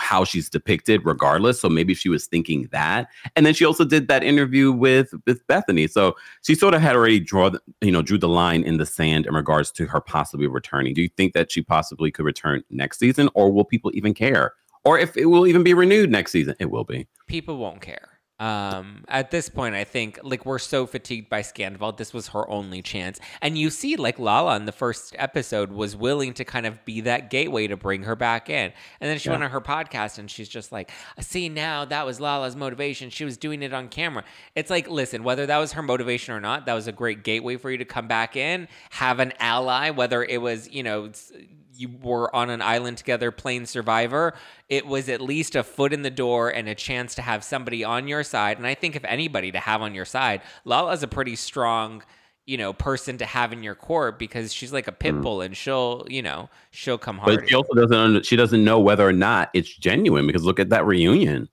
how 0.00 0.24
she's 0.24 0.50
depicted 0.50 1.04
regardless. 1.04 1.60
So 1.60 1.68
maybe 1.68 1.94
she 1.94 2.08
was 2.08 2.26
thinking 2.26 2.68
that. 2.72 3.08
And 3.36 3.46
then 3.46 3.54
she 3.54 3.64
also 3.64 3.84
did 3.84 4.08
that 4.08 4.22
interview 4.22 4.72
with 4.72 5.14
with 5.26 5.46
Bethany. 5.46 5.86
So 5.86 6.14
she 6.42 6.54
sort 6.54 6.74
of 6.74 6.82
had 6.82 6.96
already 6.96 7.20
draw 7.20 7.50
the, 7.50 7.60
you 7.80 7.92
know, 7.92 8.02
drew 8.02 8.18
the 8.18 8.28
line 8.28 8.62
in 8.62 8.76
the 8.76 8.86
sand 8.86 9.26
in 9.26 9.34
regards 9.34 9.70
to 9.72 9.86
her 9.86 10.00
possibly 10.00 10.46
returning. 10.46 10.94
Do 10.94 11.02
you 11.02 11.08
think 11.16 11.32
that 11.32 11.50
she 11.50 11.62
possibly 11.62 12.10
could 12.10 12.24
return 12.24 12.62
next 12.70 12.98
season 12.98 13.30
or 13.34 13.50
will 13.50 13.64
people 13.64 13.90
even 13.94 14.14
care? 14.14 14.54
Or 14.84 14.98
if 14.98 15.16
it 15.16 15.26
will 15.26 15.46
even 15.46 15.62
be 15.62 15.74
renewed 15.74 16.10
next 16.10 16.32
season? 16.32 16.54
It 16.58 16.70
will 16.70 16.84
be. 16.84 17.06
people 17.26 17.58
won't 17.58 17.80
care. 17.80 18.17
Um, 18.40 19.04
at 19.08 19.32
this 19.32 19.48
point, 19.48 19.74
I 19.74 19.82
think 19.82 20.20
like 20.22 20.46
we're 20.46 20.60
so 20.60 20.86
fatigued 20.86 21.28
by 21.28 21.40
Scandoval. 21.40 21.96
This 21.96 22.14
was 22.14 22.28
her 22.28 22.48
only 22.48 22.82
chance, 22.82 23.18
and 23.42 23.58
you 23.58 23.68
see, 23.68 23.96
like 23.96 24.18
Lala 24.20 24.54
in 24.54 24.64
the 24.64 24.70
first 24.72 25.14
episode 25.18 25.72
was 25.72 25.96
willing 25.96 26.34
to 26.34 26.44
kind 26.44 26.64
of 26.64 26.84
be 26.84 27.00
that 27.00 27.30
gateway 27.30 27.66
to 27.66 27.76
bring 27.76 28.04
her 28.04 28.14
back 28.14 28.48
in, 28.48 28.72
and 29.00 29.10
then 29.10 29.18
she 29.18 29.28
Yeah. 29.28 29.32
went 29.32 29.44
on 29.44 29.50
her 29.50 29.60
podcast 29.60 30.18
and 30.18 30.30
she's 30.30 30.48
just 30.48 30.70
like, 30.70 30.92
"See 31.20 31.48
now, 31.48 31.84
that 31.86 32.06
was 32.06 32.20
Lala's 32.20 32.54
motivation. 32.54 33.10
She 33.10 33.24
was 33.24 33.36
doing 33.36 33.60
it 33.62 33.72
on 33.72 33.88
camera." 33.88 34.22
It's 34.54 34.70
like, 34.70 34.88
listen, 34.88 35.24
whether 35.24 35.44
that 35.46 35.58
was 35.58 35.72
her 35.72 35.82
motivation 35.82 36.32
or 36.32 36.40
not, 36.40 36.66
that 36.66 36.74
was 36.74 36.86
a 36.86 36.92
great 36.92 37.24
gateway 37.24 37.56
for 37.56 37.72
you 37.72 37.78
to 37.78 37.84
come 37.84 38.06
back 38.06 38.36
in, 38.36 38.68
have 38.90 39.18
an 39.18 39.32
ally, 39.40 39.90
whether 39.90 40.22
it 40.22 40.40
was 40.40 40.70
you 40.70 40.84
know. 40.84 41.10
You 41.78 41.90
were 42.02 42.34
on 42.34 42.50
an 42.50 42.60
island 42.60 42.98
together 42.98 43.30
playing 43.30 43.66
Survivor. 43.66 44.34
It 44.68 44.86
was 44.86 45.08
at 45.08 45.20
least 45.20 45.54
a 45.54 45.62
foot 45.62 45.92
in 45.92 46.02
the 46.02 46.10
door 46.10 46.50
and 46.50 46.68
a 46.68 46.74
chance 46.74 47.14
to 47.14 47.22
have 47.22 47.44
somebody 47.44 47.84
on 47.84 48.08
your 48.08 48.24
side. 48.24 48.58
And 48.58 48.66
I 48.66 48.74
think 48.74 48.96
if 48.96 49.04
anybody 49.04 49.52
to 49.52 49.60
have 49.60 49.80
on 49.80 49.94
your 49.94 50.04
side, 50.04 50.42
Lala's 50.64 51.04
a 51.04 51.08
pretty 51.08 51.36
strong, 51.36 52.02
you 52.46 52.56
know, 52.56 52.72
person 52.72 53.16
to 53.18 53.24
have 53.24 53.52
in 53.52 53.62
your 53.62 53.76
court 53.76 54.18
because 54.18 54.52
she's 54.52 54.72
like 54.72 54.88
a 54.88 54.92
pit 54.92 55.14
mm. 55.14 55.22
bull 55.22 55.40
and 55.40 55.56
she'll, 55.56 56.04
you 56.08 56.22
know, 56.22 56.50
she'll 56.72 56.98
come 56.98 57.18
hard. 57.18 57.36
But 57.40 57.48
she 57.48 57.54
also 57.54 57.74
doesn't 57.74 57.96
under, 57.96 58.24
she 58.24 58.34
doesn't 58.34 58.64
know 58.64 58.80
whether 58.80 59.06
or 59.06 59.12
not 59.12 59.50
it's 59.54 59.72
genuine 59.72 60.26
because 60.26 60.42
look 60.42 60.58
at 60.58 60.70
that 60.70 60.84
reunion. 60.84 61.48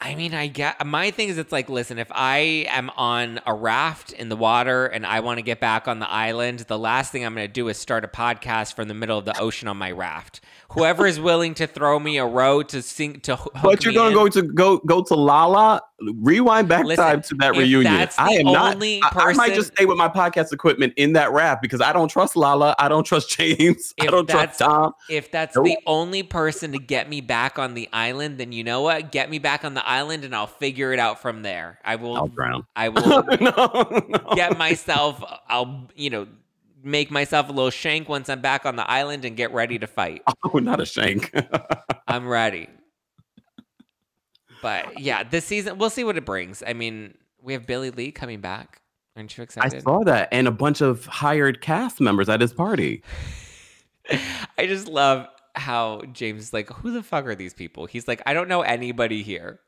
I 0.00 0.14
mean, 0.14 0.32
I 0.32 0.46
get 0.46 0.86
my 0.86 1.10
thing 1.10 1.28
is 1.28 1.38
it's 1.38 1.50
like, 1.50 1.68
listen, 1.68 1.98
if 1.98 2.06
I 2.12 2.66
am 2.70 2.88
on 2.90 3.40
a 3.44 3.52
raft 3.52 4.12
in 4.12 4.28
the 4.28 4.36
water 4.36 4.86
and 4.86 5.04
I 5.04 5.20
want 5.20 5.38
to 5.38 5.42
get 5.42 5.58
back 5.58 5.88
on 5.88 5.98
the 5.98 6.08
island, 6.08 6.60
the 6.60 6.78
last 6.78 7.10
thing 7.10 7.24
I'm 7.24 7.34
going 7.34 7.48
to 7.48 7.52
do 7.52 7.66
is 7.68 7.78
start 7.78 8.04
a 8.04 8.08
podcast 8.08 8.74
from 8.74 8.86
the 8.86 8.94
middle 8.94 9.18
of 9.18 9.24
the 9.24 9.36
ocean 9.40 9.66
on 9.66 9.76
my 9.76 9.90
raft. 9.90 10.40
Whoever 10.72 11.06
is 11.06 11.18
willing 11.18 11.54
to 11.54 11.66
throw 11.66 11.98
me 11.98 12.18
a 12.18 12.26
row 12.26 12.62
to 12.62 12.82
sink 12.82 13.22
to 13.22 13.36
hook 13.36 13.54
But 13.62 13.84
you're 13.84 13.94
gonna 13.94 14.14
go 14.14 14.28
to 14.28 14.42
go 14.42 14.76
go 14.78 15.02
to 15.02 15.14
Lala. 15.14 15.82
Rewind 16.00 16.68
back 16.68 16.84
Listen, 16.84 17.04
time 17.04 17.22
to 17.22 17.34
that 17.36 17.56
reunion. 17.56 18.08
I 18.18 18.34
am 18.34 18.44
not. 18.44 18.76
I, 18.80 19.00
I 19.16 19.32
might 19.32 19.54
just 19.54 19.72
stay 19.72 19.84
with 19.84 19.96
my 19.96 20.08
podcast 20.08 20.52
equipment 20.52 20.92
in 20.96 21.14
that 21.14 21.32
raft 21.32 21.60
because 21.60 21.80
I 21.80 21.92
don't 21.92 22.08
trust 22.08 22.36
Lala. 22.36 22.76
I 22.78 22.88
don't 22.88 23.02
trust 23.02 23.30
James. 23.36 23.94
I 24.00 24.06
don't 24.06 24.28
trust 24.28 24.60
Tom. 24.60 24.92
If 25.10 25.32
that's 25.32 25.56
Nope. 25.56 25.64
the 25.64 25.78
only 25.86 26.22
person 26.22 26.70
to 26.72 26.78
get 26.78 27.08
me 27.08 27.20
back 27.20 27.58
on 27.58 27.74
the 27.74 27.88
island, 27.92 28.38
then 28.38 28.52
you 28.52 28.62
know 28.62 28.82
what? 28.82 29.10
Get 29.10 29.28
me 29.30 29.40
back 29.40 29.64
on 29.64 29.74
the 29.74 29.87
island 29.88 30.24
and 30.24 30.34
I'll 30.34 30.46
figure 30.46 30.92
it 30.92 30.98
out 30.98 31.20
from 31.20 31.42
there. 31.42 31.78
I 31.84 31.96
will 31.96 32.16
I'll 32.16 32.28
drown. 32.28 32.64
I 32.76 32.88
will 32.90 33.24
no, 33.40 34.04
no. 34.08 34.34
get 34.34 34.58
myself 34.58 35.22
I'll, 35.48 35.88
you 35.94 36.10
know, 36.10 36.26
make 36.82 37.10
myself 37.10 37.48
a 37.48 37.52
little 37.52 37.70
shank 37.70 38.08
once 38.08 38.28
I'm 38.28 38.40
back 38.40 38.66
on 38.66 38.76
the 38.76 38.88
island 38.88 39.24
and 39.24 39.36
get 39.36 39.52
ready 39.52 39.78
to 39.78 39.86
fight. 39.86 40.22
Oh, 40.44 40.58
not 40.58 40.80
a 40.80 40.86
shank. 40.86 41.34
I'm 42.08 42.26
ready. 42.26 42.68
But 44.62 45.00
yeah, 45.00 45.24
this 45.24 45.44
season 45.44 45.78
we'll 45.78 45.90
see 45.90 46.04
what 46.04 46.16
it 46.16 46.24
brings. 46.24 46.62
I 46.66 46.72
mean, 46.72 47.16
we 47.42 47.52
have 47.52 47.66
Billie 47.66 47.90
Lee 47.90 48.12
coming 48.12 48.40
back. 48.40 48.80
Aren't 49.16 49.36
you 49.36 49.42
excited? 49.42 49.74
I 49.74 49.80
saw 49.80 50.04
that 50.04 50.28
and 50.30 50.46
a 50.46 50.52
bunch 50.52 50.80
of 50.80 51.06
hired 51.06 51.60
cast 51.60 52.00
members 52.00 52.28
at 52.28 52.40
his 52.40 52.52
party. 52.52 53.02
I 54.56 54.66
just 54.66 54.88
love 54.88 55.26
how 55.58 56.02
James 56.12 56.44
is 56.44 56.52
like, 56.52 56.70
who 56.70 56.92
the 56.92 57.02
fuck 57.02 57.26
are 57.26 57.34
these 57.34 57.52
people? 57.52 57.86
He's 57.86 58.08
like, 58.08 58.22
I 58.26 58.32
don't 58.32 58.48
know 58.48 58.62
anybody 58.62 59.22
here. 59.22 59.60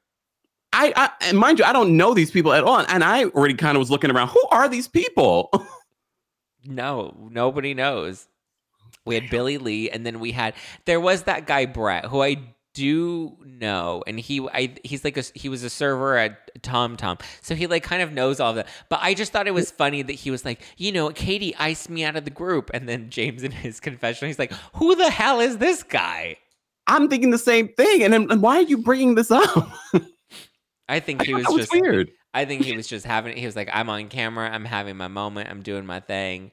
I, 0.73 0.93
I 0.97 1.11
and 1.29 1.39
mind 1.39 1.59
you, 1.59 1.65
I 1.65 1.73
don't 1.73 1.97
know 1.97 2.15
these 2.15 2.31
people 2.31 2.53
at 2.53 2.65
all, 2.65 2.79
and 2.79 3.03
I 3.03 3.25
already 3.25 3.55
kind 3.55 3.77
of 3.77 3.81
was 3.81 3.91
looking 3.91 4.11
around. 4.11 4.29
Who 4.29 4.43
are 4.51 4.69
these 4.69 4.89
people? 4.89 5.51
No, 6.65 7.17
nobody 7.31 7.75
knows. 7.75 8.29
We 9.07 9.15
had 9.15 9.31
Billie 9.31 9.59
Lee, 9.59 9.91
and 9.91 10.05
then 10.05 10.21
we 10.21 10.33
had 10.33 10.55
there 10.85 11.01
was 11.01 11.23
that 11.23 11.47
guy 11.47 11.67
Brett, 11.67 12.05
who 12.05 12.23
I 12.23 12.37
do 12.75 13.37
know, 13.45 14.05
and 14.07 14.21
he 14.21 14.47
I 14.53 14.75
he's 14.85 15.03
like 15.03 15.17
a 15.17 15.25
he 15.35 15.49
was 15.49 15.65
a 15.65 15.71
server 15.71 16.17
at 16.17 16.63
TomTom, 16.63 17.21
so 17.41 17.55
he 17.55 17.67
like 17.67 17.83
kind 17.83 18.03
of 18.03 18.13
knows 18.13 18.41
all 18.41 18.51
of 18.51 18.57
that. 18.57 18.69
But 18.89 19.01
I 19.03 19.15
just 19.15 19.33
thought 19.33 19.49
it 19.49 19.55
was 19.55 19.71
funny 19.71 20.03
that 20.03 20.13
he 20.13 20.31
was 20.31 20.45
like, 20.45 20.61
you 20.77 20.93
know, 20.93 21.09
Katie 21.11 21.57
iced 21.57 21.89
me 21.89 22.05
out 22.05 22.17
of 22.17 22.25
the 22.25 22.31
group, 22.31 22.71
and 22.75 22.89
then 22.89 23.11
James 23.11 23.43
in 23.43 23.53
his 23.53 23.81
confessional, 23.81 24.29
he's 24.29 24.39
like, 24.39 24.53
who 24.75 24.95
the 24.95 25.11
hell 25.11 25.41
is 25.41 25.59
this 25.59 25.83
guy? 25.83 26.37
I'm 26.87 27.09
thinking 27.09 27.31
the 27.31 27.39
same 27.39 27.69
thing, 27.69 28.03
and, 28.03 28.13
then 28.13 28.31
and 28.31 28.43
why 28.43 28.57
are 28.57 28.63
you 28.63 28.79
bringing 28.79 29.15
this 29.15 29.31
up? 29.31 29.71
I 30.91 31.01
think 31.01 31.23
he 31.23 31.33
I 31.33 31.37
was 31.37 31.47
that 31.47 31.57
just 31.57 31.73
weird. 31.73 32.11
I 32.35 32.45
think 32.45 32.65
he 32.65 32.77
was 32.77 32.87
just 32.87 33.07
having 33.07 33.33
it. 33.33 33.39
he 33.39 33.47
was 33.47 33.57
like, 33.57 33.71
I'm 33.73 33.89
on 33.89 34.09
camera, 34.09 34.51
I'm 34.51 34.65
having 34.65 34.97
my 34.97 35.09
moment, 35.09 35.49
I'm 35.49 35.63
doing 35.63 35.87
my 35.87 36.01
thing. 36.01 36.51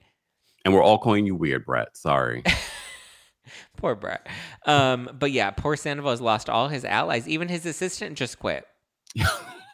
And 0.64 0.74
we're 0.74 0.84
all 0.84 1.00
calling 1.00 1.26
you 1.26 1.36
weird, 1.36 1.66
Brett. 1.66 1.98
Sorry. 1.98 2.44
Poor 3.78 3.96
Brett. 3.96 4.28
Um, 4.66 5.10
but 5.18 5.32
yeah, 5.32 5.52
poor 5.52 5.78
Sandoval 5.78 6.12
has 6.12 6.20
lost 6.20 6.50
all 6.50 6.68
his 6.68 6.84
allies. 6.84 7.28
Even 7.28 7.48
his 7.48 7.66
assistant 7.66 8.18
just 8.18 8.40
quit. 8.40 8.68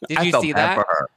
Did 0.07 0.23
you 0.23 0.31
see 0.41 0.53
that? 0.53 0.75
for 0.75 0.85
her. 0.87 1.07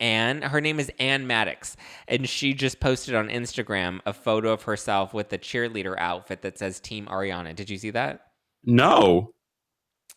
Anne, 0.00 0.42
her 0.42 0.60
name 0.60 0.78
is 0.78 0.92
Ann 0.98 1.26
Maddix, 1.26 1.76
and 2.08 2.28
she 2.28 2.52
just 2.52 2.78
posted 2.78 3.14
on 3.14 3.28
Instagram 3.28 4.00
a 4.04 4.12
photo 4.12 4.52
of 4.52 4.64
herself 4.64 5.14
with 5.14 5.30
the 5.30 5.38
cheerleader 5.38 5.94
outfit 5.98 6.42
that 6.42 6.58
says 6.58 6.78
Team 6.78 7.06
Ariana. 7.06 7.54
Did 7.54 7.70
you 7.70 7.78
see 7.78 7.90
that? 7.90 8.20
No. 8.64 9.32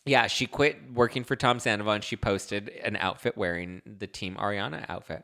Yeah, 0.08 0.26
she 0.26 0.46
quit 0.46 0.78
working 0.94 1.22
for 1.24 1.36
Tom 1.36 1.60
Sandoval 1.60 1.92
and 1.94 2.04
she 2.04 2.16
posted 2.16 2.70
an 2.84 2.96
outfit 2.96 3.36
wearing 3.36 3.82
the 3.84 4.06
Team 4.06 4.36
Ariana 4.36 4.84
outfit. 4.88 5.22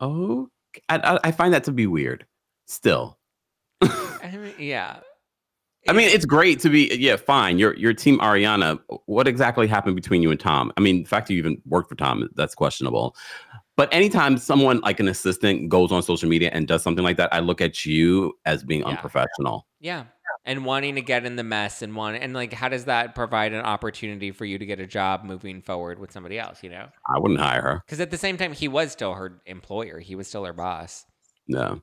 Oh, 0.00 0.48
I, 0.88 0.96
I, 0.98 1.18
I 1.24 1.30
find 1.32 1.52
that 1.54 1.64
to 1.64 1.72
be 1.72 1.86
weird. 1.86 2.26
Still, 2.66 3.18
I 3.80 4.36
mean, 4.36 4.54
yeah. 4.58 4.98
I 5.88 5.92
mean, 5.92 6.08
it's 6.08 6.24
great 6.24 6.58
to 6.60 6.68
be. 6.68 6.92
Yeah, 6.96 7.14
fine. 7.16 7.58
You're 7.58 7.74
you're 7.76 7.94
Team 7.94 8.18
Ariana. 8.18 8.80
What 9.06 9.28
exactly 9.28 9.68
happened 9.68 9.94
between 9.94 10.20
you 10.20 10.30
and 10.32 10.40
Tom? 10.40 10.72
I 10.76 10.80
mean, 10.80 11.04
the 11.04 11.08
fact 11.08 11.28
that 11.28 11.34
you 11.34 11.38
even 11.38 11.62
worked 11.64 11.88
for 11.88 11.94
Tom 11.94 12.28
that's 12.34 12.54
questionable. 12.56 13.14
But 13.76 13.92
anytime 13.92 14.38
someone 14.38 14.80
like 14.80 15.00
an 15.00 15.06
assistant 15.08 15.68
goes 15.68 15.92
on 15.92 16.02
social 16.02 16.28
media 16.28 16.50
and 16.52 16.66
does 16.66 16.82
something 16.82 17.04
like 17.04 17.18
that, 17.18 17.32
I 17.32 17.40
look 17.40 17.60
at 17.60 17.84
you 17.84 18.32
as 18.46 18.64
being 18.64 18.80
Yeah. 18.80 18.88
unprofessional. 18.88 19.66
Yeah. 19.80 20.04
And 20.46 20.64
wanting 20.64 20.94
to 20.94 21.02
get 21.02 21.26
in 21.26 21.34
the 21.34 21.42
mess 21.42 21.82
and 21.82 21.96
want 21.96 22.22
and 22.22 22.32
like 22.32 22.52
how 22.52 22.68
does 22.68 22.84
that 22.84 23.16
provide 23.16 23.52
an 23.52 23.62
opportunity 23.64 24.30
for 24.30 24.44
you 24.44 24.58
to 24.58 24.64
get 24.64 24.78
a 24.78 24.86
job 24.86 25.24
moving 25.24 25.60
forward 25.60 25.98
with 25.98 26.12
somebody 26.12 26.38
else, 26.38 26.62
you 26.62 26.70
know? 26.70 26.86
I 27.12 27.18
wouldn't 27.18 27.40
hire 27.40 27.60
her. 27.62 27.82
Because 27.84 27.98
at 28.00 28.12
the 28.12 28.16
same 28.16 28.36
time 28.36 28.52
he 28.52 28.68
was 28.68 28.92
still 28.92 29.14
her 29.14 29.42
employer. 29.46 29.98
He 29.98 30.14
was 30.14 30.28
still 30.28 30.44
her 30.44 30.52
boss. 30.52 31.04
No. 31.48 31.82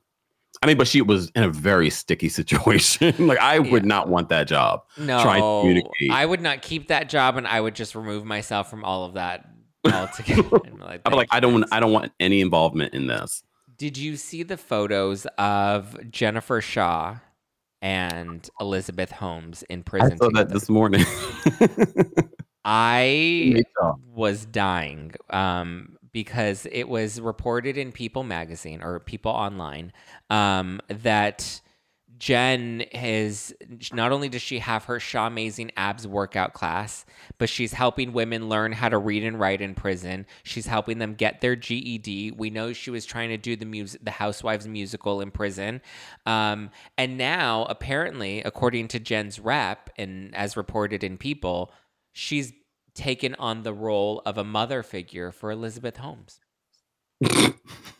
I 0.62 0.66
mean, 0.66 0.78
but 0.78 0.88
she 0.88 1.02
was 1.02 1.30
in 1.34 1.42
a 1.42 1.50
very 1.50 1.90
sticky 1.90 2.28
situation. 2.40 3.14
like, 3.26 3.38
I 3.38 3.58
would 3.58 3.82
Yeah. 3.82 3.88
not 3.88 4.08
want 4.08 4.30
that 4.30 4.48
job. 4.48 4.80
No. 4.96 5.20
Trying 5.20 5.42
to 5.42 5.60
communicate. 5.60 6.10
I 6.10 6.24
would 6.24 6.40
not 6.40 6.62
keep 6.62 6.88
that 6.88 7.10
job 7.10 7.36
and 7.36 7.46
I 7.46 7.60
would 7.60 7.74
just 7.74 7.94
remove 7.94 8.24
myself 8.24 8.70
from 8.70 8.82
all 8.82 9.04
of 9.04 9.14
that 9.14 9.44
altogether. 9.92 10.42
Like, 10.84 11.00
I'm 11.06 11.12
like, 11.12 11.28
I 11.30 11.40
don't 11.40 11.54
want. 11.54 11.66
I 11.72 11.80
don't 11.80 11.92
want 11.92 12.12
any 12.20 12.40
involvement 12.42 12.92
in 12.94 13.06
this. 13.06 13.42
Did 13.78 13.96
you 13.98 14.16
see 14.16 14.42
the 14.42 14.56
photos 14.58 15.26
of 15.38 15.98
Jennifer 16.10 16.60
Shah 16.60 17.16
and 17.84 18.48
Elizabeth 18.62 19.12
Holmes 19.12 19.62
in 19.68 19.82
prison. 19.82 20.14
I 20.14 20.16
saw 20.16 20.30
that 20.30 20.48
this 20.48 20.70
morning. 20.70 21.04
I 22.64 23.62
was 24.14 24.46
dying 24.46 25.12
um, 25.28 25.98
because 26.10 26.66
it 26.72 26.84
was 26.88 27.20
reported 27.20 27.76
in 27.76 27.92
People 27.92 28.24
magazine 28.24 28.82
or 28.82 29.00
People 29.00 29.32
Online 29.32 29.92
um, 30.30 30.80
that 30.88 31.60
Jen 32.18 32.82
is 32.92 33.54
not 33.92 34.12
only 34.12 34.28
does 34.28 34.42
she 34.42 34.58
have 34.58 34.84
her 34.84 35.00
Shah 35.00 35.26
Amazing 35.26 35.72
Abs 35.76 36.06
workout 36.06 36.52
class, 36.52 37.04
but 37.38 37.48
she's 37.48 37.72
helping 37.72 38.12
women 38.12 38.48
learn 38.48 38.72
how 38.72 38.88
to 38.88 38.98
read 38.98 39.24
and 39.24 39.38
write 39.38 39.60
in 39.60 39.74
prison. 39.74 40.26
She's 40.42 40.66
helping 40.66 40.98
them 40.98 41.14
get 41.14 41.40
their 41.40 41.56
GED. 41.56 42.32
We 42.32 42.50
know 42.50 42.72
she 42.72 42.90
was 42.90 43.04
trying 43.04 43.30
to 43.30 43.36
do 43.36 43.56
the 43.56 43.66
music, 43.66 44.04
the 44.04 44.10
Housewives 44.10 44.68
musical 44.68 45.20
in 45.20 45.30
prison, 45.30 45.80
um, 46.26 46.70
and 46.96 47.18
now 47.18 47.64
apparently, 47.68 48.42
according 48.42 48.88
to 48.88 49.00
Jen's 49.00 49.40
rep 49.40 49.90
and 49.96 50.34
as 50.34 50.56
reported 50.56 51.02
in 51.02 51.18
People, 51.18 51.72
she's 52.12 52.52
taken 52.94 53.34
on 53.36 53.62
the 53.62 53.74
role 53.74 54.22
of 54.24 54.38
a 54.38 54.44
mother 54.44 54.82
figure 54.82 55.32
for 55.32 55.50
Elizabeth 55.50 55.96
Holmes. 55.96 56.40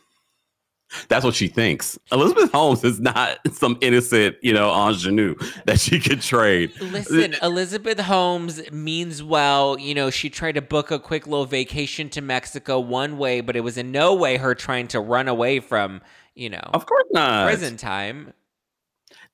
That's 1.07 1.23
what 1.25 1.35
she 1.35 1.47
thinks. 1.47 1.97
Elizabeth 2.11 2.51
Holmes 2.51 2.83
is 2.83 2.99
not 2.99 3.37
some 3.51 3.77
innocent, 3.81 4.37
you 4.41 4.53
know, 4.53 4.69
ingenue 4.71 5.35
that 5.65 5.79
she 5.79 5.99
could 5.99 6.21
trade. 6.21 6.71
Listen, 6.81 7.35
Elizabeth 7.41 7.99
Holmes 7.99 8.61
means 8.71 9.21
well. 9.23 9.77
You 9.79 9.93
know, 9.95 10.09
she 10.09 10.29
tried 10.29 10.53
to 10.53 10.61
book 10.61 10.91
a 10.91 10.99
quick 10.99 11.27
little 11.27 11.45
vacation 11.45 12.09
to 12.09 12.21
Mexico 12.21 12.79
one 12.79 13.17
way, 13.17 13.41
but 13.41 13.55
it 13.55 13.61
was 13.61 13.77
in 13.77 13.91
no 13.91 14.13
way 14.13 14.37
her 14.37 14.55
trying 14.55 14.87
to 14.89 14.99
run 14.99 15.27
away 15.27 15.59
from, 15.59 16.01
you 16.33 16.49
know, 16.49 16.69
Of 16.73 16.85
course 16.85 17.05
not. 17.11 17.45
prison 17.45 17.77
time. 17.77 18.33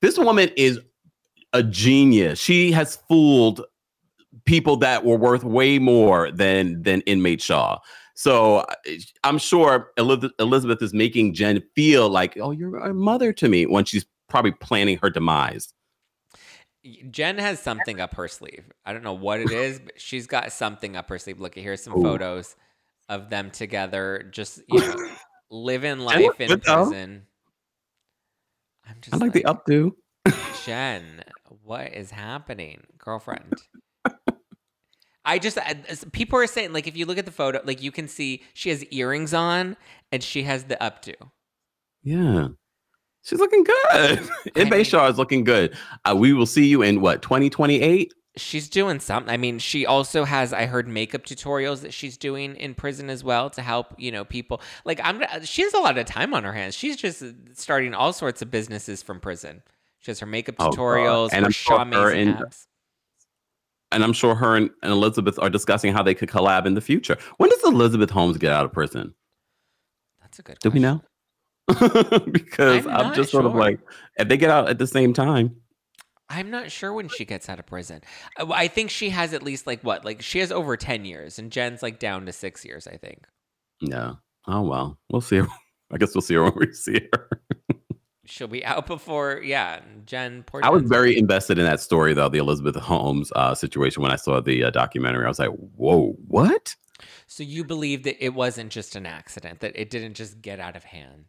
This 0.02 0.18
woman 0.18 0.50
is 0.58 0.80
a 1.54 1.64
genius. 1.64 2.40
She 2.40 2.72
has 2.72 2.96
fooled 3.08 3.62
people 4.46 4.78
that 4.78 5.06
were 5.06 5.18
worth 5.18 5.44
way 5.44 5.78
more 5.80 6.32
than 6.32 6.82
than 6.82 7.02
inmate 7.02 7.42
Shah. 7.42 7.78
So 8.16 8.66
I'm 9.24 9.38
sure 9.38 9.92
Elizabeth 9.98 10.82
is 10.82 10.94
making 10.94 11.34
Jen 11.34 11.62
feel 11.76 12.10
like, 12.10 12.38
oh, 12.38 12.52
you're 12.52 12.78
a 12.78 12.94
mother 12.94 13.34
to 13.34 13.48
me 13.48 13.66
when 13.66 13.86
she's 13.86 14.06
probably 14.30 14.52
planning 14.52 14.98
her 15.02 15.10
demise. 15.10 15.74
Jen 17.12 17.38
has 17.38 17.62
something 17.62 18.00
up 18.00 18.16
her 18.16 18.28
sleeve. 18.28 18.66
I 18.86 18.94
don't 18.94 19.04
know 19.04 19.14
what 19.14 19.40
it 19.40 19.52
is, 19.52 19.80
but 19.80 20.00
she's 20.00 20.28
got 20.28 20.52
something 20.52 20.96
up 20.96 21.10
her 21.10 21.20
sleeve. 21.20 21.40
Look, 21.40 21.56
here's 21.56 21.84
some 21.84 21.98
Ooh. 21.98 22.02
photos 22.02 22.56
of 23.10 23.30
them 23.30 23.52
together, 23.52 24.28
just 24.32 24.62
you 24.68 24.80
know, 24.80 24.96
living 25.50 26.00
life 26.00 26.40
in 26.40 26.60
prison. 26.60 27.28
I'm 28.88 28.96
just 29.02 29.14
I 29.14 29.18
like 29.18 29.34
the 29.34 29.44
updo. 29.44 29.92
Jen, 30.66 31.24
what 31.64 31.94
is 31.94 32.12
happening, 32.12 32.82
girlfriend? 32.98 33.62
I 35.26 35.38
just 35.40 35.58
I- 35.58 35.84
people 36.12 36.40
are 36.40 36.48
saying 36.48 36.74
like 36.74 36.88
if 36.88 36.98
you 36.98 37.06
look 37.06 37.18
at 37.18 37.26
the 37.26 37.32
photo, 37.32 37.62
like 37.64 37.82
you 37.82 37.92
can 37.92 38.08
see 38.08 38.44
she 38.54 38.70
has 38.70 38.84
earrings 38.86 39.34
on 39.34 39.78
and 40.12 40.24
she 40.24 40.44
has 40.44 40.66
the 40.66 40.78
updo. 40.78 41.14
Yeah. 42.04 42.50
She's 43.24 43.40
looking 43.40 43.64
good. 43.64 43.76
I 43.92 44.30
Inmate 44.56 44.72
mean- 44.72 44.84
Shah 44.84 45.08
is 45.08 45.18
looking 45.18 45.44
good. 45.44 45.78
Uh, 46.06 46.16
we 46.18 46.34
will 46.34 46.48
see 46.48 46.66
you 46.66 46.82
in 46.82 47.02
what, 47.02 47.22
2028? 47.22 48.12
She's 48.38 48.70
doing 48.70 49.00
something. 49.02 49.30
I 49.32 49.36
mean, 49.36 49.60
she 49.60 49.86
also 49.86 50.24
has 50.24 50.54
I 50.54 50.66
heard 50.66 50.88
makeup 50.88 51.24
tutorials 51.26 51.82
that 51.82 51.94
she's 51.94 52.18
doing 52.18 52.56
in 52.56 52.74
prison 52.74 53.10
as 53.10 53.26
well 53.26 53.50
to 53.52 53.62
help 53.62 53.88
you 53.98 54.10
know 54.10 54.24
people. 54.24 54.62
Like 54.86 55.02
I'm, 55.04 55.22
she 55.44 55.64
has 55.64 55.74
a 55.74 55.80
lot 55.80 55.98
of 55.98 56.06
time 56.06 56.34
on 56.34 56.46
her 56.46 56.54
hands. 56.54 56.74
She's 56.74 56.96
just 56.96 57.22
starting 57.54 57.94
all 57.94 58.14
sorts 58.14 58.42
of 58.42 58.50
businesses 58.50 59.04
from 59.04 59.20
prison. 59.20 59.62
She 60.00 60.12
has 60.12 60.20
her 60.22 60.26
makeup 60.26 60.56
Oh, 60.60 60.70
tutorials, 60.70 61.30
And 61.34 61.42
her 61.42 61.48
I'm 61.48 61.52
sure 61.52 61.78
Shah 61.78 61.86
her 61.86 62.12
Amazing 62.12 62.38
and- 63.92 64.04
I'm 64.04 64.14
sure 64.14 64.36
her 64.36 64.56
and, 64.56 64.70
and 64.84 64.92
Elizabeth 64.92 65.38
are 65.40 65.50
discussing 65.50 65.94
how 65.94 66.04
they 66.04 66.14
could 66.16 66.30
collab 66.30 66.66
in 66.66 66.74
the 66.74 66.82
future. 66.82 67.18
When 67.38 67.50
does 67.50 67.64
Elizabeth 67.64 68.10
Holmes 68.10 68.38
get 68.38 68.52
out 68.52 68.66
of 68.66 68.74
prison? 68.74 69.14
That's 70.22 70.40
a 70.40 70.42
good. 70.44 70.58
Do 70.62 70.70
we 70.70 70.80
know? 70.80 71.02
because 72.32 72.86
I'm 72.86 73.08
I'm, 73.08 73.14
just 73.14 73.32
sort 73.32 73.46
of 73.46 73.56
like, 73.56 73.80
if 74.18 74.28
they 74.28 74.38
get 74.38 74.50
out 74.50 74.70
at 74.70 74.78
the 74.78 74.88
same 74.88 75.14
time, 75.14 75.56
I'm 76.30 76.50
not 76.50 76.72
sure 76.72 76.94
when 76.94 77.10
she 77.10 77.26
gets 77.26 77.50
out 77.50 77.60
of 77.60 77.66
prison. 77.66 78.02
Uh, 78.40 78.52
I 78.52 78.68
think 78.68 78.90
she 78.90 79.10
has 79.10 79.34
at 79.34 79.44
least 79.44 79.68
like 79.68 79.82
what? 79.82 80.06
Like 80.06 80.22
she 80.22 80.40
has 80.40 80.52
over 80.52 80.78
10 80.78 81.06
years 81.06 81.38
and 81.38 81.52
Jen's 81.52 81.84
like 81.84 82.00
down 82.00 82.26
to 82.26 82.32
6 82.32 82.66
years, 82.66 82.88
I 82.88 82.98
think. 82.98 83.26
yeah. 83.82 84.14
Oh 84.48 84.62
well, 84.62 84.98
we'll 85.10 85.22
see 85.22 85.38
her. 85.38 85.48
I 85.92 85.98
guess 85.98 86.16
we'll 86.16 86.22
see 86.22 86.36
her 86.36 86.44
when 86.44 86.54
we 86.56 86.74
see 86.74 87.08
her. 87.14 87.41
She'll 88.26 88.48
be 88.48 88.64
out 88.66 88.88
before 88.88 89.42
yeah, 89.44 89.82
Jen 90.06 90.44
I 90.64 90.70
was 90.70 90.84
very 90.84 91.18
invested 91.18 91.58
in 91.58 91.66
that 91.66 91.80
story, 91.80 92.14
though, 92.14 92.30
the 92.30 92.40
Elizabeth 92.40 92.76
Holmes 92.76 93.32
uh, 93.36 93.56
situation. 93.56 94.04
When 94.04 94.12
I 94.12 94.16
saw 94.16 94.40
the 94.42 94.66
uh, 94.66 94.70
documentary, 94.70 95.26
I 95.26 95.28
was 95.28 95.40
like, 95.40 95.50
"Whoa, 95.50 96.16
what?" 96.28 96.76
So 97.28 97.44
you 97.44 97.64
believe 97.64 98.04
that 98.04 98.24
it 98.24 98.34
wasn't 98.34 98.72
just 98.72 98.96
an 98.96 99.06
accident, 99.06 99.62
that 99.62 99.72
it 99.76 99.90
didn't 99.90 100.14
just 100.14 100.42
get 100.42 100.60
out 100.60 100.76
of 100.76 100.84
hand. 100.84 101.26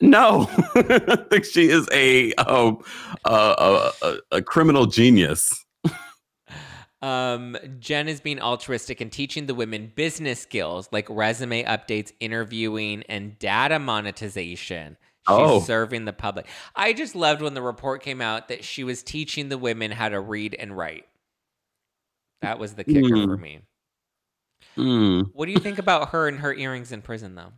No, 0.00 0.48
I 0.74 1.16
think 1.30 1.44
she 1.44 1.68
is 1.68 1.88
a 1.92 2.32
um, 2.34 2.78
uh, 3.24 3.90
a, 4.02 4.06
a, 4.06 4.18
a 4.38 4.42
criminal 4.42 4.86
genius. 4.86 5.64
Um, 7.02 7.56
Jen 7.80 8.08
is 8.08 8.20
being 8.20 8.40
altruistic 8.40 9.00
and 9.00 9.10
teaching 9.10 9.46
the 9.46 9.56
women 9.56 9.92
business 9.94 10.40
skills 10.40 10.88
like 10.92 11.06
resume 11.10 11.64
updates, 11.64 12.12
interviewing, 12.20 13.02
and 13.08 13.36
data 13.40 13.80
monetization. 13.80 14.96
She's 15.28 15.36
Oh. 15.38 15.60
serving 15.60 16.04
the 16.04 16.12
public. 16.12 16.46
I 16.74 16.92
just 16.92 17.14
loved 17.14 17.42
when 17.42 17.54
the 17.54 17.62
report 17.62 18.02
came 18.02 18.20
out 18.20 18.48
that 18.48 18.64
she 18.64 18.82
was 18.82 19.02
teaching 19.02 19.48
the 19.48 19.58
women 19.58 19.90
how 19.92 20.08
to 20.08 20.20
read 20.20 20.54
and 20.54 20.76
write. 20.76 21.06
That 22.40 22.58
was 22.58 22.74
the 22.74 22.82
kicker 22.84 23.16
Hmm. 23.16 23.24
for 23.24 23.36
me. 23.36 23.60
Hmm. 24.74 25.20
What 25.32 25.46
do 25.46 25.52
you 25.52 25.58
think 25.60 25.78
about 25.78 26.08
her 26.10 26.26
and 26.28 26.40
her 26.40 26.52
earrings 26.52 26.90
in 26.92 27.02
prison, 27.02 27.34
though? 27.36 27.52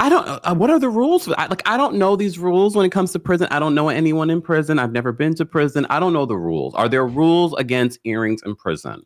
I 0.00 0.08
don't. 0.10 0.26
Uh, 0.28 0.54
what 0.54 0.70
are 0.70 0.78
the 0.78 0.88
rules? 0.88 1.28
I, 1.28 1.46
like, 1.46 1.62
I 1.66 1.76
don't 1.76 1.96
know 1.96 2.14
these 2.14 2.38
rules 2.38 2.76
when 2.76 2.84
it 2.86 2.92
comes 2.92 3.10
to 3.12 3.18
prison. 3.18 3.48
I 3.50 3.58
don't 3.58 3.74
know 3.74 3.88
anyone 3.88 4.30
in 4.30 4.40
prison. 4.42 4.78
I've 4.78 4.92
never 4.92 5.12
been 5.12 5.34
to 5.36 5.44
prison. 5.46 5.86
I 5.90 5.98
don't 5.98 6.12
know 6.12 6.24
the 6.26 6.36
rules. 6.36 6.74
Are 6.74 6.88
there 6.88 7.06
rules 7.06 7.52
against 7.54 7.98
earrings 8.04 8.42
in 8.44 8.54
prison? 8.54 9.02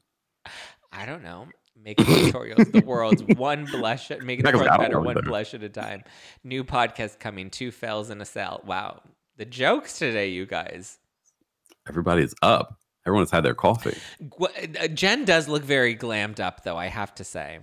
I 0.92 1.06
don't 1.06 1.22
know. 1.22 1.46
Makeup 1.84 2.06
tutorials, 2.06 2.70
the 2.72 2.80
world's 2.80 3.22
one 3.36 3.64
blush, 3.66 4.10
making 4.22 4.44
the 4.44 4.52
world 4.56 4.68
better, 4.78 5.00
one 5.00 5.16
either. 5.16 5.22
blush 5.22 5.54
at 5.54 5.62
a 5.62 5.68
time. 5.68 6.02
New 6.44 6.64
podcast 6.64 7.18
coming, 7.18 7.50
two 7.50 7.70
fails 7.70 8.10
in 8.10 8.20
a 8.20 8.24
cell. 8.24 8.60
Wow, 8.64 9.02
the 9.36 9.44
jokes 9.44 9.98
today, 9.98 10.28
you 10.30 10.46
guys. 10.46 10.98
Everybody's 11.88 12.34
up. 12.42 12.78
Everyone's 13.06 13.32
had 13.32 13.44
their 13.44 13.54
coffee. 13.54 13.96
Uh, 14.40 14.86
Jen 14.88 15.24
does 15.24 15.48
look 15.48 15.64
very 15.64 15.96
glammed 15.96 16.38
up, 16.38 16.62
though. 16.62 16.76
I 16.76 16.86
have 16.86 17.12
to 17.16 17.24
say. 17.24 17.58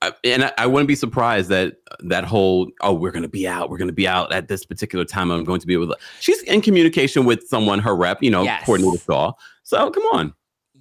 I, 0.00 0.12
and 0.24 0.44
I, 0.44 0.52
I 0.56 0.66
wouldn't 0.66 0.86
be 0.88 0.94
surprised 0.94 1.48
that 1.50 1.78
that 2.04 2.22
whole 2.24 2.70
oh 2.82 2.92
we're 2.94 3.10
gonna 3.10 3.26
be 3.28 3.48
out 3.48 3.68
we're 3.68 3.78
gonna 3.78 3.90
be 3.90 4.06
out 4.06 4.32
at 4.32 4.46
this 4.46 4.64
particular 4.64 5.04
time 5.04 5.32
I'm 5.32 5.42
going 5.42 5.58
to 5.60 5.66
be 5.66 5.72
able 5.72 5.88
to 5.88 5.96
she's 6.20 6.40
in 6.44 6.60
communication 6.62 7.24
with 7.24 7.48
someone 7.48 7.80
her 7.80 7.96
rep 7.96 8.22
you 8.22 8.30
know 8.30 8.44
Yes. 8.44 8.64
coordinator 8.64 9.02
Shah 9.04 9.32
so 9.64 9.90
come 9.90 10.04
on 10.12 10.34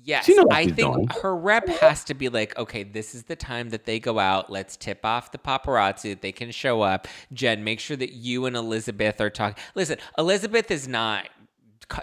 Yes, 0.07 0.29
I 0.51 0.63
think 0.67 0.77
doing. 0.77 1.07
her 1.21 1.35
rep 1.35 1.67
has 1.67 2.05
to 2.05 2.13
be 2.13 2.29
like, 2.29 2.57
okay, 2.57 2.83
this 2.83 3.13
is 3.13 3.23
the 3.23 3.35
time 3.35 3.71
that 3.71 3.83
they 3.83 3.99
go 3.99 4.19
out. 4.19 4.49
Let's 4.49 4.77
tip 4.77 5.03
off 5.03 5.33
the 5.33 5.37
paparazzi 5.37 6.11
that 6.11 6.21
they 6.21 6.31
can 6.31 6.49
show 6.51 6.81
up. 6.81 7.09
Jen, 7.33 7.65
make 7.65 7.81
sure 7.81 7.97
that 7.97 8.13
you 8.13 8.45
and 8.45 8.55
Elizabeth 8.55 9.19
are 9.19 9.29
talking. 9.29 9.61
Listen, 9.75 9.97
Elizabeth 10.17 10.71
is 10.71 10.87
not 10.87 11.27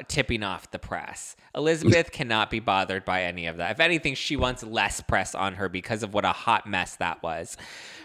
tipping 0.09 0.43
off 0.43 0.71
the 0.71 0.79
press. 0.79 1.35
Elizabeth 1.55 2.11
cannot 2.13 2.51
be 2.51 2.61
bothered 2.61 3.07
by 3.07 3.23
any 3.23 3.47
of 3.47 3.57
that. 3.57 3.71
If 3.71 3.81
anything, 3.81 4.15
she 4.15 4.37
wants 4.37 4.63
less 4.63 5.01
press 5.01 5.35
on 5.35 5.55
her 5.55 5.71
because 5.71 6.03
of 6.03 6.13
what 6.13 6.27
a 6.27 6.33
hot 6.33 6.67
mess 6.67 6.97
that 6.97 7.23
was. 7.23 7.57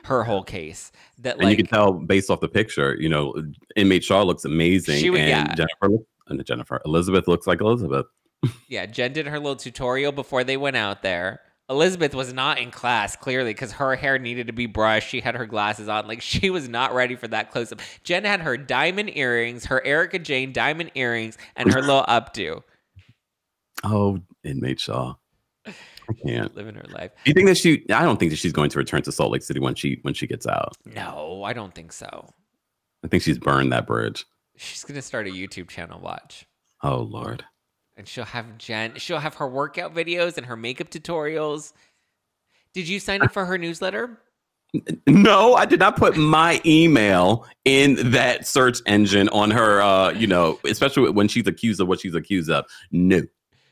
Her 0.05 0.23
whole 0.23 0.43
case. 0.43 0.93
That 1.19 1.41
and 1.41 1.49
you 1.49 1.57
can 1.57 1.65
tell 1.65 1.91
based 1.91 2.29
off 2.29 2.39
the 2.39 2.47
picture 2.47 2.95
you 2.97 3.09
know 3.09 3.33
inmate 3.75 4.05
Shah 4.05 4.23
looks 4.23 4.45
amazing 4.45 4.99
She 4.99 5.09
would- 5.09 5.19
and 5.19 5.49
yeah. 5.49 5.55
Jennifer 5.55 5.89
look- 5.89 6.07
uh, 6.31 6.41
Jennifer 6.43 6.81
Elizabeth 6.85 7.27
looks 7.27 7.47
like 7.47 7.59
Elizabeth 7.59 8.05
Yeah, 8.67 8.85
Jen 8.85 9.13
did 9.13 9.27
her 9.27 9.37
little 9.39 9.55
tutorial 9.55 10.11
before 10.11 10.43
they 10.43 10.57
went 10.57 10.77
out 10.77 11.01
there. 11.03 11.41
Elizabeth 11.69 12.15
was 12.15 12.33
not 12.33 12.57
in 12.57 12.71
class 12.71 13.15
clearly 13.15 13.51
because 13.51 13.73
her 13.73 13.95
hair 13.95 14.17
needed 14.17 14.47
to 14.47 14.53
be 14.53 14.65
brushed. 14.65 15.09
She 15.09 15.21
had 15.21 15.35
her 15.35 15.45
glasses 15.45 15.87
on, 15.87 16.07
like 16.07 16.21
she 16.21 16.49
was 16.49 16.67
not 16.67 16.95
ready 16.95 17.15
for 17.15 17.27
that 17.27 17.51
close 17.51 17.71
up. 17.71 17.79
Jen 18.03 18.23
had 18.25 18.41
her 18.41 18.57
diamond 18.57 19.11
earrings, 19.15 19.65
her 19.65 19.85
Erika 19.85 20.17
Jayne 20.17 20.51
diamond 20.51 20.91
earrings, 20.95 21.37
and 21.55 21.71
her 21.71 21.81
little 21.81 22.03
updo. 22.05 22.63
oh 23.83 24.19
inmate 24.43 24.79
Shah 24.79 25.13
I 25.67 25.73
can't 26.25 26.55
Living 26.55 26.75
her 26.75 26.85
life. 26.89 27.11
do 27.23 27.29
you 27.29 27.33
think 27.33 27.47
that 27.47 27.57
she 27.57 27.85
I 27.93 28.01
don't 28.03 28.17
think 28.19 28.31
that 28.31 28.37
she's 28.37 28.53
going 28.53 28.69
to 28.71 28.77
return 28.79 29.01
to 29.03 29.11
Salt 29.11 29.31
Lake 29.31 29.43
City 29.43 29.59
when 29.59 29.75
she 29.75 29.99
when 30.01 30.13
she 30.13 30.25
gets 30.27 30.47
out 30.47 30.75
No, 30.85 31.43
I 31.43 31.53
don't 31.53 31.75
think 31.75 31.91
so. 31.93 32.29
I 33.03 33.07
think 33.09 33.21
she's 33.21 33.37
burned 33.37 33.71
that 33.73 33.85
bridge 33.85 34.25
She's 34.57 34.83
gonna 34.83 35.01
start 35.01 35.27
a 35.27 35.31
YouTube 35.31 35.69
channel. 35.69 35.99
Watch. 35.99 36.45
oh 36.83 37.01
Lord 37.01 37.43
and 37.99 38.07
she'll 38.07 38.25
have 38.25 38.57
Jen. 38.57 38.95
She'll 38.95 39.19
have 39.19 39.35
her 39.35 39.47
workout 39.47 39.93
videos 39.93 40.37
and 40.37 40.45
her 40.47 40.55
makeup 40.55 40.89
tutorials. 40.89 41.73
Did 42.73 42.87
you 42.87 42.99
sign 42.99 43.21
up 43.21 43.31
for 43.31 43.45
her 43.45 43.57
newsletter? 43.57 44.17
No, 45.05 45.55
I 45.55 45.65
did 45.65 45.79
not 45.79 45.97
put 45.97 46.15
my 46.15 46.61
email 46.65 47.45
in 47.65 48.11
that 48.11 48.47
search 48.47 48.79
engine 48.85 49.27
on 49.29 49.51
her. 49.51 49.81
Uh, 49.81 50.11
you 50.11 50.27
know, 50.27 50.59
especially 50.65 51.11
when 51.11 51.27
she's 51.27 51.45
accused 51.45 51.81
of 51.81 51.87
what 51.87 51.99
she's 51.99 52.15
accused 52.15 52.49
of. 52.49 52.65
No, 52.91 53.23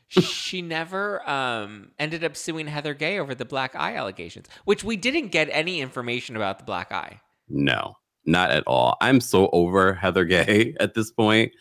she 0.08 0.60
never 0.60 1.28
um, 1.28 1.92
ended 1.98 2.24
up 2.24 2.36
suing 2.36 2.66
Heather 2.66 2.94
Gay 2.94 3.18
over 3.18 3.34
the 3.34 3.44
black 3.44 3.76
eye 3.76 3.94
allegations, 3.94 4.46
which 4.64 4.84
we 4.84 4.96
didn't 4.96 5.28
get 5.28 5.48
any 5.52 5.80
information 5.80 6.36
about 6.36 6.58
the 6.58 6.64
black 6.64 6.92
eye. 6.92 7.20
No, 7.48 7.96
not 8.26 8.50
at 8.50 8.64
all. 8.66 8.96
I'm 9.00 9.20
so 9.20 9.48
over 9.52 9.94
Heather 9.94 10.24
Gay 10.24 10.74
at 10.80 10.94
this 10.94 11.10
point. 11.10 11.52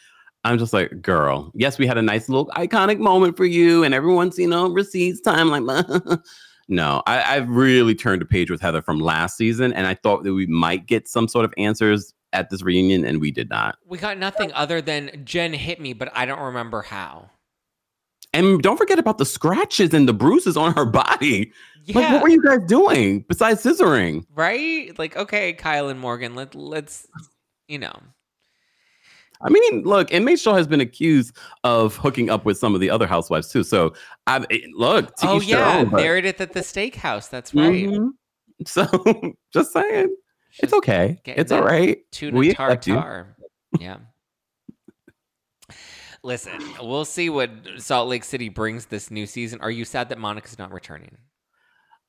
I'm 0.47 0.57
just 0.57 0.71
like, 0.71 1.01
girl, 1.01 1.51
yes, 1.53 1.77
we 1.77 1.85
had 1.85 1.97
a 1.97 2.01
nice 2.01 2.29
little 2.29 2.47
iconic 2.55 2.99
moment 2.99 3.35
for 3.35 3.45
you, 3.45 3.83
and 3.83 3.93
everyone's, 3.93 4.39
you 4.39 4.47
know, 4.47 4.69
receipts 4.69 5.19
time. 5.19 5.49
Like, 5.49 5.85
no, 6.69 7.03
I, 7.05 7.35
I've 7.35 7.49
really 7.49 7.93
turned 7.93 8.21
a 8.21 8.25
page 8.25 8.49
with 8.49 8.61
Heather 8.61 8.81
from 8.81 8.99
last 8.99 9.35
season, 9.35 9.73
and 9.73 9.85
I 9.85 9.93
thought 9.93 10.23
that 10.23 10.33
we 10.33 10.45
might 10.45 10.85
get 10.85 11.09
some 11.09 11.27
sort 11.27 11.43
of 11.43 11.53
answers 11.57 12.13
at 12.31 12.49
this 12.49 12.63
reunion, 12.63 13.03
and 13.03 13.19
we 13.19 13.29
did 13.29 13.49
not. 13.49 13.77
We 13.85 13.97
got 13.97 14.17
nothing 14.17 14.53
other 14.53 14.79
than 14.79 15.21
Jen 15.25 15.51
hit 15.51 15.81
me, 15.81 15.91
but 15.91 16.09
I 16.15 16.25
don't 16.25 16.39
remember 16.39 16.81
how. 16.81 17.29
And 18.33 18.61
don't 18.61 18.77
forget 18.77 18.99
about 18.99 19.17
the 19.17 19.25
scratches 19.25 19.93
and 19.93 20.07
the 20.07 20.13
bruises 20.13 20.55
on 20.55 20.73
her 20.75 20.85
body. 20.85 21.51
Yeah. 21.83 21.99
Like, 21.99 22.13
what 22.13 22.23
were 22.23 22.29
you 22.29 22.41
guys 22.41 22.59
doing 22.67 23.25
besides 23.27 23.61
scissoring? 23.61 24.25
right? 24.33 24.97
Like, 24.97 25.17
okay, 25.17 25.51
Kyle 25.51 25.89
and 25.89 25.99
Morgan, 25.99 26.35
let 26.35 26.55
let's, 26.55 27.05
you 27.67 27.79
know, 27.79 27.99
I 29.41 29.49
mean, 29.49 29.83
look, 29.83 30.11
and 30.13 30.25
Mitchell 30.25 30.55
has 30.55 30.67
been 30.67 30.81
accused 30.81 31.35
of 31.63 31.95
hooking 31.95 32.29
up 32.29 32.43
with 32.45 32.57
some 32.57 32.73
of 32.73 32.81
the 32.81 32.89
other 32.89 33.05
housewives 33.07 33.51
too. 33.51 33.63
So, 33.63 33.93
I 34.25 34.45
look. 34.73 35.15
to 35.17 35.29
oh 35.29 35.41
yeah, 35.41 35.77
own, 35.79 35.89
but- 35.89 35.97
Meredith 35.97 36.41
at 36.41 36.53
the 36.53 36.61
steakhouse. 36.61 37.29
That's 37.29 37.53
right. 37.53 37.87
Mhm. 37.87 38.09
So, 38.65 38.87
just 39.53 39.71
saying, 39.71 40.15
it's 40.63 40.73
okay. 40.73 41.19
It's 41.25 41.51
all 41.51 41.61
right. 41.63 41.99
Tuna 42.11 42.35
We 42.35 42.55
tartar. 42.55 43.35
Yeah. 43.79 43.97
Listen, 46.23 46.59
we'll 46.81 47.05
see 47.05 47.29
what 47.29 47.51
Salt 47.77 48.09
Lake 48.09 48.23
City 48.23 48.49
brings 48.49 48.87
this 48.87 49.11
new 49.11 49.27
season. 49.27 49.61
Are 49.61 49.69
you 49.69 49.85
sad 49.85 50.09
that 50.09 50.17
Monica's 50.17 50.57
not 50.57 50.73
returning? 50.73 51.17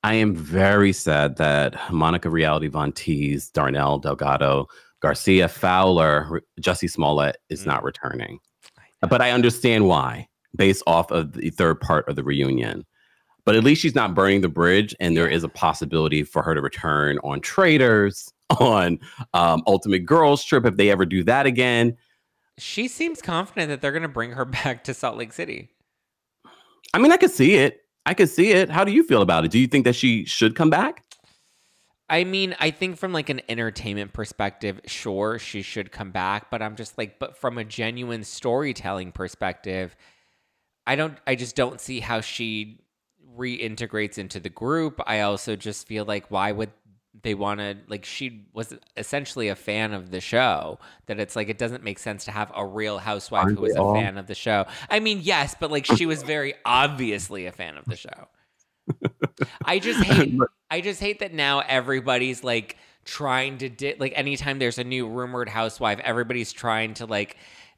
I 0.03 0.15
am 0.15 0.35
very 0.35 0.93
sad 0.93 1.37
that 1.37 1.93
Monica 1.93 2.31
Reality 2.31 2.69
Von 2.69 2.93
Tease, 2.93 3.51
Darnell 3.51 3.99
Delgado, 3.99 4.69
Garcia 5.01 5.49
Fowler, 5.49 6.43
Jussie 6.61 6.91
Smollett 6.91 7.37
is 7.51 7.63
Mm. 7.63 7.67
not 7.67 7.85
returning. 7.85 8.39
But 9.09 9.23
I 9.23 9.31
understand 9.31 9.87
why, 9.87 10.27
based 10.57 10.83
off 10.87 11.11
of 11.13 11.33
the 11.33 11.51
third 11.51 11.81
part 11.81 12.09
of 12.09 12.17
the 12.17 12.25
reunion. 12.25 12.85
But 13.45 13.55
at 13.57 13.65
least 13.65 13.81
she's 13.81 13.95
not 13.95 14.15
burning 14.15 14.41
the 14.41 14.49
bridge, 14.49 14.95
and 15.01 15.17
there 15.17 15.29
is 15.29 15.45
a 15.45 15.49
possibility 15.49 16.23
for 16.25 16.43
her 16.43 16.55
to 16.55 16.61
return 16.61 17.19
on 17.23 17.41
Traitors, 17.41 18.29
on 18.61 18.99
um, 19.35 19.63
Ultimate 19.67 20.05
Girls 20.05 20.45
Trip 20.45 20.67
if 20.67 20.77
they 20.77 20.91
ever 20.91 21.07
do 21.07 21.23
that 21.25 21.47
again. 21.47 21.97
She 22.59 22.89
seems 22.89 23.23
confident 23.23 23.69
that 23.69 23.81
they're 23.81 23.93
going 23.93 24.03
to 24.03 24.09
bring 24.09 24.33
her 24.33 24.45
back 24.65 24.83
to 24.85 24.95
Salt 24.95 25.17
Lake 25.17 25.33
City. 25.33 25.71
I 26.93 26.99
mean, 26.99 27.13
I 27.13 27.17
could 27.17 27.31
see 27.31 27.55
it. 27.55 27.83
I 28.05 28.15
could 28.15 28.29
see 28.31 28.51
it. 28.53 28.69
How 28.71 28.85
do 28.85 28.91
you 28.93 29.05
feel 29.05 29.23
about 29.23 29.45
it? 29.45 29.51
Do 29.51 29.59
you 29.59 29.67
think 29.67 29.85
that 29.85 29.95
she 29.95 30.25
should 30.25 30.57
come 30.57 30.71
back? 30.71 31.05
I 32.11 32.25
mean, 32.25 32.57
I 32.59 32.71
think 32.71 32.97
from 32.97 33.13
like 33.13 33.29
an 33.29 33.43
entertainment 33.49 34.13
perspective, 34.13 34.81
sure, 34.87 35.39
she 35.39 35.63
should 35.63 35.93
come 35.93 36.11
back, 36.11 36.51
but 36.51 36.63
I'm 36.63 36.75
just 36.75 36.97
like, 36.97 37.19
but 37.19 37.37
from 37.37 37.59
a 37.59 37.65
genuine 37.65 38.25
storytelling 38.25 39.13
perspective, 39.13 39.95
I 40.87 40.97
don't, 40.97 41.19
I 41.27 41.35
just 41.35 41.55
don't 41.55 41.81
see 41.81 42.01
how 42.01 42.23
she 42.23 42.81
reintegrates 43.37 44.17
into 44.17 44.41
the 44.41 44.49
group. 44.49 45.01
I 45.07 45.21
also 45.21 45.55
just 45.55 45.87
feel 45.87 46.07
like, 46.07 46.31
why 46.31 46.51
would 46.51 46.71
they 47.23 47.35
want 47.35 47.61
to, 47.61 47.77
like, 47.89 48.07
she 48.07 48.47
was 48.55 48.75
essentially 48.97 49.49
a 49.49 49.55
fan 49.55 49.93
of 49.93 50.11
the 50.11 50.21
show, 50.21 50.79
that 51.07 51.21
it's 51.21 51.37
like, 51.37 51.51
it 51.51 51.59
doesn't 51.59 51.83
make 51.85 51.99
sense 51.99 52.25
to 52.25 52.31
have 52.31 52.51
a 52.55 52.65
real 52.65 52.97
housewife 52.97 53.45
Aren't 53.45 53.59
who 53.59 53.65
was 53.65 53.77
a 53.77 53.83
all? 53.83 53.95
fan 53.95 54.17
of 54.17 54.27
the 54.27 54.35
show. 54.35 54.67
I 54.89 55.01
mean, 55.01 55.21
yes, 55.23 55.55
but 55.59 55.71
like, 55.71 55.85
she 55.85 56.07
was 56.07 56.23
very 56.23 56.55
obviously 56.65 57.45
a 57.45 57.53
fan 57.53 57.77
of 57.77 57.85
the 57.85 57.97
show. 57.97 58.29
I 59.65 59.79
just 59.79 60.01
hate 60.05 60.39
I 60.71 60.81
just 60.81 61.01
hate 61.01 61.21
that 61.21 61.33
now 61.33 61.61
everybody's 61.61 62.45
like 62.45 62.77
trying 63.05 63.59
to 63.59 63.69
di- 63.69 63.97
like 63.99 64.13
anytime 64.17 64.59
there's 64.59 64.79
a 64.79 64.85
new 64.85 65.09
rumored 65.09 65.49
housewife, 65.49 65.99
everybody's 66.01 66.53
trying 66.53 66.95
to 66.95 67.07
like 67.07 67.37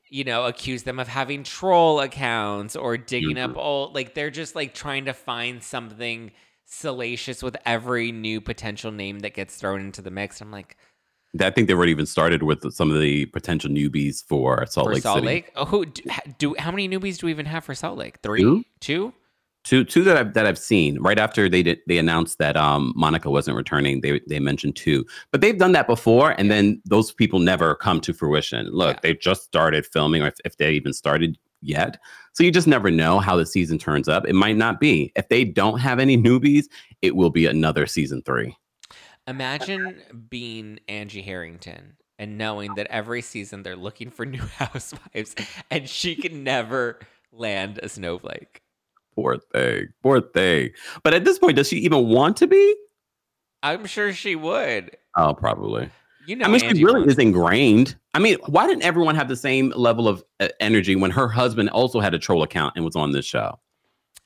you 0.08 0.24
know 0.24 0.46
accuse 0.46 0.82
them 0.82 0.98
of 0.98 1.08
having 1.08 1.44
troll 1.44 2.00
accounts 2.00 2.74
or 2.74 2.96
digging 2.96 3.38
up 3.38 3.50
mm-hmm. 3.50 3.60
old 3.60 3.94
like 3.94 4.14
they're 4.14 4.30
just 4.30 4.56
like 4.56 4.74
trying 4.74 5.04
to 5.04 5.12
find 5.12 5.62
something 5.62 6.32
salacious 6.64 7.42
with 7.42 7.56
every 7.64 8.10
new 8.10 8.40
potential 8.40 8.90
name 8.90 9.20
that 9.20 9.34
gets 9.34 9.56
thrown 9.56 9.80
into 9.80 10.02
the 10.02 10.10
mix. 10.10 10.40
I'm 10.40 10.50
like 10.50 10.76
I 11.40 11.50
think 11.50 11.68
they 11.68 11.74
already 11.74 11.92
even 11.92 12.06
started 12.06 12.42
with 12.42 12.72
some 12.72 12.90
of 12.90 13.00
the 13.00 13.26
potential 13.26 13.70
newbies 13.70 14.24
for 14.26 14.66
Salt 14.66 14.88
for 14.88 14.94
Lake 14.94 15.02
Salt 15.02 15.16
City. 15.18 15.26
Lake. 15.26 15.52
Oh, 15.54 15.64
who 15.64 15.86
do, 15.86 16.02
do 16.38 16.54
how 16.58 16.72
many 16.72 16.88
newbies 16.88 17.18
do 17.18 17.26
we 17.26 17.32
even 17.32 17.46
have 17.46 17.64
for 17.64 17.74
Salt 17.74 17.96
Lake? 17.98 18.18
Three, 18.22 18.40
Two? 18.40 18.64
two. 18.80 19.12
Two, 19.62 19.84
two 19.84 20.02
that 20.04 20.16
I've 20.16 20.32
that 20.34 20.46
I've 20.46 20.58
seen 20.58 20.98
right 21.00 21.18
after 21.18 21.46
they 21.48 21.62
did 21.62 21.80
they 21.86 21.98
announced 21.98 22.38
that 22.38 22.56
um 22.56 22.94
Monica 22.96 23.30
wasn't 23.30 23.56
returning. 23.56 24.00
They 24.00 24.20
they 24.26 24.40
mentioned 24.40 24.76
two, 24.76 25.04
but 25.32 25.42
they've 25.42 25.58
done 25.58 25.72
that 25.72 25.86
before, 25.86 26.30
and 26.38 26.50
then 26.50 26.80
those 26.86 27.12
people 27.12 27.38
never 27.40 27.74
come 27.74 28.00
to 28.00 28.14
fruition. 28.14 28.68
Look, 28.72 28.96
Yeah. 28.96 29.00
they 29.02 29.14
just 29.14 29.42
started 29.44 29.84
filming, 29.86 30.22
or 30.22 30.28
if, 30.28 30.34
if 30.44 30.56
they 30.56 30.72
even 30.72 30.92
started 30.94 31.36
yet. 31.60 31.98
So 32.32 32.42
you 32.42 32.50
just 32.50 32.66
never 32.66 32.90
know 32.90 33.18
how 33.18 33.36
the 33.36 33.44
season 33.44 33.76
turns 33.76 34.08
up. 34.08 34.26
It 34.26 34.32
might 34.32 34.56
not 34.56 34.80
be. 34.80 35.12
If 35.14 35.28
they 35.28 35.44
don't 35.44 35.78
have 35.78 35.98
any 35.98 36.16
newbies, 36.16 36.64
it 37.02 37.14
will 37.14 37.28
be 37.30 37.44
another 37.44 37.84
season 37.86 38.22
three. 38.22 38.56
Imagine 39.26 40.00
being 40.30 40.80
Angie 40.88 41.20
Harrington 41.22 41.96
and 42.18 42.38
knowing 42.38 42.74
that 42.76 42.86
every 42.88 43.20
season 43.22 43.62
they're 43.62 43.76
looking 43.76 44.10
for 44.10 44.24
new 44.36 44.42
housewives 44.56 45.34
and 45.70 45.88
she 45.88 46.16
can 46.16 46.42
never 46.44 46.98
land 47.30 47.78
a 47.82 47.88
snowflake. 47.88 48.62
Poor 49.20 49.38
thing, 49.52 49.88
poor 50.02 50.20
thing. 50.20 50.70
But 51.02 51.14
at 51.14 51.24
this 51.24 51.38
point, 51.38 51.56
does 51.56 51.68
she 51.68 51.76
even 51.78 52.08
want 52.08 52.36
to 52.38 52.46
be? 52.46 52.74
I'm 53.62 53.84
sure 53.86 54.12
she 54.12 54.36
would. 54.36 54.96
Oh, 55.16 55.34
probably. 55.34 55.90
You 56.26 56.36
know, 56.36 56.46
I 56.46 56.48
mean, 56.48 56.60
she 56.60 56.84
really 56.84 57.00
wants- 57.00 57.14
is 57.14 57.18
ingrained. 57.18 57.96
I 58.14 58.18
mean, 58.18 58.38
why 58.46 58.66
didn't 58.66 58.82
everyone 58.82 59.14
have 59.16 59.28
the 59.28 59.36
same 59.36 59.72
level 59.76 60.08
of 60.08 60.22
uh, 60.38 60.48
energy 60.60 60.96
when 60.96 61.10
her 61.10 61.28
husband 61.28 61.70
also 61.70 62.00
had 62.00 62.14
a 62.14 62.18
troll 62.18 62.42
account 62.42 62.74
and 62.76 62.84
was 62.84 62.96
on 62.96 63.12
this 63.12 63.26
show? 63.26 63.58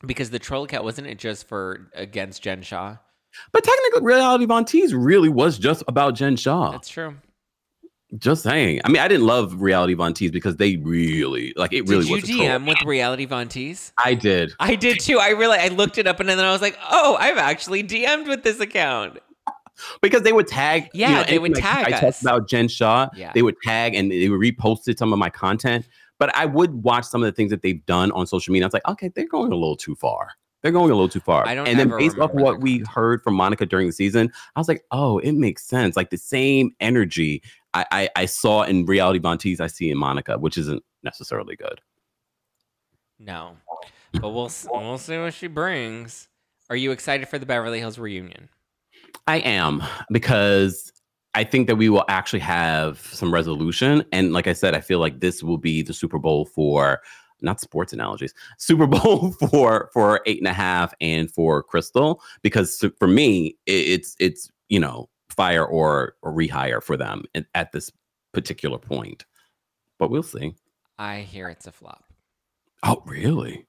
because 0.06 0.28
the 0.28 0.38
troll 0.38 0.64
account 0.64 0.84
wasn't 0.84 1.06
it 1.06 1.18
just 1.18 1.48
for 1.48 1.88
against 1.94 2.42
Jen 2.42 2.60
Shah? 2.60 2.96
But 3.52 3.64
technically, 3.64 4.02
Reality 4.02 4.44
Von 4.44 4.64
Tease 4.66 4.94
really 4.94 5.30
was 5.30 5.58
just 5.58 5.82
about 5.88 6.14
Jen 6.14 6.36
Shah. 6.36 6.72
That's 6.72 6.90
true. 6.90 7.16
Just 8.18 8.42
saying. 8.42 8.80
I 8.84 8.88
mean, 8.88 9.02
I 9.02 9.08
didn't 9.08 9.26
love 9.26 9.60
Reality 9.60 9.94
Von 9.94 10.14
Tease 10.14 10.30
because 10.30 10.56
they 10.56 10.76
really, 10.76 11.52
like, 11.56 11.72
it 11.72 11.88
really 11.88 12.04
did 12.04 12.28
you 12.28 12.38
was. 12.38 12.46
DM 12.46 12.68
with 12.68 12.82
Reality 12.84 13.24
Von 13.24 13.48
Tease? 13.48 13.92
I 14.04 14.14
did. 14.14 14.52
I 14.60 14.76
did 14.76 15.00
too. 15.00 15.18
I 15.18 15.30
really 15.30 15.58
I 15.58 15.68
looked 15.68 15.98
it 15.98 16.06
up 16.06 16.20
and 16.20 16.28
then 16.28 16.38
I 16.38 16.52
was 16.52 16.62
like, 16.62 16.78
oh, 16.90 17.16
I've 17.18 17.38
actually 17.38 17.82
DM'd 17.82 18.28
with 18.28 18.44
this 18.44 18.60
account. 18.60 19.18
Because 20.00 20.22
they 20.22 20.32
would 20.32 20.46
tag. 20.46 20.84
you 20.92 21.00
Yeah, 21.00 21.22
know, 21.22 21.24
they 21.24 21.38
would 21.38 21.54
like 21.54 21.62
tag 21.62 21.92
I 21.92 21.98
talked 21.98 22.22
about 22.22 22.48
Jen 22.48 22.68
Shah. 22.68 23.08
Yeah. 23.16 23.32
They 23.34 23.42
would 23.42 23.56
tag 23.62 23.94
and 23.94 24.10
they 24.10 24.28
would 24.28 24.40
reposted 24.40 24.98
some 24.98 25.12
of 25.12 25.18
my 25.18 25.30
content. 25.30 25.88
But 26.18 26.34
I 26.36 26.46
would 26.46 26.84
watch 26.84 27.06
some 27.06 27.22
of 27.22 27.26
the 27.26 27.32
things 27.32 27.50
that 27.50 27.62
they've 27.62 27.84
done 27.86 28.12
on 28.12 28.26
social 28.26 28.52
media. 28.52 28.66
I 28.66 28.68
was 28.68 28.74
like, 28.74 28.86
okay, 28.86 29.08
they're 29.08 29.26
going 29.26 29.50
a 29.50 29.56
little 29.56 29.76
too 29.76 29.96
far. 29.96 30.28
They're 30.62 30.72
going 30.72 30.90
a 30.90 30.94
little 30.94 31.10
too 31.10 31.20
far. 31.20 31.46
I 31.46 31.54
don't 31.54 31.68
and 31.68 31.78
then 31.78 31.90
based 31.90 32.18
off 32.18 32.32
what 32.32 32.60
we 32.60 32.84
heard 32.90 33.20
from 33.20 33.34
Monica 33.34 33.66
during 33.66 33.86
the 33.86 33.92
season, 33.92 34.32
I 34.56 34.60
was 34.60 34.68
like, 34.68 34.82
oh, 34.92 35.18
it 35.18 35.32
makes 35.32 35.64
sense. 35.64 35.96
Like 35.96 36.08
the 36.08 36.16
same 36.16 36.74
energy 36.80 37.42
I, 37.74 37.86
I, 37.90 38.08
I 38.16 38.26
saw 38.26 38.62
in 38.62 38.86
Reality 38.86 39.18
Von 39.18 39.38
Tease, 39.38 39.60
I 39.60 39.66
see 39.66 39.90
in 39.90 39.98
Monica, 39.98 40.38
which 40.38 40.56
isn't 40.56 40.82
necessarily 41.02 41.56
good. 41.56 41.80
No. 43.18 43.56
But 44.12 44.30
we'll 44.30 44.50
we'll 44.72 44.98
see 44.98 45.18
what 45.18 45.34
she 45.34 45.48
brings. 45.48 46.28
Are 46.70 46.76
you 46.76 46.92
excited 46.92 47.28
for 47.28 47.38
the 47.38 47.46
Beverly 47.46 47.78
Hills 47.78 47.98
reunion? 47.98 48.48
I 49.26 49.38
am 49.38 49.82
because 50.10 50.92
I 51.34 51.44
think 51.44 51.66
that 51.66 51.76
we 51.76 51.88
will 51.88 52.04
actually 52.08 52.40
have 52.40 53.00
some 53.00 53.32
resolution. 53.32 54.04
And 54.12 54.32
like 54.32 54.46
I 54.46 54.52
said, 54.52 54.74
I 54.74 54.80
feel 54.80 54.98
like 54.98 55.20
this 55.20 55.42
will 55.42 55.58
be 55.58 55.82
the 55.82 55.92
Super 55.92 56.18
Bowl 56.18 56.46
for 56.46 57.00
not 57.42 57.60
sports 57.60 57.92
analogies, 57.92 58.32
Super 58.58 58.86
Bowl 58.88 59.32
for 59.32 59.90
for 59.92 60.20
eight 60.26 60.38
and 60.38 60.48
a 60.48 60.52
half 60.52 60.94
and 61.00 61.30
for 61.30 61.62
Crystal. 61.62 62.22
Because 62.42 62.84
for 62.98 63.08
me, 63.08 63.56
it's 63.66 64.14
it's 64.18 64.48
you 64.68 64.80
know 64.80 65.08
fire 65.34 65.64
or 65.64 66.14
or 66.22 66.32
rehire 66.32 66.82
for 66.82 66.96
them 66.96 67.24
at, 67.54 67.72
this 67.72 67.90
particular 68.32 68.78
point. 68.78 69.24
But 69.98 70.10
we'll 70.10 70.22
see. 70.22 70.54
I 70.98 71.20
hear 71.20 71.48
it's 71.48 71.66
a 71.66 71.72
flop. 71.72 72.04
Oh, 72.82 73.02
really? 73.06 73.66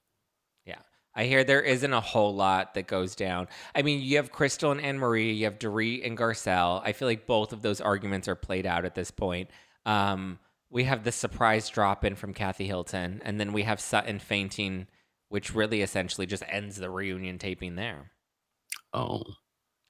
Yeah. 0.65 0.79
I 1.15 1.25
hear 1.25 1.43
there 1.43 1.61
isn't 1.61 1.93
a 1.93 2.01
whole 2.01 2.35
lot 2.35 2.73
that 2.73 2.87
goes 2.87 3.15
down. 3.15 3.47
I 3.75 3.81
mean, 3.81 4.01
you 4.01 4.17
have 4.17 4.31
Crystal 4.31 4.71
and 4.71 4.81
Annemarie, 4.81 5.37
you 5.37 5.45
have 5.45 5.59
Dorit 5.59 6.05
and 6.05 6.17
Garcelle. 6.17 6.81
I 6.83 6.91
feel 6.91 7.07
like 7.07 7.27
both 7.27 7.53
of 7.53 7.61
those 7.61 7.79
arguments 7.79 8.27
are 8.27 8.35
played 8.35 8.65
out 8.65 8.85
at 8.85 8.95
this 8.95 9.11
point. 9.11 9.49
Um, 9.85 10.39
we 10.69 10.83
have 10.83 11.03
the 11.03 11.11
surprise 11.11 11.69
drop 11.69 12.03
in 12.03 12.15
from 12.15 12.33
Kathy 12.33 12.67
Hilton, 12.67 13.21
and 13.23 13.39
then 13.39 13.53
we 13.53 13.63
have 13.63 13.79
Sutton 13.79 14.19
fainting, 14.19 14.87
which 15.29 15.53
really 15.53 15.81
essentially 15.81 16.25
just 16.27 16.43
ends 16.49 16.77
the 16.77 16.89
reunion 16.89 17.37
taping 17.37 17.75
there. 17.75 18.11
Oh, 18.91 19.23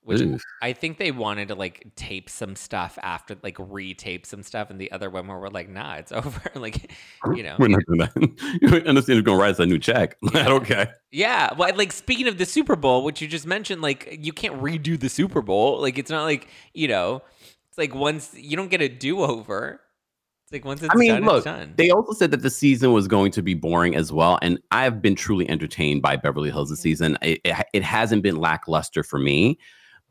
which 0.05 0.21
Oof. 0.21 0.41
I 0.61 0.71
think 0.73 0.99
they 0.99 1.09
wanted 1.09 1.47
to 1.47 1.55
like 1.55 1.87
tape 1.95 2.29
some 2.29 2.55
stuff 2.55 2.99
after, 3.01 3.35
like 3.41 3.57
retape 3.57 4.27
some 4.27 4.43
stuff, 4.43 4.69
and 4.69 4.79
the 4.79 4.91
other 4.91 5.09
women 5.09 5.35
were 5.35 5.49
like, 5.49 5.67
"Nah, 5.67 5.95
it's 5.95 6.11
over." 6.11 6.51
like, 6.53 6.91
you 7.33 7.41
know, 7.41 7.55
We're 7.57 7.69
not 7.69 7.81
doing 7.87 7.99
that. 7.99 8.59
you 8.61 8.69
understand 8.87 9.25
gonna 9.25 9.39
write 9.39 9.51
us 9.51 9.59
a 9.59 9.65
new 9.65 9.79
check. 9.79 10.15
okay. 10.35 10.91
yeah. 11.11 11.53
Well, 11.55 11.75
like 11.75 11.91
speaking 11.91 12.27
of 12.27 12.37
the 12.37 12.45
Super 12.45 12.75
Bowl, 12.75 13.03
which 13.03 13.19
you 13.19 13.27
just 13.27 13.47
mentioned, 13.47 13.81
like 13.81 14.19
you 14.21 14.31
can't 14.31 14.61
redo 14.61 14.99
the 14.99 15.09
Super 15.09 15.41
Bowl. 15.41 15.81
Like 15.81 15.97
it's 15.97 16.11
not 16.11 16.23
like 16.23 16.49
you 16.75 16.87
know, 16.87 17.23
it's 17.69 17.77
like 17.79 17.95
once 17.95 18.31
you 18.35 18.55
don't 18.55 18.69
get 18.69 18.81
a 18.81 18.89
do 18.89 19.21
over. 19.21 19.81
It's 20.43 20.53
like 20.53 20.65
once 20.65 20.83
it's 20.83 20.93
I 20.93 20.97
mean, 20.99 21.13
done, 21.13 21.25
look, 21.25 21.37
it's 21.37 21.45
done. 21.45 21.73
They 21.75 21.89
also 21.89 22.13
said 22.13 22.29
that 22.29 22.43
the 22.43 22.51
season 22.51 22.93
was 22.93 23.07
going 23.07 23.31
to 23.31 23.41
be 23.41 23.55
boring 23.55 23.95
as 23.95 24.13
well, 24.13 24.37
and 24.43 24.59
I've 24.69 25.01
been 25.01 25.15
truly 25.15 25.49
entertained 25.49 26.03
by 26.03 26.15
Beverly 26.17 26.51
Hills 26.51 26.69
this 26.69 26.81
season. 26.81 27.17
It, 27.23 27.41
it, 27.43 27.65
it 27.73 27.81
hasn't 27.81 28.21
been 28.21 28.35
lackluster 28.35 29.01
for 29.01 29.17
me, 29.17 29.57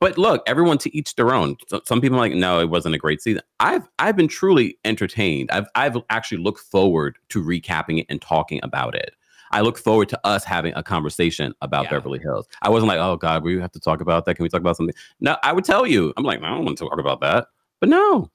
but 0.01 0.19
look, 0.19 0.43
everyone 0.47 0.79
to 0.79 0.97
each 0.97 1.15
their 1.15 1.33
own. 1.35 1.57
So, 1.69 1.81
some 1.87 2.01
people 2.01 2.17
are 2.19 2.21
like, 2.21 2.35
no, 2.35 2.61
it 2.61 2.69
wasn't 2.69 2.95
a 2.95 2.99
great 2.99 3.23
season. 3.23 3.43
I've 3.61 3.89
I've 3.99 4.17
been 4.17 4.29
truly 4.29 4.79
entertained. 4.85 5.51
I've 5.51 5.67
I've 5.75 5.97
actually 6.11 6.39
looked 6.43 6.61
forward 6.61 7.19
to 7.31 7.43
recapping 7.43 8.01
it 8.01 8.07
and 8.09 8.21
talking 8.21 8.61
about 8.63 8.95
it. 8.95 9.15
I 9.53 9.61
look 9.61 9.79
forward 9.79 10.09
to 10.09 10.21
us 10.27 10.43
having 10.45 10.75
a 10.75 10.83
conversation 10.83 11.55
about 11.61 11.85
Yeah. 11.85 11.91
Beverly 11.91 12.19
Hills. 12.19 12.47
I 12.63 12.71
wasn't 12.71 12.89
like, 12.89 12.99
oh 12.99 13.17
God, 13.17 13.45
we 13.45 13.61
have 13.61 13.71
to 13.73 13.81
talk 13.81 14.01
about 14.01 14.25
that. 14.25 14.35
Can 14.35 14.43
we 14.43 14.49
talk 14.49 14.61
about 14.61 14.77
something? 14.77 14.95
No, 15.21 15.37
I 15.45 15.53
would 15.53 15.65
tell 15.65 15.87
you. 15.87 16.13
I'm 16.17 16.25
like, 16.25 16.43
I 16.43 16.49
don't 16.51 16.65
want 16.65 16.77
to 16.79 16.85
talk 16.89 16.99
about 16.99 17.21
that. 17.21 17.47
But 17.81 17.89
no, 17.89 18.31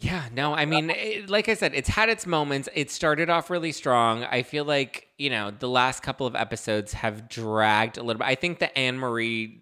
Yeah, 0.00 0.28
no, 0.32 0.54
I 0.54 0.64
mean, 0.64 0.90
it, 0.90 1.28
like 1.28 1.48
I 1.48 1.54
said, 1.54 1.74
it's 1.74 1.88
had 1.88 2.08
its 2.08 2.24
moments. 2.24 2.68
It 2.72 2.90
started 2.90 3.30
off 3.30 3.50
really 3.50 3.72
strong. 3.72 4.22
I 4.24 4.42
feel 4.42 4.64
like, 4.64 5.08
you 5.18 5.28
know, 5.28 5.50
the 5.50 5.68
last 5.68 6.04
couple 6.04 6.24
of 6.26 6.36
episodes 6.36 6.92
have 6.92 7.28
dragged 7.28 7.98
a 7.98 8.02
little 8.04 8.18
bit. 8.18 8.26
I 8.28 8.36
think 8.36 8.60
the 8.60 8.70
Annemarie, 8.76 9.58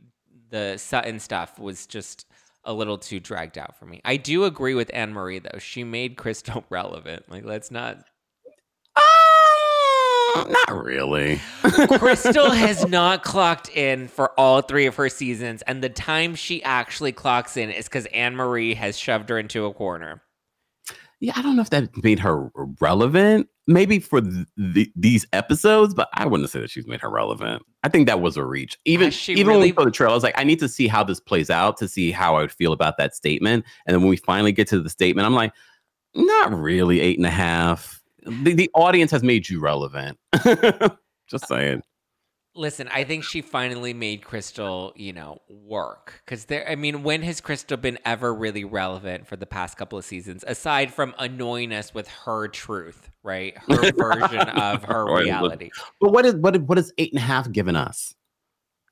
the 0.57 0.79
Sutton 0.79 1.21
stuff 1.21 1.59
was 1.59 1.87
just 1.87 2.27
a 2.65 2.73
little 2.73 2.97
too 2.97 3.21
dragged 3.21 3.59
out 3.59 3.79
for 3.79 3.85
me. 3.85 4.01
I 4.05 4.17
do 4.17 4.45
agree 4.45 4.75
with 4.75 4.89
Annemarie, 4.89 5.43
though. 5.43 5.59
She 5.59 5.85
made 5.85 6.17
Crystal 6.17 6.65
relevant. 6.71 7.31
Like, 7.31 7.45
let's 7.45 7.71
not. 7.71 7.99
Um, 8.97 10.51
not 10.51 10.85
really. 10.85 11.41
Crystal 11.63 12.51
has 12.51 12.87
not 12.87 13.23
clocked 13.23 13.69
in 13.69 14.09
for 14.09 14.33
all 14.41 14.63
three 14.63 14.87
of 14.87 14.97
her 14.97 15.11
seasons, 15.11 15.63
and 15.63 15.83
the 15.83 15.91
time 15.91 16.35
she 16.35 16.63
actually 16.63 17.13
clocks 17.13 17.57
in 17.59 17.71
is 17.71 17.85
because 17.85 18.07
Annemarie 18.09 18.75
has 18.77 18.99
shoved 18.99 19.29
her 19.29 19.39
into 19.39 19.67
a 19.67 19.75
corner. 19.75 20.23
Yeah, 21.21 21.33
I 21.35 21.43
don't 21.43 21.57
know 21.57 21.63
if 21.63 21.71
that 21.71 22.03
made 22.05 22.19
her 22.19 22.51
relevant. 22.81 23.49
Maybe 23.67 23.99
for 23.99 24.21
th- 24.21 24.47
th- 24.75 24.91
these 24.95 25.27
episodes, 25.33 25.95
but 25.95 26.09
I 26.13 26.27
wouldn't 26.27 26.51
say 26.51 26.61
that 26.61 26.71
she's 26.71 26.87
made 26.87 27.01
her 27.01 27.11
relevant. 27.11 27.63
I 27.83 27.89
think 27.89 28.07
that 28.07 28.21
was 28.21 28.37
a 28.37 28.45
reach. 28.45 28.79
Even 28.85 29.13
even 29.29 29.47
when 29.47 29.57
really- 29.57 29.71
the 29.73 29.91
trail, 29.91 30.11
I 30.11 30.15
was 30.15 30.23
like, 30.23 30.39
I 30.39 30.45
need 30.45 30.59
to 30.61 30.69
see 30.69 30.87
how 30.87 31.03
this 31.03 31.19
plays 31.19 31.51
out 31.51 31.79
to 31.79 31.89
see 31.89 32.13
how 32.13 32.37
I 32.37 32.43
would 32.43 32.53
feel 32.53 32.73
about 32.73 32.97
that 32.99 33.15
statement. 33.15 33.65
And 33.87 33.95
then 33.95 34.03
when 34.03 34.11
we 34.11 34.17
finally 34.19 34.53
get 34.53 34.69
to 34.69 34.81
the 34.81 34.91
statement, 34.91 35.27
I'm 35.27 35.35
like, 35.35 35.53
not 36.15 36.53
really 36.53 37.01
eight 37.01 37.19
and 37.19 37.27
a 37.27 37.31
half. 37.31 38.01
The, 38.25 38.55
the 38.55 38.71
audience 38.75 39.11
has 39.11 39.23
made 39.23 39.49
you 39.49 39.61
relevant. 39.61 40.19
Just 41.29 41.45
uh, 41.45 41.47
saying. 41.49 41.83
Listen, 42.57 42.89
I 42.89 43.05
think 43.05 43.23
she 43.23 43.43
finally 43.43 43.93
made 43.93 44.25
Crystal, 44.25 44.93
you 44.97 45.13
know, 45.13 45.43
work. 45.49 46.23
Because 46.25 46.47
there, 46.47 46.69
I 46.69 46.75
mean, 46.75 47.03
when 47.03 47.23
has 47.23 47.41
Crystal 47.41 47.77
been 47.77 47.99
ever 48.05 48.35
really 48.35 48.65
relevant 48.65 49.27
for 49.27 49.37
the 49.37 49.47
past 49.47 49.77
couple 49.77 49.99
of 49.99 50.05
seasons, 50.05 50.45
aside 50.47 50.93
from 50.93 51.15
annoying 51.19 51.73
us 51.73 51.93
with 51.93 52.09
her 52.09 52.49
truth, 52.49 53.11
right? 53.23 53.57
Her 53.59 53.93
version 53.97 54.49
of 54.49 54.85
her 54.85 55.05
reality. 55.05 55.71
But 56.01 56.13
what 56.13 56.25
is 56.25 56.35
what 56.35 56.57
what 56.63 56.79
is 56.79 56.93
eight 56.99 57.13
and 57.13 57.19
a 57.21 57.25
half 57.25 57.51
given 57.53 57.77
us 57.77 58.15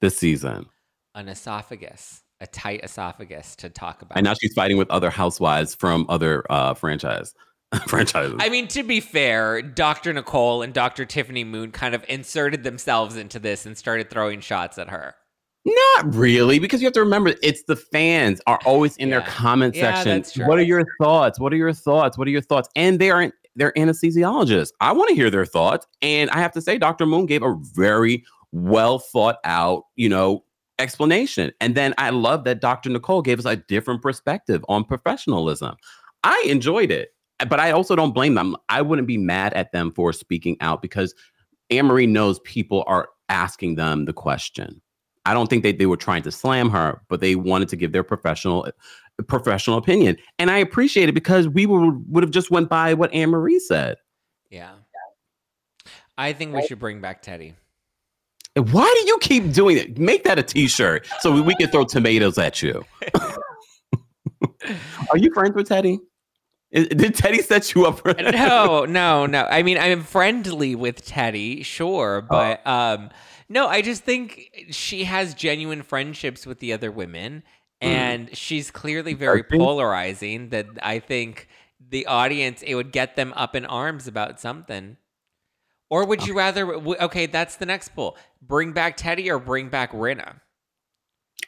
this 0.01 0.17
season? 0.19 0.67
An 1.15 1.29
esophagus, 1.29 2.23
a 2.41 2.47
tight 2.47 2.85
esophagus 2.85 3.57
to 3.57 3.71
talk 3.71 4.03
about. 4.03 4.19
And 4.19 4.25
now 4.25 4.35
she's 4.35 4.53
fighting 4.53 4.77
with 4.77 4.91
other 4.91 5.11
housewives 5.11 5.75
from 5.75 6.07
other 6.09 6.45
uh 6.51 6.75
franchise 6.75 7.35
franchises. 7.87 8.37
I 8.39 8.49
mean, 8.49 8.69
to 8.69 8.83
be 8.83 9.01
fair, 9.01 9.63
Dr. 9.63 10.13
Nicole 10.13 10.63
and 10.63 10.73
Dr. 10.73 11.05
Tiffany 11.05 11.45
Moon 11.45 11.71
kind 11.73 11.95
of 11.95 12.05
inserted 12.09 12.63
themselves 12.63 13.17
into 13.17 13.39
this 13.39 13.67
and 13.67 13.77
started 13.77 14.11
throwing 14.11 14.41
shots 14.41 14.79
at 14.79 14.89
her. 14.91 15.15
Not 15.67 16.15
really, 16.15 16.59
because 16.59 16.83
you 16.83 16.87
have 16.87 16.93
to 16.95 17.01
remember 17.01 17.35
it's 17.43 17.63
the 17.65 17.77
fans 17.77 18.41
are 18.47 18.59
always 18.67 18.97
in 18.99 19.09
their 19.11 19.21
Yeah. 19.21 19.27
comment 19.31 19.75
Yeah, 19.75 20.03
section. 20.03 20.47
What 20.47 20.59
are 20.59 20.63
your 20.63 20.85
thoughts? 21.01 21.41
What 21.41 21.55
are 21.55 21.57
your 21.57 21.73
thoughts? 21.73 22.19
What 22.19 22.29
are 22.29 22.31
your 22.31 22.43
thoughts? 22.43 22.69
And 22.77 22.99
they're 22.99 23.33
they're 23.57 23.73
anesthesiologists. 23.73 24.73
I 24.81 24.93
want 24.93 25.09
to 25.11 25.15
hear 25.15 25.31
their 25.31 25.47
thoughts. 25.47 25.87
And 26.03 26.29
I 26.31 26.39
have 26.41 26.53
to 26.53 26.61
say, 26.61 26.77
Dr. 26.77 27.07
Moon 27.07 27.25
gave 27.25 27.43
a 27.43 27.55
very 27.75 28.25
well 28.53 28.99
thought 28.99 29.37
out, 29.45 29.85
you 29.97 30.09
know, 30.09 30.45
explanation. 30.81 31.53
And 31.61 31.77
then 31.77 31.95
I 31.97 32.11
love 32.11 32.43
that 32.45 32.61
Dr. 32.61 32.91
Nicole 32.91 33.23
gave 33.23 33.39
us 33.39 33.45
a 33.45 33.57
different 33.57 34.03
perspective 34.03 34.65
on 34.69 34.85
professionalism. 34.85 35.77
I 36.25 36.45
enjoyed 36.49 36.91
it, 36.91 37.14
but 37.39 37.61
I 37.61 37.71
also 37.71 37.97
don't 37.97 38.13
blame 38.13 38.35
them. 38.35 38.57
I 38.69 38.83
wouldn't 38.83 39.09
be 39.09 39.19
mad 39.19 39.55
at 39.55 39.73
them 39.73 39.93
for 39.93 40.13
speaking 40.13 40.57
out 40.61 40.83
because 40.83 41.15
Annemarie 41.71 42.09
knows 42.09 42.39
people 42.41 42.85
are 42.87 43.09
asking 43.29 43.75
them 43.75 44.05
the 44.05 44.13
question. 44.13 44.81
I 45.27 45.33
don't 45.33 45.49
think 45.49 45.63
they, 45.63 45.73
they 45.73 45.87
were 45.87 45.97
trying 45.97 46.23
to 46.23 46.31
slam 46.31 46.69
her, 46.71 47.01
but 47.09 47.21
they 47.21 47.35
wanted 47.35 47.69
to 47.71 47.77
give 47.77 47.93
their 47.93 48.05
professional 48.05 48.69
professional 49.27 49.79
opinion. 49.79 50.17
And 50.39 50.51
I 50.51 50.59
appreciate 50.59 51.09
it 51.09 51.13
because 51.13 51.49
we 51.49 51.67
would 51.67 52.05
would 52.09 52.23
have 52.23 52.31
just 52.31 52.51
went 52.51 52.69
by 52.69 52.95
what 52.95 53.11
Annemarie 53.13 53.61
said. 53.61 53.97
Yeah. 54.51 54.73
I 56.17 56.33
think 56.33 56.55
we 56.55 56.65
should 56.67 56.79
bring 56.79 57.01
back 57.01 57.23
Teddy. 57.23 57.55
Why 58.57 58.95
do 59.01 59.07
you 59.09 59.19
keep 59.19 59.53
doing 59.53 59.77
it? 59.77 59.99
Make 59.99 60.23
that 60.25 60.39
a 60.39 60.43
t-shirt 60.43 61.09
so 61.21 61.33
we, 61.33 61.41
we 61.41 61.57
can 61.57 61.69
throw 61.71 61.85
tomatoes 61.85 62.39
at 62.39 62.63
you. 62.63 62.85
are 65.11 65.17
you 65.17 65.33
friends 65.35 65.57
with 65.57 65.67
Teddy? 65.67 65.99
Did 66.75 67.15
Teddy 67.15 67.41
set 67.41 67.75
you 67.75 67.87
up 67.87 68.01
for 68.01 68.13
that? 68.13 68.35
no, 68.35 68.85
no, 68.85 69.27
no. 69.27 69.47
I 69.49 69.63
mean, 69.63 69.79
I'm 69.79 70.03
friendly 70.03 70.75
with 70.75 71.05
Teddy, 71.05 71.63
sure, 71.63 72.23
Oh. 72.25 72.27
but 72.29 72.67
um, 72.67 73.11
no, 73.49 73.69
I 73.69 73.81
just 73.81 74.03
think 74.03 74.51
she 74.71 75.05
has 75.05 75.35
genuine 75.35 75.83
friendships 75.83 76.47
with 76.47 76.59
the 76.59 76.73
other 76.73 76.91
women, 76.91 77.43
Hmm. 77.81 77.89
and 77.89 78.37
she's 78.37 78.71
clearly 78.71 79.15
very 79.15 79.43
polarizing. 79.45 80.49
That 80.51 80.67
I 80.83 80.99
think 80.99 81.49
the 81.91 82.07
audience 82.07 82.63
it 82.63 82.75
would 82.75 82.91
get 82.93 83.15
them 83.17 83.33
up 83.37 83.55
in 83.55 83.65
arms 83.67 84.07
about 84.09 84.41
something. 84.41 84.97
Or 85.91 86.05
would 86.07 86.27
you 86.27 86.35
rather? 86.37 86.75
Okay, 86.75 87.27
that's 87.27 87.57
the 87.57 87.67
next 87.67 87.95
poll: 87.95 88.17
bring 88.43 88.73
back 88.73 88.97
Teddy 88.97 89.31
or 89.31 89.39
bring 89.39 89.69
back 89.69 89.93
Rinna. 89.93 90.41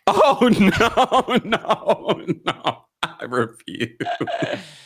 Oh 0.07 0.39
no, 0.53 1.39
no, 1.45 2.24
no. 2.45 2.83
I 3.03 3.24
refuse. 3.24 3.97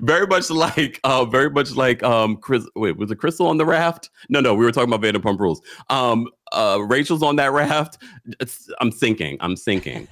very 0.00 0.26
much 0.26 0.50
like 0.50 1.00
uh 1.04 1.24
very 1.24 1.50
much 1.50 1.72
like 1.74 2.02
um 2.02 2.36
Chris 2.36 2.66
wait, 2.74 2.96
was 2.96 3.10
it 3.10 3.16
Crystal 3.16 3.46
on 3.46 3.56
the 3.58 3.66
raft? 3.66 4.10
No, 4.28 4.40
no, 4.40 4.54
we 4.54 4.64
were 4.64 4.72
talking 4.72 4.92
about 4.92 5.02
Vanderpump 5.02 5.38
rules. 5.38 5.60
Um 5.90 6.28
uh 6.52 6.78
Rachel's 6.86 7.22
on 7.22 7.36
that 7.36 7.52
raft. 7.52 7.98
It's, 8.40 8.68
I'm 8.80 8.92
sinking. 8.92 9.36
I'm 9.40 9.56
sinking. 9.56 10.08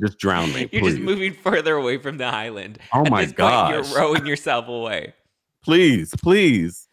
just 0.00 0.18
drown 0.18 0.52
me, 0.52 0.60
You're 0.72 0.82
please. 0.82 0.90
just 0.94 1.00
moving 1.00 1.32
further 1.34 1.74
away 1.76 1.98
from 1.98 2.18
the 2.18 2.24
island. 2.26 2.78
Oh 2.94 3.04
At 3.04 3.10
my 3.10 3.24
god. 3.26 3.74
you're 3.74 3.96
rowing 3.98 4.26
yourself 4.26 4.68
away. 4.68 5.14
please, 5.62 6.14
please. 6.22 6.86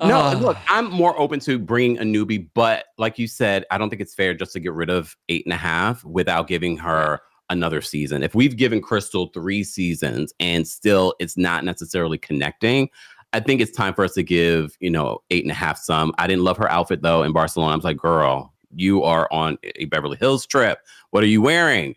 No, 0.00 0.32
look, 0.36 0.56
I'm 0.68 0.90
more 0.90 1.16
open 1.16 1.38
to 1.40 1.60
bringing 1.60 1.96
a 1.98 2.02
newbie, 2.02 2.48
but 2.54 2.86
like 2.98 3.20
you 3.20 3.28
said, 3.28 3.64
I 3.70 3.78
don't 3.78 3.88
think 3.88 4.02
it's 4.02 4.14
fair 4.14 4.34
just 4.34 4.52
to 4.54 4.58
get 4.60 4.72
rid 4.72 4.90
of 4.90 5.16
eight 5.28 5.46
and 5.46 5.52
a 5.52 5.56
half 5.56 6.04
without 6.04 6.48
giving 6.48 6.76
her 6.78 7.20
another 7.52 7.80
season. 7.80 8.22
If 8.22 8.34
we've 8.34 8.56
given 8.56 8.80
Crystal 8.80 9.28
three 9.28 9.62
seasons 9.62 10.32
and 10.40 10.66
still 10.66 11.14
it's 11.18 11.36
not 11.36 11.64
necessarily 11.64 12.18
connecting, 12.18 12.88
I 13.32 13.40
think 13.40 13.60
it's 13.60 13.70
time 13.70 13.94
for 13.94 14.04
us 14.04 14.14
to 14.14 14.22
give, 14.22 14.76
you 14.80 14.90
know, 14.90 15.22
eight 15.30 15.44
and 15.44 15.50
a 15.50 15.54
half 15.54 15.78
some. 15.78 16.12
I 16.18 16.26
didn't 16.26 16.44
love 16.44 16.58
her 16.58 16.70
outfit 16.70 17.02
though 17.02 17.22
in 17.22 17.32
Barcelona. 17.32 17.72
I 17.72 17.76
was 17.76 17.84
like, 17.84 17.96
girl, 17.96 18.52
you 18.74 19.02
are 19.04 19.28
on 19.32 19.58
a 19.76 19.86
Beverly 19.86 20.16
Hills 20.18 20.46
trip. 20.46 20.80
What 21.10 21.22
are 21.22 21.28
you 21.28 21.40
wearing? 21.40 21.96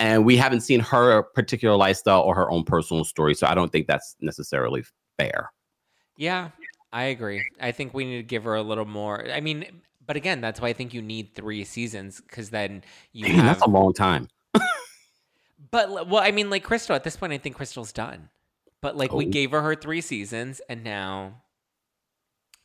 And 0.00 0.24
we 0.24 0.36
haven't 0.36 0.62
seen 0.62 0.80
her 0.80 1.22
particular 1.22 1.76
lifestyle 1.76 2.22
or 2.22 2.34
her 2.34 2.50
own 2.50 2.64
personal 2.64 3.04
story. 3.04 3.34
So 3.34 3.46
I 3.46 3.54
don't 3.54 3.70
think 3.70 3.86
that's 3.86 4.16
necessarily 4.20 4.84
fair. 5.16 5.52
Yeah, 6.16 6.50
I 6.92 7.04
agree. 7.04 7.44
I 7.60 7.72
think 7.72 7.94
we 7.94 8.04
need 8.04 8.16
to 8.16 8.22
give 8.22 8.44
her 8.44 8.54
a 8.54 8.62
little 8.62 8.84
more. 8.84 9.26
I 9.30 9.40
mean, 9.40 9.66
but 10.06 10.16
again, 10.16 10.40
that's 10.40 10.60
why 10.60 10.68
I 10.68 10.72
think 10.72 10.92
you 10.92 11.02
need 11.02 11.34
three 11.34 11.64
seasons 11.64 12.20
because 12.20 12.50
then 12.50 12.82
you 13.12 13.26
have. 13.32 13.44
that's 13.44 13.62
a 13.62 13.70
long 13.70 13.92
time. 13.92 14.28
But 15.70 16.08
well, 16.08 16.22
I 16.22 16.30
mean, 16.30 16.50
like 16.50 16.64
Crystal. 16.64 16.94
At 16.96 17.04
this 17.04 17.16
point, 17.16 17.32
I 17.32 17.38
think 17.38 17.56
Crystal's 17.56 17.92
done. 17.92 18.28
But 18.80 18.96
like 18.96 19.12
we 19.12 19.26
Oh. 19.26 19.30
gave 19.30 19.50
her 19.52 19.62
her 19.62 19.74
three 19.74 20.00
seasons, 20.00 20.60
and 20.68 20.84
now 20.84 21.42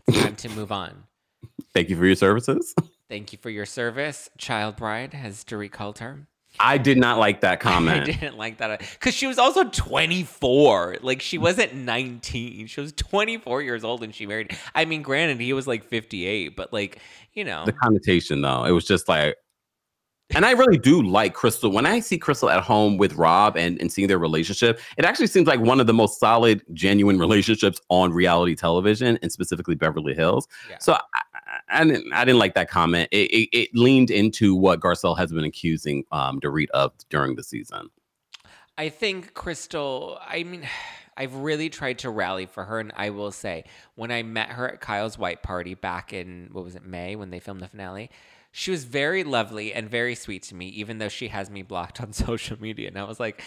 it's 0.08 0.20
time 0.22 0.36
to 0.38 0.50
move 0.50 0.72
on. 0.72 1.04
Thank 1.74 1.90
you 1.90 1.96
for 1.96 2.06
your 2.06 2.16
services. 2.16 2.74
Thank 3.10 3.32
you 3.32 3.40
for 3.42 3.50
your 3.50 3.66
service, 3.66 4.30
child 4.38 4.76
bride, 4.76 5.16
as 5.16 5.44
Dorit 5.44 5.72
called 5.72 6.00
her. 6.00 6.28
I 6.60 6.78
did 6.78 6.98
not 6.98 7.20
like 7.20 7.42
that 7.42 7.60
comment. 7.62 8.02
I 8.02 8.04
didn't 8.06 8.38
like 8.38 8.58
that 8.58 8.72
uh, 8.72 8.78
because 8.94 9.14
she 9.14 9.28
was 9.28 9.38
also 9.38 9.64
24. 9.64 10.98
Like 11.02 11.22
she 11.22 11.38
wasn't 11.38 11.74
19. 11.76 12.68
She 12.68 12.82
was 12.82 12.92
24 12.94 13.62
years 13.62 13.84
old 13.84 14.04
and 14.04 14.14
she 14.14 14.26
married. 14.26 14.58
I 14.76 14.86
mean, 14.86 15.02
granted, 15.02 15.40
he 15.40 15.54
was 15.54 15.68
like 15.68 15.84
58, 15.86 16.56
but 16.56 16.74
like 16.74 17.00
you 17.34 17.46
know, 17.46 17.66
the 17.66 17.72
connotation, 17.74 18.42
though, 18.42 18.66
it 18.66 18.72
was 18.72 18.86
just 18.86 19.08
like, 19.08 19.36
And 20.36 20.46
I 20.46 20.52
really 20.52 20.78
do 20.78 21.02
like 21.02 21.34
Crystal. 21.34 21.72
When 21.72 21.86
I 21.86 22.00
see 22.00 22.18
Crystal 22.18 22.50
at 22.50 22.62
home 22.62 22.98
with 22.98 23.14
Rob 23.14 23.58
and, 23.58 23.80
and 23.82 23.92
seeing 23.92 24.08
their 24.08 24.20
relationship, 24.20 24.80
it 24.98 25.06
actually 25.06 25.28
seems 25.28 25.48
like 25.48 25.60
one 25.60 25.80
of 25.80 25.88
the 25.88 25.94
most 25.94 26.20
solid, 26.20 26.64
genuine 26.74 27.18
relationships 27.20 27.82
on 27.90 28.14
reality 28.14 28.56
television 28.56 29.18
and 29.22 29.32
specifically 29.32 29.76
Beverly 29.76 30.14
Hills. 30.14 30.48
Yeah. 30.70 30.78
So 30.80 30.94
I, 31.14 31.22
I, 31.70 31.84
didn't 31.84 32.14
I 32.14 32.26
didn't 32.26 32.40
like 32.40 32.54
that 32.54 32.70
comment. 32.70 33.10
It, 33.12 33.32
it, 33.32 33.50
it 33.52 33.70
leaned 33.74 34.12
into 34.12 34.56
what 34.56 34.80
Garcelle 34.80 35.18
has 35.18 35.32
been 35.32 35.46
accusing 35.46 36.04
um, 36.12 36.40
Dorit 36.40 36.70
of 36.72 36.94
during 37.10 37.36
the 37.36 37.44
season. 37.44 37.90
I 38.78 38.90
think 38.90 39.34
Crystal, 39.34 40.20
I 40.26 40.44
mean, 40.44 40.68
I've 41.18 41.36
really 41.36 41.70
tried 41.70 42.00
to 42.00 42.10
rally 42.10 42.46
for 42.46 42.64
her. 42.64 42.80
And 42.80 42.94
I 42.96 43.10
will 43.10 43.32
say, 43.32 43.66
when 43.96 44.10
I 44.10 44.24
met 44.24 44.52
her 44.52 44.70
at 44.70 44.80
Kyle's 44.80 45.18
White 45.18 45.44
Party 45.44 45.74
back 45.74 46.14
in, 46.14 46.48
what 46.54 46.64
was 46.64 46.76
it, 46.76 46.86
May, 46.86 47.18
when 47.18 47.30
they 47.30 47.42
filmed 47.42 47.60
the 47.60 47.68
finale, 47.68 48.10
she 48.52 48.72
was 48.72 48.84
very 48.84 49.24
lovely 49.24 49.74
and 49.74 49.90
very 49.90 50.16
sweet 50.16 50.44
to 50.44 50.56
me, 50.56 50.68
even 50.70 50.98
though 50.98 51.10
she 51.10 51.28
has 51.30 51.50
me 51.50 51.62
blocked 51.62 52.02
on 52.02 52.14
social 52.28 52.60
media. 52.62 52.88
And 52.88 52.98
I 52.98 53.04
was 53.04 53.20
like, 53.20 53.44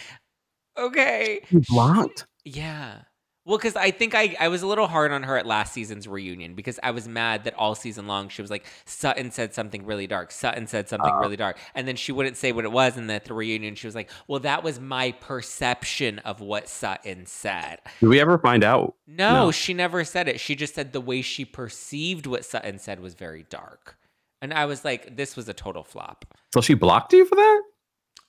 okay. 0.77 1.41
Blocked? 1.69 2.25
Yeah. 2.45 2.99
Well, 3.45 3.57
because 3.57 3.75
I 3.75 3.91
think 3.91 4.15
I, 4.15 4.37
I 4.39 4.47
was 4.47 4.61
a 4.61 4.67
little 4.67 4.87
hard 4.87 5.11
on 5.11 5.23
her 5.23 5.37
at 5.37 5.45
last 5.45 5.73
season's 5.73 6.07
reunion 6.07 6.55
because 6.55 6.79
I 6.81 6.91
was 6.91 7.09
mad 7.09 7.43
that 7.43 7.53
all 7.55 7.75
season 7.75 8.07
long 8.07 8.29
she 8.29 8.41
was 8.41 8.49
like, 8.49 8.65
Sutton 8.85 9.31
said 9.31 9.53
something 9.53 9.85
really 9.85 10.07
dark. 10.07 10.31
Sutton 10.31 10.65
said 10.65 10.87
something 10.87 11.11
Uh. 11.13 11.17
really 11.19 11.35
dark. 11.35 11.59
And 11.75 11.85
then 11.85 11.97
she 11.97 12.13
wouldn't 12.13 12.37
say 12.37 12.53
what 12.53 12.63
it 12.63 12.71
was. 12.71 12.95
And 12.95 13.09
then 13.09 13.17
at 13.17 13.25
the 13.25 13.33
reunion, 13.33 13.75
she 13.75 13.85
was 13.85 13.95
like, 13.95 14.09
well, 14.29 14.39
that 14.39 14.63
was 14.63 14.79
my 14.79 15.11
perception 15.19 16.19
of 16.19 16.39
what 16.39 16.69
Sutton 16.69 17.25
said. 17.25 17.79
Did 17.99 18.07
we 18.07 18.21
ever 18.21 18.37
find 18.37 18.63
out? 18.63 18.95
No, 19.07 19.33
No. 19.45 19.51
she 19.51 19.73
never 19.73 20.05
said 20.05 20.29
it. 20.29 20.39
She 20.39 20.55
just 20.55 20.73
said 20.73 20.93
the 20.93 21.01
way 21.01 21.21
she 21.21 21.43
perceived 21.43 22.25
what 22.25 22.45
Sutton 22.45 22.79
said 22.79 23.01
was 23.01 23.13
very 23.13 23.45
dark. 23.49 23.97
And 24.43 24.53
I 24.53 24.65
was 24.65 24.83
like, 24.83 25.15
this 25.15 25.37
was 25.37 25.47
a 25.47 25.53
total 25.53 25.85
flop. 25.85 26.25
So 26.53 26.59
she 26.59 26.73
blocked 26.73 27.13
you 27.13 27.23
for 27.23 27.35
that? 27.35 27.61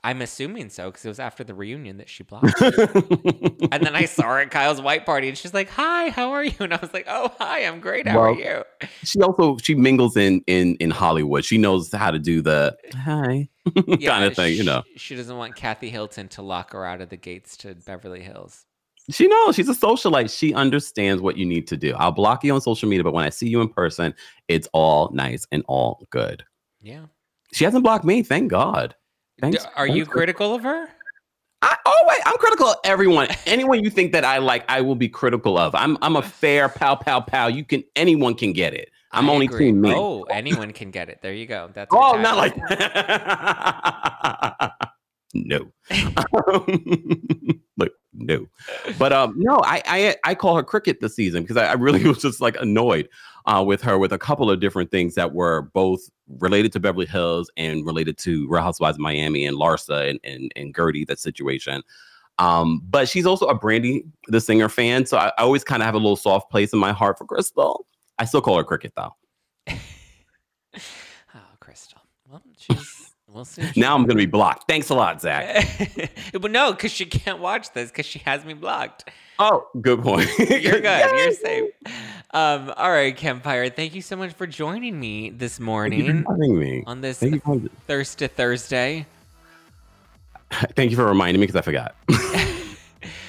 I'm 0.04 0.22
assuming 0.22 0.68
so 0.68 0.90
because 0.90 1.04
it 1.04 1.08
was 1.08 1.18
after 1.18 1.42
the 1.42 1.54
reunion 1.54 1.96
that 1.96 2.08
she 2.08 2.22
blocked. 2.22 2.60
and 2.62 3.84
then 3.84 3.96
I 3.96 4.04
saw 4.04 4.24
her 4.24 4.38
at 4.38 4.52
Kyle's 4.52 4.80
white 4.80 5.06
party 5.06 5.28
and 5.28 5.36
she's 5.36 5.52
like, 5.52 5.70
Hi, 5.70 6.10
how 6.10 6.30
are 6.30 6.44
you? 6.44 6.54
And 6.60 6.72
I 6.72 6.76
was 6.76 6.94
like, 6.94 7.06
Oh, 7.08 7.32
hi, 7.38 7.64
I'm 7.64 7.80
great. 7.80 8.06
How 8.06 8.20
are 8.20 8.32
you? 8.32 8.62
she 9.02 9.20
also 9.22 9.56
she 9.56 9.74
mingles 9.74 10.16
in 10.16 10.42
in 10.46 10.76
in 10.76 10.92
Hollywood. 10.92 11.44
She 11.44 11.58
knows 11.58 11.90
how 11.90 12.12
to 12.12 12.20
do 12.20 12.42
the 12.42 12.76
hi 12.94 13.48
kind 13.74 14.24
of 14.24 14.36
thing, 14.36 14.56
you 14.56 14.62
know. 14.62 14.84
She 14.96 15.16
doesn't 15.16 15.36
want 15.36 15.56
Kathy 15.56 15.90
Hilton 15.90 16.28
to 16.28 16.42
lock 16.42 16.74
her 16.74 16.84
out 16.84 17.00
of 17.00 17.08
the 17.08 17.16
gates 17.16 17.56
to 17.58 17.74
Beverly 17.74 18.20
Hills. 18.20 18.66
She 19.10 19.28
knows 19.28 19.54
she's 19.54 19.68
a 19.68 19.74
socialite. 19.74 20.36
She 20.36 20.54
understands 20.54 21.20
what 21.20 21.36
you 21.36 21.44
need 21.44 21.66
to 21.68 21.76
do. 21.76 21.94
I'll 21.96 22.10
block 22.12 22.42
you 22.42 22.54
on 22.54 22.60
social 22.60 22.88
media, 22.88 23.04
but 23.04 23.12
when 23.12 23.24
I 23.24 23.28
see 23.28 23.48
you 23.48 23.60
in 23.60 23.68
person, 23.68 24.14
it's 24.48 24.66
all 24.72 25.10
nice 25.12 25.46
and 25.52 25.62
all 25.68 26.06
good. 26.10 26.42
Yeah. 26.80 27.04
She 27.52 27.64
hasn't 27.64 27.84
blocked 27.84 28.04
me, 28.06 28.22
thank 28.22 28.50
God. 28.50 28.94
D- 29.36 29.40
Thanks. 29.42 29.66
are 29.76 29.86
you 29.86 30.06
for- 30.06 30.12
critical 30.12 30.54
of 30.54 30.62
her? 30.62 30.88
I 31.62 31.76
oh, 31.86 31.92
always 32.02 32.18
I'm 32.26 32.36
critical 32.36 32.66
of 32.68 32.76
everyone. 32.84 33.28
Anyone 33.46 33.82
you 33.82 33.88
think 33.90 34.12
that 34.12 34.24
I 34.24 34.36
like, 34.38 34.64
I 34.68 34.80
will 34.82 34.94
be 34.96 35.08
critical 35.08 35.56
of. 35.58 35.74
I'm 35.74 35.96
I'm 36.02 36.16
a 36.16 36.22
fair 36.40 36.68
pow 36.68 36.94
pow 36.94 37.20
pow. 37.20 37.46
You 37.46 37.64
can 37.64 37.82
anyone 37.96 38.34
can 38.34 38.52
get 38.52 38.74
it. 38.74 38.90
I'm 39.12 39.30
I 39.30 39.32
only 39.32 39.46
agree. 39.46 39.66
team 39.66 39.80
me. 39.80 39.92
Oh, 39.94 40.24
anyone 40.24 40.72
can 40.72 40.90
get 40.90 41.08
it. 41.08 41.20
There 41.22 41.32
you 41.32 41.46
go. 41.46 41.70
That's 41.72 41.88
Oh, 41.92 42.20
not 42.20 42.36
like 42.36 42.54
that. 42.68 44.72
no. 45.34 45.72
Look, 47.78 47.92
no. 48.14 48.46
But 48.98 49.12
um, 49.12 49.34
no, 49.36 49.60
I 49.64 49.82
I 49.86 50.16
I 50.24 50.34
call 50.34 50.56
her 50.56 50.62
cricket 50.62 51.00
this 51.00 51.14
season 51.14 51.42
because 51.42 51.56
I, 51.56 51.66
I 51.66 51.72
really 51.74 52.04
was 52.08 52.18
just 52.18 52.40
like 52.40 52.56
annoyed 52.60 53.08
uh, 53.46 53.62
with 53.66 53.82
her 53.82 53.98
with 53.98 54.12
a 54.12 54.18
couple 54.18 54.50
of 54.50 54.60
different 54.60 54.90
things 54.90 55.14
that 55.14 55.34
were 55.34 55.62
both 55.72 56.08
related 56.38 56.72
to 56.72 56.80
Beverly 56.80 57.06
Hills 57.06 57.50
and 57.56 57.84
related 57.84 58.16
to 58.18 58.48
Real 58.48 58.62
Housewives 58.62 58.96
of 58.96 59.00
Miami 59.00 59.46
and 59.46 59.56
Larsa 59.56 60.08
and 60.08 60.20
and, 60.24 60.52
and 60.56 60.74
Guerdy, 60.74 61.06
that 61.06 61.18
situation. 61.18 61.82
Um, 62.38 62.82
but 62.88 63.08
she's 63.08 63.26
also 63.26 63.46
a 63.46 63.54
Brandy 63.54 64.04
the 64.28 64.40
singer 64.40 64.68
fan, 64.68 65.06
so 65.06 65.18
I, 65.18 65.28
I 65.38 65.42
always 65.42 65.64
kind 65.64 65.82
of 65.82 65.86
have 65.86 65.94
a 65.94 65.98
little 65.98 66.16
soft 66.16 66.50
place 66.50 66.72
in 66.72 66.78
my 66.78 66.92
heart 66.92 67.18
for 67.18 67.26
Crystal. 67.26 67.86
I 68.18 68.24
still 68.24 68.40
call 68.40 68.56
her 68.56 68.64
cricket 68.64 68.92
though. 68.96 69.14
Oh, 71.36 71.56
Crystal. 71.58 72.00
Well, 72.28 72.42
she's. 72.56 73.13
We'll 73.32 73.44
see. 73.44 73.62
Now 73.76 73.94
I'm 73.96 74.02
gonna 74.04 74.18
be 74.18 74.26
blocked. 74.26 74.68
Thanks 74.68 74.90
a 74.90 74.94
lot, 74.94 75.20
Zack. 75.20 75.66
but 76.32 76.50
no, 76.50 76.72
because 76.72 76.92
she 76.92 77.04
can't 77.06 77.40
watch 77.40 77.72
this 77.72 77.90
because 77.90 78.06
she 78.06 78.20
has 78.20 78.44
me 78.44 78.54
blocked. 78.54 79.10
Oh, 79.40 79.66
good 79.80 80.02
point. 80.02 80.28
You're 80.38 80.80
good. 80.80 81.16
You're 81.16 81.32
safe. 81.32 81.70
Um, 82.32 82.72
all 82.76 82.90
right, 82.90 83.16
Kempire. 83.16 83.74
Thank 83.74 83.94
you 83.94 84.02
so 84.02 84.14
much 84.14 84.32
for 84.34 84.46
joining 84.46 84.98
me 85.00 85.30
this 85.30 85.54
Thank 85.58 85.60
you 85.60 85.66
morning 85.66 86.22
for 86.24 86.32
having 86.32 86.58
me. 86.58 86.84
on 86.86 87.00
this 87.00 87.18
Thank 87.18 87.42
for, 87.42 87.60
Thursday 87.88 88.28
Thursday. 88.28 89.06
thank 90.76 90.90
you 90.92 90.96
for 90.96 91.06
reminding 91.06 91.40
me 91.40 91.46
because 91.46 91.58
I 91.58 91.62
forgot. 91.62 91.96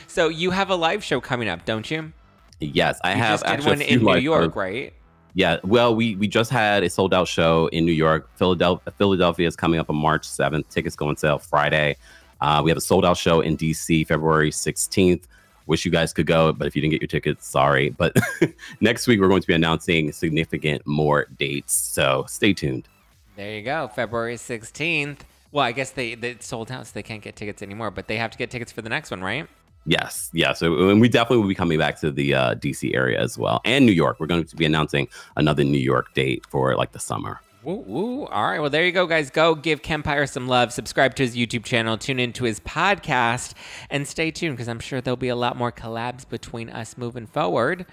So 0.07 0.29
you 0.29 0.51
have 0.51 0.69
a 0.69 0.75
live 0.75 1.03
show 1.03 1.19
coming 1.19 1.49
up, 1.49 1.65
don't 1.65 1.89
you? 1.89 2.13
yes, 2.59 2.99
I 3.03 3.11
You 3.13 3.17
have 3.17 3.33
just 3.33 3.43
did 3.45 3.51
actually 3.51 3.69
one 3.71 3.81
in 3.81 4.03
New 4.03 4.15
York, 4.17 4.43
shows. 4.51 4.55
right? 4.55 4.93
Yeah, 5.35 5.57
well, 5.63 5.93
we 5.93 6.15
we 6.15 6.29
just 6.29 6.49
had 6.49 6.83
a 6.83 6.89
sold 6.89 7.13
out 7.13 7.27
show 7.27 7.67
in 7.67 7.85
New 7.85 7.91
York. 7.91 8.29
Philadelphia, 8.37 8.93
Philadelphia 8.97 9.45
is 9.45 9.55
coming 9.57 9.81
up 9.81 9.89
on 9.89 9.97
March 9.97 10.25
7th. 10.25 10.69
Tickets 10.69 10.95
go 10.95 11.09
on 11.09 11.17
sale 11.17 11.39
Friday. 11.39 11.97
Uh, 12.39 12.61
we 12.63 12.71
have 12.71 12.77
a 12.77 12.81
sold 12.81 13.03
out 13.03 13.17
show 13.17 13.41
in 13.41 13.57
DC 13.57 14.07
February 14.07 14.49
16th. 14.49 15.23
Wish 15.67 15.83
you 15.83 15.91
guys 15.91 16.13
could 16.13 16.25
go, 16.25 16.53
but 16.53 16.67
if 16.67 16.75
you 16.75 16.81
didn't 16.81 16.91
get 16.91 17.01
your 17.01 17.07
tickets, 17.07 17.47
sorry. 17.47 17.89
But 17.89 18.15
next 18.79 19.07
week 19.07 19.19
we're 19.19 19.27
going 19.27 19.41
to 19.41 19.47
be 19.47 19.53
announcing 19.53 20.11
significant 20.13 20.85
more 20.87 21.27
dates. 21.37 21.75
So 21.75 22.23
stay 22.29 22.53
tuned. 22.53 22.87
There 23.35 23.55
you 23.55 23.61
go, 23.61 23.89
February 23.93 24.35
16th. 24.35 25.19
Well, 25.51 25.65
I 25.65 25.73
guess 25.73 25.91
they, 25.91 26.15
they 26.15 26.37
sold 26.39 26.71
out, 26.71 26.87
so 26.87 26.91
they 26.93 27.03
can't 27.03 27.21
get 27.21 27.35
tickets 27.35 27.61
anymore, 27.61 27.91
but 27.91 28.07
they 28.07 28.17
have 28.17 28.31
to 28.31 28.37
get 28.37 28.51
tickets 28.51 28.71
for 28.71 28.81
the 28.81 28.89
next 28.89 29.11
one, 29.11 29.21
right? 29.21 29.47
Yes, 29.85 30.31
yes. 30.33 30.59
So, 30.59 30.89
and 30.89 30.99
we 30.99 31.09
definitely 31.09 31.37
will 31.37 31.47
be 31.47 31.55
coming 31.55 31.77
back 31.77 31.99
to 31.99 32.11
the 32.11 32.33
uh, 32.33 32.55
DC 32.55 32.95
area 32.95 33.19
as 33.19 33.37
well, 33.37 33.61
and 33.65 33.85
New 33.85 33.91
York. 33.91 34.19
We're 34.19 34.27
going 34.27 34.43
to 34.43 34.55
be 34.55 34.65
announcing 34.65 35.07
another 35.35 35.63
New 35.63 35.77
York 35.77 36.13
date 36.13 36.43
for 36.49 36.75
like 36.75 36.91
the 36.91 36.99
summer. 36.99 37.41
Woo, 37.63 37.83
woo. 37.87 38.25
All 38.25 38.43
right. 38.43 38.59
Well, 38.59 38.69
there 38.69 38.85
you 38.85 38.91
go, 38.91 39.07
guys. 39.07 39.31
Go 39.31 39.55
give 39.55 39.81
Kempire 39.81 40.29
some 40.29 40.47
love. 40.47 40.71
Subscribe 40.71 41.15
to 41.15 41.23
his 41.23 41.35
YouTube 41.35 41.63
channel. 41.63 41.97
Tune 41.97 42.19
into 42.19 42.43
his 42.43 42.59
podcast. 42.59 43.55
And 43.89 44.07
stay 44.07 44.29
tuned 44.29 44.55
because 44.55 44.67
I'm 44.67 44.79
sure 44.79 45.01
there'll 45.01 45.17
be 45.17 45.29
a 45.29 45.35
lot 45.35 45.57
more 45.57 45.71
collabs 45.71 46.29
between 46.29 46.69
us 46.69 46.95
moving 46.95 47.25
forward. 47.25 47.87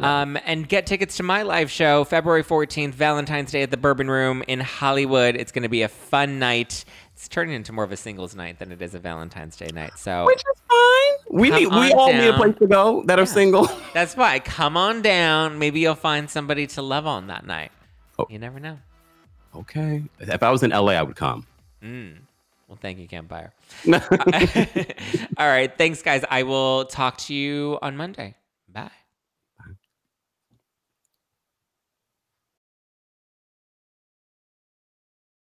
Um, 0.00 0.36
and 0.44 0.68
get 0.68 0.86
tickets 0.86 1.16
to 1.18 1.22
my 1.22 1.42
live 1.42 1.70
show 1.70 2.04
February 2.04 2.42
14th, 2.42 2.92
Valentine's 2.94 3.52
Day 3.52 3.62
at 3.62 3.70
the 3.70 3.76
Bourbon 3.76 4.10
Room 4.10 4.42
in 4.48 4.58
Hollywood. 4.58 5.36
It's 5.36 5.52
going 5.52 5.62
to 5.62 5.68
be 5.68 5.82
a 5.82 5.88
fun 5.88 6.38
night. 6.38 6.84
It's 7.24 7.28
turning 7.30 7.54
into 7.54 7.72
more 7.72 7.84
of 7.84 7.90
a 7.90 7.96
singles 7.96 8.34
night 8.34 8.58
than 8.58 8.70
it 8.70 8.82
is 8.82 8.94
a 8.94 8.98
Valentine's 8.98 9.56
Day 9.56 9.70
night. 9.72 9.98
So 9.98 10.26
Which 10.26 10.40
is 10.40 10.62
fine. 10.68 11.34
We 11.40 11.48
need, 11.48 11.68
we 11.68 11.90
all 11.94 12.12
need 12.12 12.28
a 12.28 12.36
place 12.36 12.54
to 12.58 12.66
go 12.66 13.02
that 13.06 13.18
are 13.18 13.24
single. 13.24 13.66
that's 13.94 14.14
why. 14.14 14.40
Come 14.40 14.76
on 14.76 15.00
down. 15.00 15.58
Maybe 15.58 15.80
you'll 15.80 15.94
find 15.94 16.28
somebody 16.28 16.66
to 16.66 16.82
love 16.82 17.06
on 17.06 17.28
that 17.28 17.46
night. 17.46 17.72
Oh. 18.18 18.26
You 18.28 18.38
never 18.38 18.60
know. 18.60 18.78
Okay. 19.56 20.04
If 20.20 20.42
I 20.42 20.50
was 20.50 20.62
in 20.62 20.68
LA, 20.68 20.92
I 20.92 21.02
would 21.02 21.16
come. 21.16 21.46
Mm. 21.82 22.18
Well, 22.68 22.76
thank 22.78 22.98
you, 22.98 23.08
Kempire. 23.08 23.52
All 25.38 25.48
right. 25.48 25.74
Thanks, 25.78 26.02
guys. 26.02 26.26
I 26.30 26.42
will 26.42 26.84
talk 26.84 27.16
to 27.20 27.34
you 27.34 27.78
on 27.80 27.96
Monday. 27.96 28.34